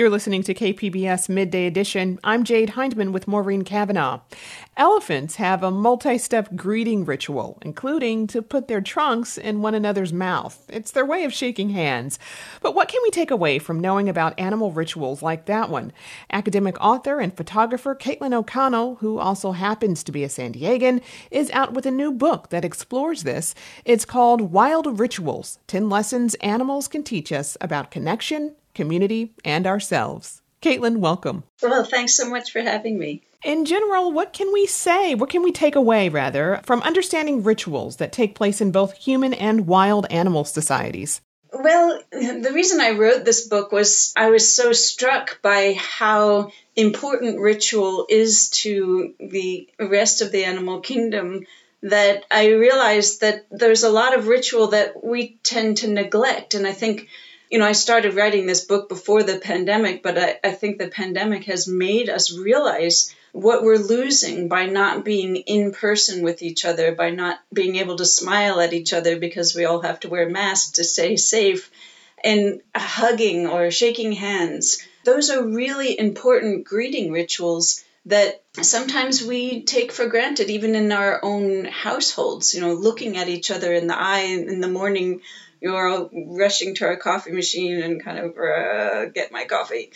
You're 0.00 0.08
listening 0.08 0.42
to 0.44 0.54
KPBS 0.54 1.28
Midday 1.28 1.66
Edition. 1.66 2.18
I'm 2.24 2.42
Jade 2.42 2.70
Hindman 2.70 3.12
with 3.12 3.28
Maureen 3.28 3.64
Cavanaugh. 3.64 4.20
Elephants 4.74 5.36
have 5.36 5.62
a 5.62 5.70
multi 5.70 6.16
step 6.16 6.56
greeting 6.56 7.04
ritual, 7.04 7.58
including 7.60 8.26
to 8.28 8.40
put 8.40 8.66
their 8.66 8.80
trunks 8.80 9.36
in 9.36 9.60
one 9.60 9.74
another's 9.74 10.10
mouth. 10.10 10.64
It's 10.70 10.90
their 10.90 11.04
way 11.04 11.24
of 11.24 11.34
shaking 11.34 11.68
hands. 11.68 12.18
But 12.62 12.74
what 12.74 12.88
can 12.88 13.02
we 13.02 13.10
take 13.10 13.30
away 13.30 13.58
from 13.58 13.78
knowing 13.78 14.08
about 14.08 14.40
animal 14.40 14.72
rituals 14.72 15.20
like 15.20 15.44
that 15.44 15.68
one? 15.68 15.92
Academic 16.32 16.80
author 16.80 17.20
and 17.20 17.36
photographer 17.36 17.94
Caitlin 17.94 18.32
O'Connell, 18.32 18.94
who 19.00 19.18
also 19.18 19.52
happens 19.52 20.02
to 20.04 20.12
be 20.12 20.24
a 20.24 20.30
San 20.30 20.54
Diegan, 20.54 21.02
is 21.30 21.50
out 21.50 21.74
with 21.74 21.84
a 21.84 21.90
new 21.90 22.10
book 22.10 22.48
that 22.48 22.64
explores 22.64 23.24
this. 23.24 23.54
It's 23.84 24.06
called 24.06 24.50
Wild 24.50 24.98
Rituals 24.98 25.58
10 25.66 25.90
Lessons 25.90 26.36
Animals 26.36 26.88
Can 26.88 27.02
Teach 27.02 27.30
Us 27.30 27.58
About 27.60 27.90
Connection 27.90 28.56
community, 28.80 29.34
and 29.44 29.66
ourselves. 29.66 30.40
Caitlin, 30.62 30.96
welcome. 30.96 31.44
Well, 31.62 31.84
thanks 31.84 32.16
so 32.16 32.30
much 32.30 32.50
for 32.50 32.62
having 32.62 32.98
me. 32.98 33.22
In 33.44 33.66
general, 33.66 34.10
what 34.10 34.32
can 34.32 34.50
we 34.52 34.66
say? 34.66 35.14
What 35.14 35.28
can 35.28 35.42
we 35.42 35.52
take 35.52 35.76
away, 35.76 36.08
rather, 36.08 36.60
from 36.64 36.80
understanding 36.80 37.42
rituals 37.42 37.96
that 37.96 38.10
take 38.12 38.34
place 38.34 38.62
in 38.62 38.70
both 38.72 38.94
human 38.94 39.34
and 39.34 39.66
wild 39.66 40.06
animal 40.10 40.44
societies? 40.44 41.20
Well, 41.52 42.00
the 42.10 42.52
reason 42.54 42.80
I 42.80 42.92
wrote 42.92 43.24
this 43.24 43.48
book 43.48 43.70
was 43.70 44.14
I 44.16 44.30
was 44.30 44.54
so 44.56 44.72
struck 44.72 45.42
by 45.42 45.74
how 45.78 46.52
important 46.74 47.40
ritual 47.40 48.06
is 48.08 48.48
to 48.62 49.14
the 49.18 49.68
rest 49.78 50.22
of 50.22 50.32
the 50.32 50.44
animal 50.44 50.80
kingdom 50.80 51.44
that 51.82 52.24
I 52.30 52.48
realized 52.48 53.22
that 53.22 53.46
there's 53.50 53.82
a 53.82 53.90
lot 53.90 54.16
of 54.16 54.28
ritual 54.28 54.68
that 54.68 55.02
we 55.02 55.38
tend 55.42 55.78
to 55.78 55.88
neglect. 55.88 56.54
And 56.54 56.66
I 56.66 56.72
think 56.72 57.08
you 57.50 57.58
know, 57.58 57.66
I 57.66 57.72
started 57.72 58.14
writing 58.14 58.46
this 58.46 58.64
book 58.64 58.88
before 58.88 59.24
the 59.24 59.38
pandemic, 59.38 60.02
but 60.02 60.16
I, 60.16 60.38
I 60.42 60.52
think 60.52 60.78
the 60.78 60.88
pandemic 60.88 61.44
has 61.44 61.66
made 61.66 62.08
us 62.08 62.32
realize 62.32 63.14
what 63.32 63.62
we're 63.62 63.76
losing 63.76 64.48
by 64.48 64.66
not 64.66 65.04
being 65.04 65.36
in 65.36 65.72
person 65.72 66.22
with 66.22 66.42
each 66.42 66.64
other, 66.64 66.94
by 66.94 67.10
not 67.10 67.40
being 67.52 67.76
able 67.76 67.96
to 67.96 68.04
smile 68.04 68.60
at 68.60 68.72
each 68.72 68.92
other 68.92 69.18
because 69.18 69.54
we 69.54 69.64
all 69.64 69.82
have 69.82 70.00
to 70.00 70.08
wear 70.08 70.28
masks 70.28 70.72
to 70.72 70.84
stay 70.84 71.16
safe, 71.16 71.70
and 72.22 72.60
hugging 72.74 73.46
or 73.46 73.70
shaking 73.70 74.12
hands. 74.12 74.78
Those 75.04 75.30
are 75.30 75.42
really 75.42 75.98
important 75.98 76.64
greeting 76.64 77.10
rituals 77.10 77.82
that 78.06 78.42
sometimes 78.60 79.24
we 79.24 79.62
take 79.62 79.90
for 79.90 80.06
granted, 80.06 80.50
even 80.50 80.74
in 80.74 80.92
our 80.92 81.24
own 81.24 81.64
households. 81.64 82.54
You 82.54 82.60
know, 82.60 82.74
looking 82.74 83.16
at 83.16 83.28
each 83.28 83.50
other 83.50 83.72
in 83.72 83.86
the 83.86 83.98
eye 83.98 84.20
in 84.20 84.60
the 84.60 84.68
morning 84.68 85.22
you're 85.60 86.08
rushing 86.12 86.74
to 86.76 86.86
our 86.86 86.96
coffee 86.96 87.32
machine 87.32 87.82
and 87.82 88.02
kind 88.02 88.18
of 88.18 88.38
uh, 88.38 89.06
get 89.06 89.32
my 89.32 89.44
coffee. 89.44 89.90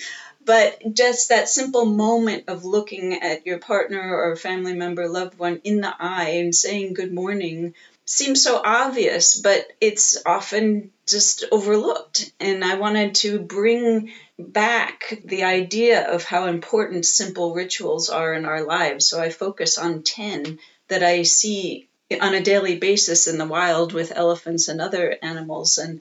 But 0.45 0.83
just 0.93 1.31
that 1.31 1.49
simple 1.49 1.87
moment 1.87 2.45
of 2.49 2.65
looking 2.65 3.15
at 3.23 3.47
your 3.47 3.59
partner 3.59 4.15
or 4.15 4.37
family 4.37 4.75
member, 4.75 5.09
loved 5.09 5.39
one 5.39 5.61
in 5.65 5.81
the 5.81 5.95
eye 5.99 6.41
and 6.41 6.55
saying 6.55 6.95
good 6.95 7.13
morning 7.13 7.75
seems 8.05 8.43
so 8.43 8.61
obvious, 8.63 9.41
but 9.41 9.67
it's 9.81 10.19
often 10.27 10.91
just 11.07 11.45
overlooked. 11.51 12.33
And 12.39 12.63
I 12.63 12.75
wanted 12.75 13.15
to 13.17 13.39
bring 13.39 14.13
back 14.39 15.21
the 15.25 15.45
idea 15.45 16.13
of 16.13 16.25
how 16.25 16.47
important 16.47 17.07
simple 17.07 17.55
rituals 17.55 18.11
are 18.11 18.35
in 18.35 18.45
our 18.45 18.65
lives. 18.65 19.07
So 19.07 19.21
I 19.21 19.31
focus 19.31 19.79
on 19.79 20.03
10 20.03 20.59
that 20.89 21.03
I 21.03 21.23
see 21.23 21.89
on 22.21 22.35
a 22.35 22.43
daily 22.43 22.79
basis 22.79 23.27
in 23.27 23.39
the 23.39 23.47
wild 23.47 23.93
with 23.93 24.13
elephants 24.15 24.69
and 24.69 24.81
other 24.81 25.17
animals. 25.23 25.79
And 25.79 26.01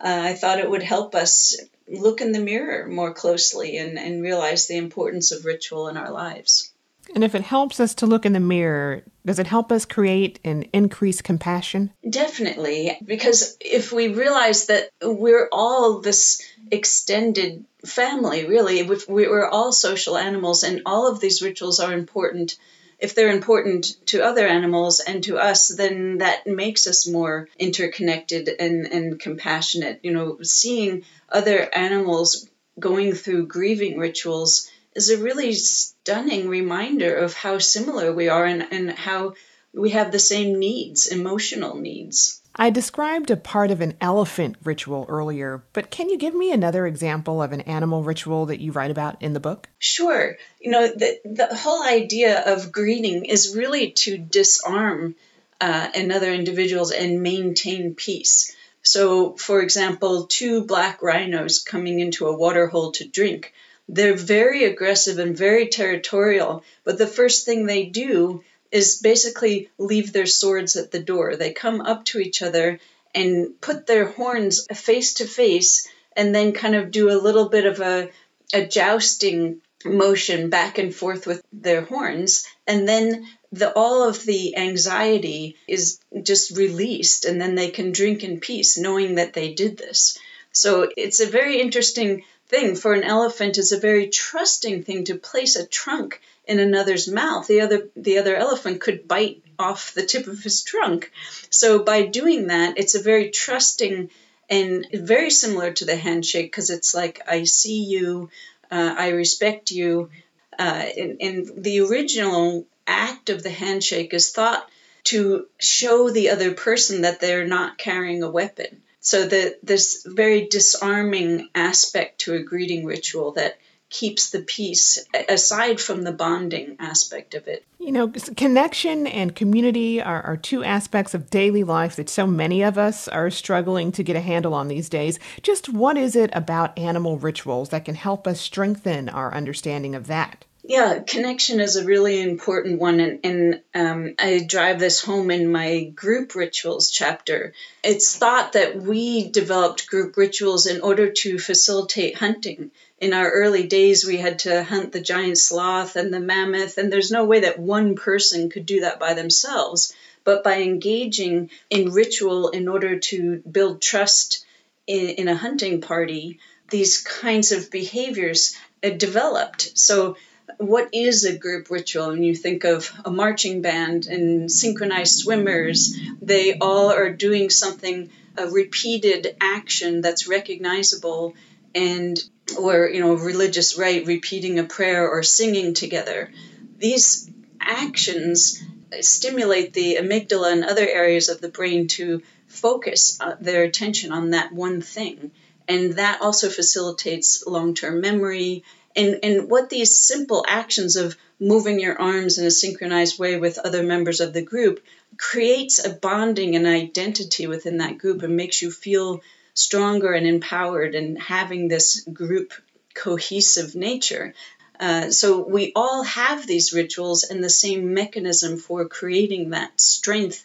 uh, 0.00 0.20
I 0.24 0.34
thought 0.34 0.58
it 0.58 0.70
would 0.70 0.82
help 0.82 1.14
us 1.14 1.56
look 1.88 2.20
in 2.20 2.32
the 2.32 2.40
mirror 2.40 2.86
more 2.88 3.12
closely 3.12 3.76
and, 3.76 3.98
and 3.98 4.22
realize 4.22 4.66
the 4.66 4.76
importance 4.76 5.32
of 5.32 5.44
ritual 5.44 5.88
in 5.88 5.96
our 5.96 6.10
lives. 6.10 6.70
And 7.14 7.22
if 7.22 7.34
it 7.34 7.42
helps 7.42 7.80
us 7.80 7.94
to 7.96 8.06
look 8.06 8.24
in 8.24 8.32
the 8.32 8.40
mirror, 8.40 9.02
does 9.26 9.38
it 9.38 9.46
help 9.46 9.70
us 9.70 9.84
create 9.84 10.40
and 10.44 10.68
increase 10.72 11.20
compassion? 11.20 11.92
Definitely, 12.08 12.98
because 13.04 13.56
if 13.60 13.92
we 13.92 14.08
realize 14.08 14.66
that 14.66 14.88
we're 15.02 15.48
all 15.52 16.00
this 16.00 16.42
extended 16.70 17.64
family, 17.84 18.46
really, 18.46 18.88
we're 19.06 19.48
all 19.48 19.70
social 19.70 20.16
animals, 20.16 20.62
and 20.62 20.82
all 20.86 21.10
of 21.10 21.20
these 21.20 21.42
rituals 21.42 21.78
are 21.78 21.92
important 21.92 22.56
if 22.98 23.14
they're 23.14 23.32
important 23.32 23.94
to 24.06 24.22
other 24.22 24.46
animals 24.46 25.00
and 25.00 25.22
to 25.24 25.38
us, 25.38 25.68
then 25.68 26.18
that 26.18 26.46
makes 26.46 26.86
us 26.86 27.06
more 27.06 27.48
interconnected 27.58 28.48
and, 28.48 28.86
and 28.86 29.20
compassionate. 29.20 30.00
You 30.02 30.12
know, 30.12 30.38
seeing 30.42 31.04
other 31.28 31.68
animals 31.74 32.48
going 32.78 33.14
through 33.14 33.46
grieving 33.46 33.98
rituals 33.98 34.70
is 34.94 35.10
a 35.10 35.22
really 35.22 35.52
stunning 35.52 36.48
reminder 36.48 37.14
of 37.14 37.34
how 37.34 37.58
similar 37.58 38.12
we 38.12 38.28
are 38.28 38.44
and, 38.44 38.66
and 38.70 38.90
how 38.90 39.34
we 39.72 39.90
have 39.90 40.12
the 40.12 40.18
same 40.18 40.58
needs, 40.58 41.06
emotional 41.08 41.76
needs. 41.76 42.40
I 42.56 42.70
described 42.70 43.30
a 43.30 43.36
part 43.36 43.70
of 43.70 43.80
an 43.80 43.94
elephant 44.00 44.56
ritual 44.62 45.06
earlier, 45.08 45.64
but 45.72 45.90
can 45.90 46.08
you 46.08 46.16
give 46.16 46.34
me 46.34 46.52
another 46.52 46.86
example 46.86 47.42
of 47.42 47.52
an 47.52 47.62
animal 47.62 48.04
ritual 48.04 48.46
that 48.46 48.60
you 48.60 48.70
write 48.70 48.92
about 48.92 49.20
in 49.20 49.32
the 49.32 49.40
book? 49.40 49.68
Sure. 49.78 50.36
You 50.60 50.70
know, 50.70 50.86
the, 50.86 51.20
the 51.24 51.56
whole 51.56 51.82
idea 51.82 52.40
of 52.40 52.70
greeting 52.70 53.24
is 53.24 53.56
really 53.56 53.90
to 53.92 54.18
disarm 54.18 55.16
uh, 55.60 55.88
another 55.94 56.32
individuals 56.32 56.92
and 56.92 57.22
maintain 57.22 57.94
peace. 57.94 58.54
So, 58.82 59.32
for 59.32 59.60
example, 59.60 60.26
two 60.26 60.64
black 60.64 61.02
rhinos 61.02 61.58
coming 61.58 62.00
into 62.00 62.26
a 62.26 62.36
water 62.36 62.66
hole 62.68 62.92
to 62.92 63.08
drink. 63.08 63.52
They're 63.88 64.14
very 64.14 64.64
aggressive 64.64 65.18
and 65.18 65.36
very 65.36 65.68
territorial, 65.68 66.62
but 66.84 66.98
the 66.98 67.06
first 67.06 67.44
thing 67.44 67.66
they 67.66 67.86
do 67.86 68.44
is 68.74 68.96
basically 68.96 69.70
leave 69.78 70.12
their 70.12 70.26
swords 70.26 70.74
at 70.74 70.90
the 70.90 70.98
door. 70.98 71.36
They 71.36 71.52
come 71.52 71.80
up 71.80 72.04
to 72.06 72.18
each 72.18 72.42
other 72.42 72.80
and 73.14 73.60
put 73.60 73.86
their 73.86 74.06
horns 74.06 74.66
face 74.74 75.14
to 75.14 75.26
face 75.26 75.88
and 76.16 76.34
then 76.34 76.52
kind 76.52 76.74
of 76.74 76.90
do 76.90 77.08
a 77.08 77.22
little 77.22 77.48
bit 77.48 77.66
of 77.66 77.80
a, 77.80 78.10
a 78.52 78.66
jousting 78.66 79.60
motion 79.84 80.50
back 80.50 80.78
and 80.78 80.92
forth 80.92 81.24
with 81.24 81.40
their 81.52 81.82
horns. 81.82 82.48
And 82.66 82.88
then 82.88 83.28
the 83.52 83.72
all 83.76 84.08
of 84.08 84.24
the 84.24 84.56
anxiety 84.56 85.56
is 85.68 86.00
just 86.20 86.56
released 86.56 87.26
and 87.26 87.40
then 87.40 87.54
they 87.54 87.70
can 87.70 87.92
drink 87.92 88.24
in 88.24 88.40
peace 88.40 88.76
knowing 88.76 89.14
that 89.14 89.34
they 89.34 89.54
did 89.54 89.76
this. 89.76 90.18
So 90.50 90.90
it's 90.96 91.20
a 91.20 91.26
very 91.26 91.60
interesting 91.60 92.24
thing. 92.48 92.74
For 92.74 92.92
an 92.92 93.04
elephant 93.04 93.56
it's 93.56 93.70
a 93.70 93.78
very 93.78 94.08
trusting 94.08 94.82
thing 94.82 95.04
to 95.04 95.14
place 95.14 95.54
a 95.54 95.64
trunk 95.64 96.20
in 96.46 96.58
another's 96.58 97.08
mouth, 97.08 97.46
the 97.46 97.60
other 97.60 97.88
the 97.96 98.18
other 98.18 98.36
elephant 98.36 98.80
could 98.80 99.08
bite 99.08 99.42
off 99.58 99.92
the 99.94 100.06
tip 100.06 100.26
of 100.26 100.42
his 100.42 100.62
trunk. 100.62 101.10
So 101.50 101.82
by 101.82 102.06
doing 102.06 102.48
that, 102.48 102.78
it's 102.78 102.94
a 102.94 103.02
very 103.02 103.30
trusting 103.30 104.10
And 104.50 104.86
very 104.92 105.30
similar 105.30 105.72
to 105.72 105.84
the 105.86 105.96
handshake 105.96 106.50
because 106.50 106.68
it's 106.68 106.94
like, 106.94 107.20
I 107.26 107.44
see 107.44 107.84
you, 107.84 108.28
uh, 108.70 108.94
I 108.98 109.08
respect 109.08 109.70
you. 109.70 110.10
Uh, 110.58 110.84
and, 110.96 111.16
and 111.20 111.64
the 111.64 111.80
original 111.80 112.66
act 112.86 113.30
of 113.30 113.42
the 113.42 113.50
handshake 113.50 114.12
is 114.14 114.32
thought 114.32 114.68
to 115.04 115.46
show 115.58 116.10
the 116.10 116.30
other 116.30 116.52
person 116.52 117.02
that 117.02 117.20
they're 117.20 117.46
not 117.46 117.78
carrying 117.78 118.22
a 118.22 118.30
weapon. 118.30 118.82
So 119.00 119.26
that 119.26 119.58
this 119.62 120.04
very 120.06 120.46
disarming 120.46 121.48
aspect 121.54 122.20
to 122.20 122.34
a 122.34 122.42
greeting 122.42 122.84
ritual 122.84 123.32
that 123.32 123.58
keeps 123.94 124.30
the 124.30 124.40
peace 124.40 124.98
aside 125.28 125.80
from 125.80 126.02
the 126.02 126.10
bonding 126.10 126.76
aspect 126.80 127.34
of 127.34 127.46
it. 127.46 127.64
You 127.78 127.92
know, 127.92 128.08
connection 128.36 129.06
and 129.06 129.36
community 129.36 130.02
are, 130.02 130.20
are, 130.22 130.36
two 130.36 130.64
aspects 130.64 131.14
of 131.14 131.30
daily 131.30 131.62
life 131.62 131.94
that 131.94 132.08
so 132.08 132.26
many 132.26 132.62
of 132.62 132.76
us 132.76 133.06
are 133.06 133.30
struggling 133.30 133.92
to 133.92 134.02
get 134.02 134.16
a 134.16 134.20
handle 134.20 134.52
on 134.52 134.66
these 134.66 134.88
days. 134.88 135.20
Just 135.42 135.68
what 135.68 135.96
is 135.96 136.16
it 136.16 136.30
about 136.32 136.76
animal 136.76 137.18
rituals 137.18 137.68
that 137.68 137.84
can 137.84 137.94
help 137.94 138.26
us 138.26 138.40
strengthen 138.40 139.08
our 139.08 139.32
understanding 139.32 139.94
of 139.94 140.08
that? 140.08 140.44
Yeah, 140.66 141.00
connection 141.06 141.60
is 141.60 141.76
a 141.76 141.84
really 141.84 142.20
important 142.20 142.80
one, 142.80 142.98
and, 142.98 143.20
and 143.22 143.60
um, 143.74 144.14
I 144.18 144.44
drive 144.44 144.80
this 144.80 145.04
home 145.04 145.30
in 145.30 145.52
my 145.52 145.84
group 145.84 146.34
rituals 146.34 146.90
chapter. 146.90 147.52
It's 147.82 148.16
thought 148.16 148.54
that 148.54 148.74
we 148.76 149.28
developed 149.30 149.86
group 149.86 150.16
rituals 150.16 150.66
in 150.66 150.80
order 150.80 151.12
to 151.12 151.38
facilitate 151.38 152.16
hunting 152.16 152.70
in 153.04 153.12
our 153.12 153.30
early 153.30 153.66
days, 153.66 154.06
we 154.06 154.16
had 154.16 154.38
to 154.38 154.64
hunt 154.64 154.90
the 154.90 155.00
giant 155.00 155.36
sloth 155.36 155.94
and 155.96 156.12
the 156.12 156.20
mammoth, 156.20 156.78
and 156.78 156.90
there's 156.90 157.10
no 157.10 157.26
way 157.26 157.40
that 157.40 157.58
one 157.58 157.96
person 157.96 158.48
could 158.48 158.64
do 158.64 158.80
that 158.80 158.98
by 158.98 159.12
themselves. 159.12 159.92
But 160.24 160.42
by 160.42 160.62
engaging 160.62 161.50
in 161.68 161.92
ritual 161.92 162.48
in 162.48 162.66
order 162.66 162.98
to 162.98 163.40
build 163.40 163.82
trust 163.82 164.46
in, 164.86 165.10
in 165.10 165.28
a 165.28 165.36
hunting 165.36 165.82
party, 165.82 166.38
these 166.70 167.02
kinds 167.02 167.52
of 167.52 167.70
behaviors 167.70 168.56
uh, 168.82 168.88
developed. 168.88 169.76
So, 169.76 170.16
what 170.56 170.88
is 170.94 171.26
a 171.26 171.36
group 171.36 171.68
ritual? 171.68 172.08
When 172.08 172.22
you 172.22 172.34
think 172.34 172.64
of 172.64 172.90
a 173.04 173.10
marching 173.10 173.60
band 173.60 174.06
and 174.06 174.50
synchronized 174.50 175.18
swimmers, 175.18 175.94
they 176.22 176.56
all 176.58 176.90
are 176.90 177.10
doing 177.10 177.50
something, 177.50 178.08
a 178.38 178.46
repeated 178.46 179.36
action 179.42 180.00
that's 180.00 180.26
recognizable 180.26 181.34
and 181.74 182.22
or 182.58 182.88
you 182.88 183.00
know 183.00 183.14
religious 183.14 183.78
rite 183.78 184.06
repeating 184.06 184.58
a 184.58 184.64
prayer 184.64 185.08
or 185.08 185.22
singing 185.22 185.74
together. 185.74 186.30
These 186.78 187.30
actions 187.60 188.62
stimulate 189.00 189.72
the 189.72 189.96
amygdala 189.96 190.52
and 190.52 190.64
other 190.64 190.86
areas 190.86 191.28
of 191.28 191.40
the 191.40 191.48
brain 191.48 191.88
to 191.88 192.22
focus 192.46 193.18
uh, 193.20 193.34
their 193.40 193.64
attention 193.64 194.12
on 194.12 194.30
that 194.30 194.52
one 194.52 194.80
thing. 194.80 195.30
And 195.66 195.94
that 195.94 196.20
also 196.20 196.50
facilitates 196.50 197.46
long-term 197.46 198.00
memory. 198.00 198.64
And 198.94 199.20
and 199.22 199.50
what 199.50 199.70
these 199.70 199.98
simple 199.98 200.44
actions 200.46 200.96
of 200.96 201.16
moving 201.40 201.80
your 201.80 202.00
arms 202.00 202.38
in 202.38 202.46
a 202.46 202.50
synchronized 202.50 203.18
way 203.18 203.36
with 203.36 203.58
other 203.58 203.82
members 203.82 204.20
of 204.20 204.32
the 204.32 204.42
group 204.42 204.84
creates 205.16 205.84
a 205.84 205.90
bonding 205.90 206.54
and 206.54 206.66
identity 206.66 207.46
within 207.46 207.78
that 207.78 207.98
group 207.98 208.22
and 208.22 208.36
makes 208.36 208.62
you 208.62 208.70
feel 208.70 209.20
stronger 209.54 210.12
and 210.12 210.26
empowered 210.26 210.94
and 210.94 211.20
having 211.20 211.68
this 211.68 212.00
group 212.12 212.52
cohesive 212.94 213.74
nature. 213.74 214.34
Uh, 214.78 215.10
so 215.10 215.46
we 215.46 215.72
all 215.74 216.02
have 216.02 216.46
these 216.46 216.72
rituals 216.72 217.22
and 217.22 217.42
the 217.42 217.50
same 217.50 217.94
mechanism 217.94 218.58
for 218.58 218.88
creating 218.88 219.50
that 219.50 219.80
strength 219.80 220.44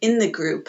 in 0.00 0.18
the 0.18 0.30
group. 0.30 0.68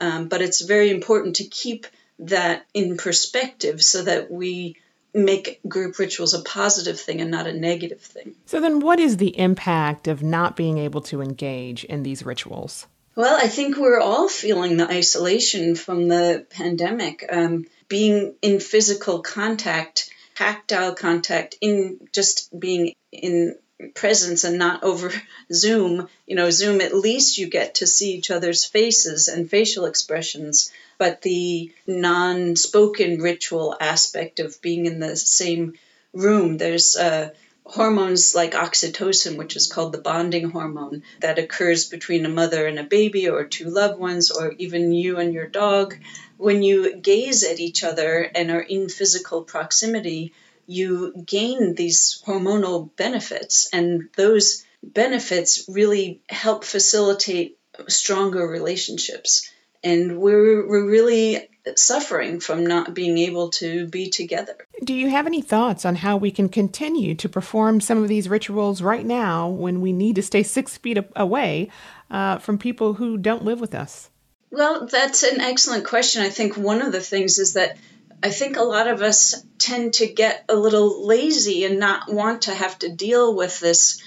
Um, 0.00 0.28
but 0.28 0.42
it's 0.42 0.60
very 0.60 0.90
important 0.90 1.36
to 1.36 1.44
keep 1.44 1.86
that 2.20 2.66
in 2.74 2.96
perspective 2.96 3.82
so 3.82 4.02
that 4.02 4.30
we 4.30 4.76
make 5.12 5.60
group 5.66 5.98
rituals 5.98 6.34
a 6.34 6.42
positive 6.42 7.00
thing 7.00 7.20
and 7.20 7.30
not 7.30 7.46
a 7.46 7.52
negative 7.52 8.00
thing. 8.00 8.34
So, 8.46 8.60
then 8.60 8.80
what 8.80 9.00
is 9.00 9.16
the 9.16 9.36
impact 9.38 10.06
of 10.06 10.22
not 10.22 10.56
being 10.56 10.78
able 10.78 11.00
to 11.02 11.20
engage 11.20 11.84
in 11.84 12.02
these 12.02 12.24
rituals? 12.24 12.86
Well, 13.16 13.36
I 13.36 13.48
think 13.48 13.76
we're 13.76 14.00
all 14.00 14.28
feeling 14.28 14.76
the 14.76 14.88
isolation 14.88 15.74
from 15.74 16.08
the 16.08 16.46
pandemic. 16.50 17.24
Um, 17.30 17.66
being 17.88 18.34
in 18.40 18.60
physical 18.60 19.20
contact, 19.20 20.10
tactile 20.36 20.94
contact, 20.94 21.56
in 21.60 22.08
just 22.12 22.58
being 22.58 22.94
in 23.10 23.56
presence 23.94 24.44
and 24.44 24.58
not 24.58 24.84
over 24.84 25.12
Zoom. 25.52 26.08
You 26.26 26.36
know, 26.36 26.50
Zoom, 26.50 26.80
at 26.80 26.94
least 26.94 27.38
you 27.38 27.48
get 27.48 27.76
to 27.76 27.86
see 27.86 28.12
each 28.12 28.30
other's 28.30 28.64
faces 28.64 29.28
and 29.28 29.50
facial 29.50 29.86
expressions. 29.86 30.72
But 30.96 31.22
the 31.22 31.72
non 31.86 32.56
spoken 32.56 33.20
ritual 33.20 33.76
aspect 33.80 34.38
of 34.38 34.60
being 34.62 34.86
in 34.86 35.00
the 35.00 35.16
same 35.16 35.74
room, 36.12 36.58
there's 36.58 36.94
uh, 36.94 37.30
hormones 37.64 38.34
like 38.34 38.52
oxytocin, 38.52 39.36
which 39.36 39.54
is 39.54 39.66
called 39.66 39.92
the 39.92 40.00
bonding 40.00 40.50
hormone, 40.50 41.02
that 41.20 41.38
occurs 41.38 41.88
between 41.88 42.24
a 42.24 42.28
mother 42.28 42.66
and 42.66 42.78
a 42.78 42.84
baby, 42.84 43.28
or 43.28 43.44
two 43.44 43.70
loved 43.70 43.98
ones, 43.98 44.30
or 44.30 44.54
even 44.58 44.92
you 44.92 45.18
and 45.18 45.34
your 45.34 45.46
dog. 45.46 45.96
When 46.36 46.62
you 46.62 46.96
gaze 46.96 47.44
at 47.44 47.60
each 47.60 47.84
other 47.84 48.22
and 48.34 48.50
are 48.50 48.60
in 48.60 48.88
physical 48.88 49.42
proximity, 49.42 50.32
you 50.66 51.12
gain 51.26 51.74
these 51.74 52.22
hormonal 52.26 52.90
benefits, 52.96 53.68
and 53.72 54.08
those 54.16 54.64
benefits 54.82 55.66
really 55.68 56.20
help 56.28 56.64
facilitate 56.64 57.58
stronger 57.88 58.46
relationships. 58.46 59.50
And 59.84 60.18
we're, 60.18 60.66
we're 60.66 60.88
really 60.88 61.49
suffering 61.76 62.40
from 62.40 62.66
not 62.66 62.94
being 62.94 63.18
able 63.18 63.50
to 63.50 63.86
be 63.86 64.10
together. 64.10 64.56
Do 64.82 64.94
you 64.94 65.10
have 65.10 65.26
any 65.26 65.42
thoughts 65.42 65.84
on 65.84 65.96
how 65.96 66.16
we 66.16 66.30
can 66.30 66.48
continue 66.48 67.14
to 67.16 67.28
perform 67.28 67.80
some 67.80 68.02
of 68.02 68.08
these 68.08 68.28
rituals 68.28 68.82
right 68.82 69.04
now 69.04 69.48
when 69.48 69.80
we 69.80 69.92
need 69.92 70.16
to 70.16 70.22
stay 70.22 70.42
six 70.42 70.76
feet 70.76 70.98
away 71.16 71.70
uh, 72.10 72.38
from 72.38 72.58
people 72.58 72.94
who 72.94 73.18
don't 73.18 73.44
live 73.44 73.60
with 73.60 73.74
us? 73.74 74.10
Well, 74.50 74.86
that's 74.86 75.22
an 75.22 75.40
excellent 75.40 75.84
question. 75.84 76.22
I 76.22 76.30
think 76.30 76.56
one 76.56 76.82
of 76.82 76.92
the 76.92 77.00
things 77.00 77.38
is 77.38 77.54
that 77.54 77.76
I 78.22 78.30
think 78.30 78.56
a 78.56 78.62
lot 78.62 78.88
of 78.88 79.00
us 79.00 79.42
tend 79.58 79.94
to 79.94 80.06
get 80.06 80.44
a 80.48 80.54
little 80.54 81.06
lazy 81.06 81.64
and 81.64 81.78
not 81.78 82.12
want 82.12 82.42
to 82.42 82.54
have 82.54 82.78
to 82.80 82.88
deal 82.88 83.34
with 83.34 83.60
this. 83.60 84.02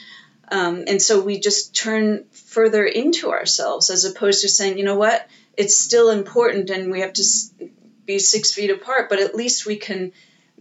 Um, 0.49 0.83
and 0.87 1.01
so 1.01 1.21
we 1.21 1.39
just 1.39 1.75
turn 1.75 2.25
further 2.31 2.85
into 2.85 3.31
ourselves 3.31 3.89
as 3.89 4.05
opposed 4.05 4.41
to 4.41 4.49
saying, 4.49 4.77
you 4.77 4.83
know 4.83 4.97
what, 4.97 5.27
it's 5.57 5.77
still 5.77 6.09
important 6.09 6.69
and 6.69 6.91
we 6.91 7.01
have 7.01 7.13
to 7.13 7.23
be 8.05 8.19
six 8.19 8.53
feet 8.53 8.69
apart, 8.69 9.09
but 9.09 9.19
at 9.19 9.35
least 9.35 9.65
we 9.65 9.77
can 9.77 10.11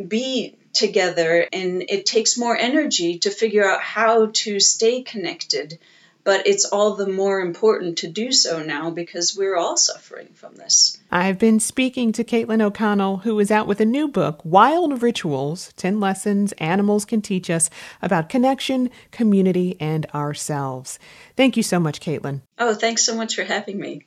be 0.08 0.56
together. 0.72 1.46
And 1.52 1.84
it 1.88 2.06
takes 2.06 2.38
more 2.38 2.56
energy 2.56 3.18
to 3.20 3.30
figure 3.30 3.68
out 3.68 3.80
how 3.80 4.30
to 4.32 4.60
stay 4.60 5.02
connected. 5.02 5.78
But 6.24 6.46
it's 6.46 6.64
all 6.64 6.94
the 6.94 7.08
more 7.08 7.40
important 7.40 7.98
to 7.98 8.08
do 8.08 8.30
so 8.30 8.62
now 8.62 8.90
because 8.90 9.36
we're 9.36 9.56
all 9.56 9.76
suffering 9.76 10.28
from 10.34 10.54
this. 10.54 10.96
I've 11.10 11.36
been 11.36 11.58
speaking 11.58 12.12
to 12.12 12.22
Caitlin 12.22 12.62
O'Connell, 12.62 13.18
who 13.18 13.40
is 13.40 13.50
out 13.50 13.66
with 13.66 13.80
a 13.80 13.84
new 13.84 14.06
book, 14.06 14.40
Wild 14.44 15.02
Rituals 15.02 15.72
10 15.76 15.98
Lessons 15.98 16.52
Animals 16.58 17.04
Can 17.04 17.22
Teach 17.22 17.50
Us 17.50 17.70
About 18.00 18.28
Connection, 18.28 18.88
Community, 19.10 19.76
and 19.80 20.06
Ourselves. 20.14 21.00
Thank 21.36 21.56
you 21.56 21.64
so 21.64 21.80
much, 21.80 22.00
Caitlin. 22.00 22.42
Oh, 22.56 22.74
thanks 22.74 23.04
so 23.04 23.16
much 23.16 23.34
for 23.34 23.42
having 23.42 23.80
me. 23.80 24.06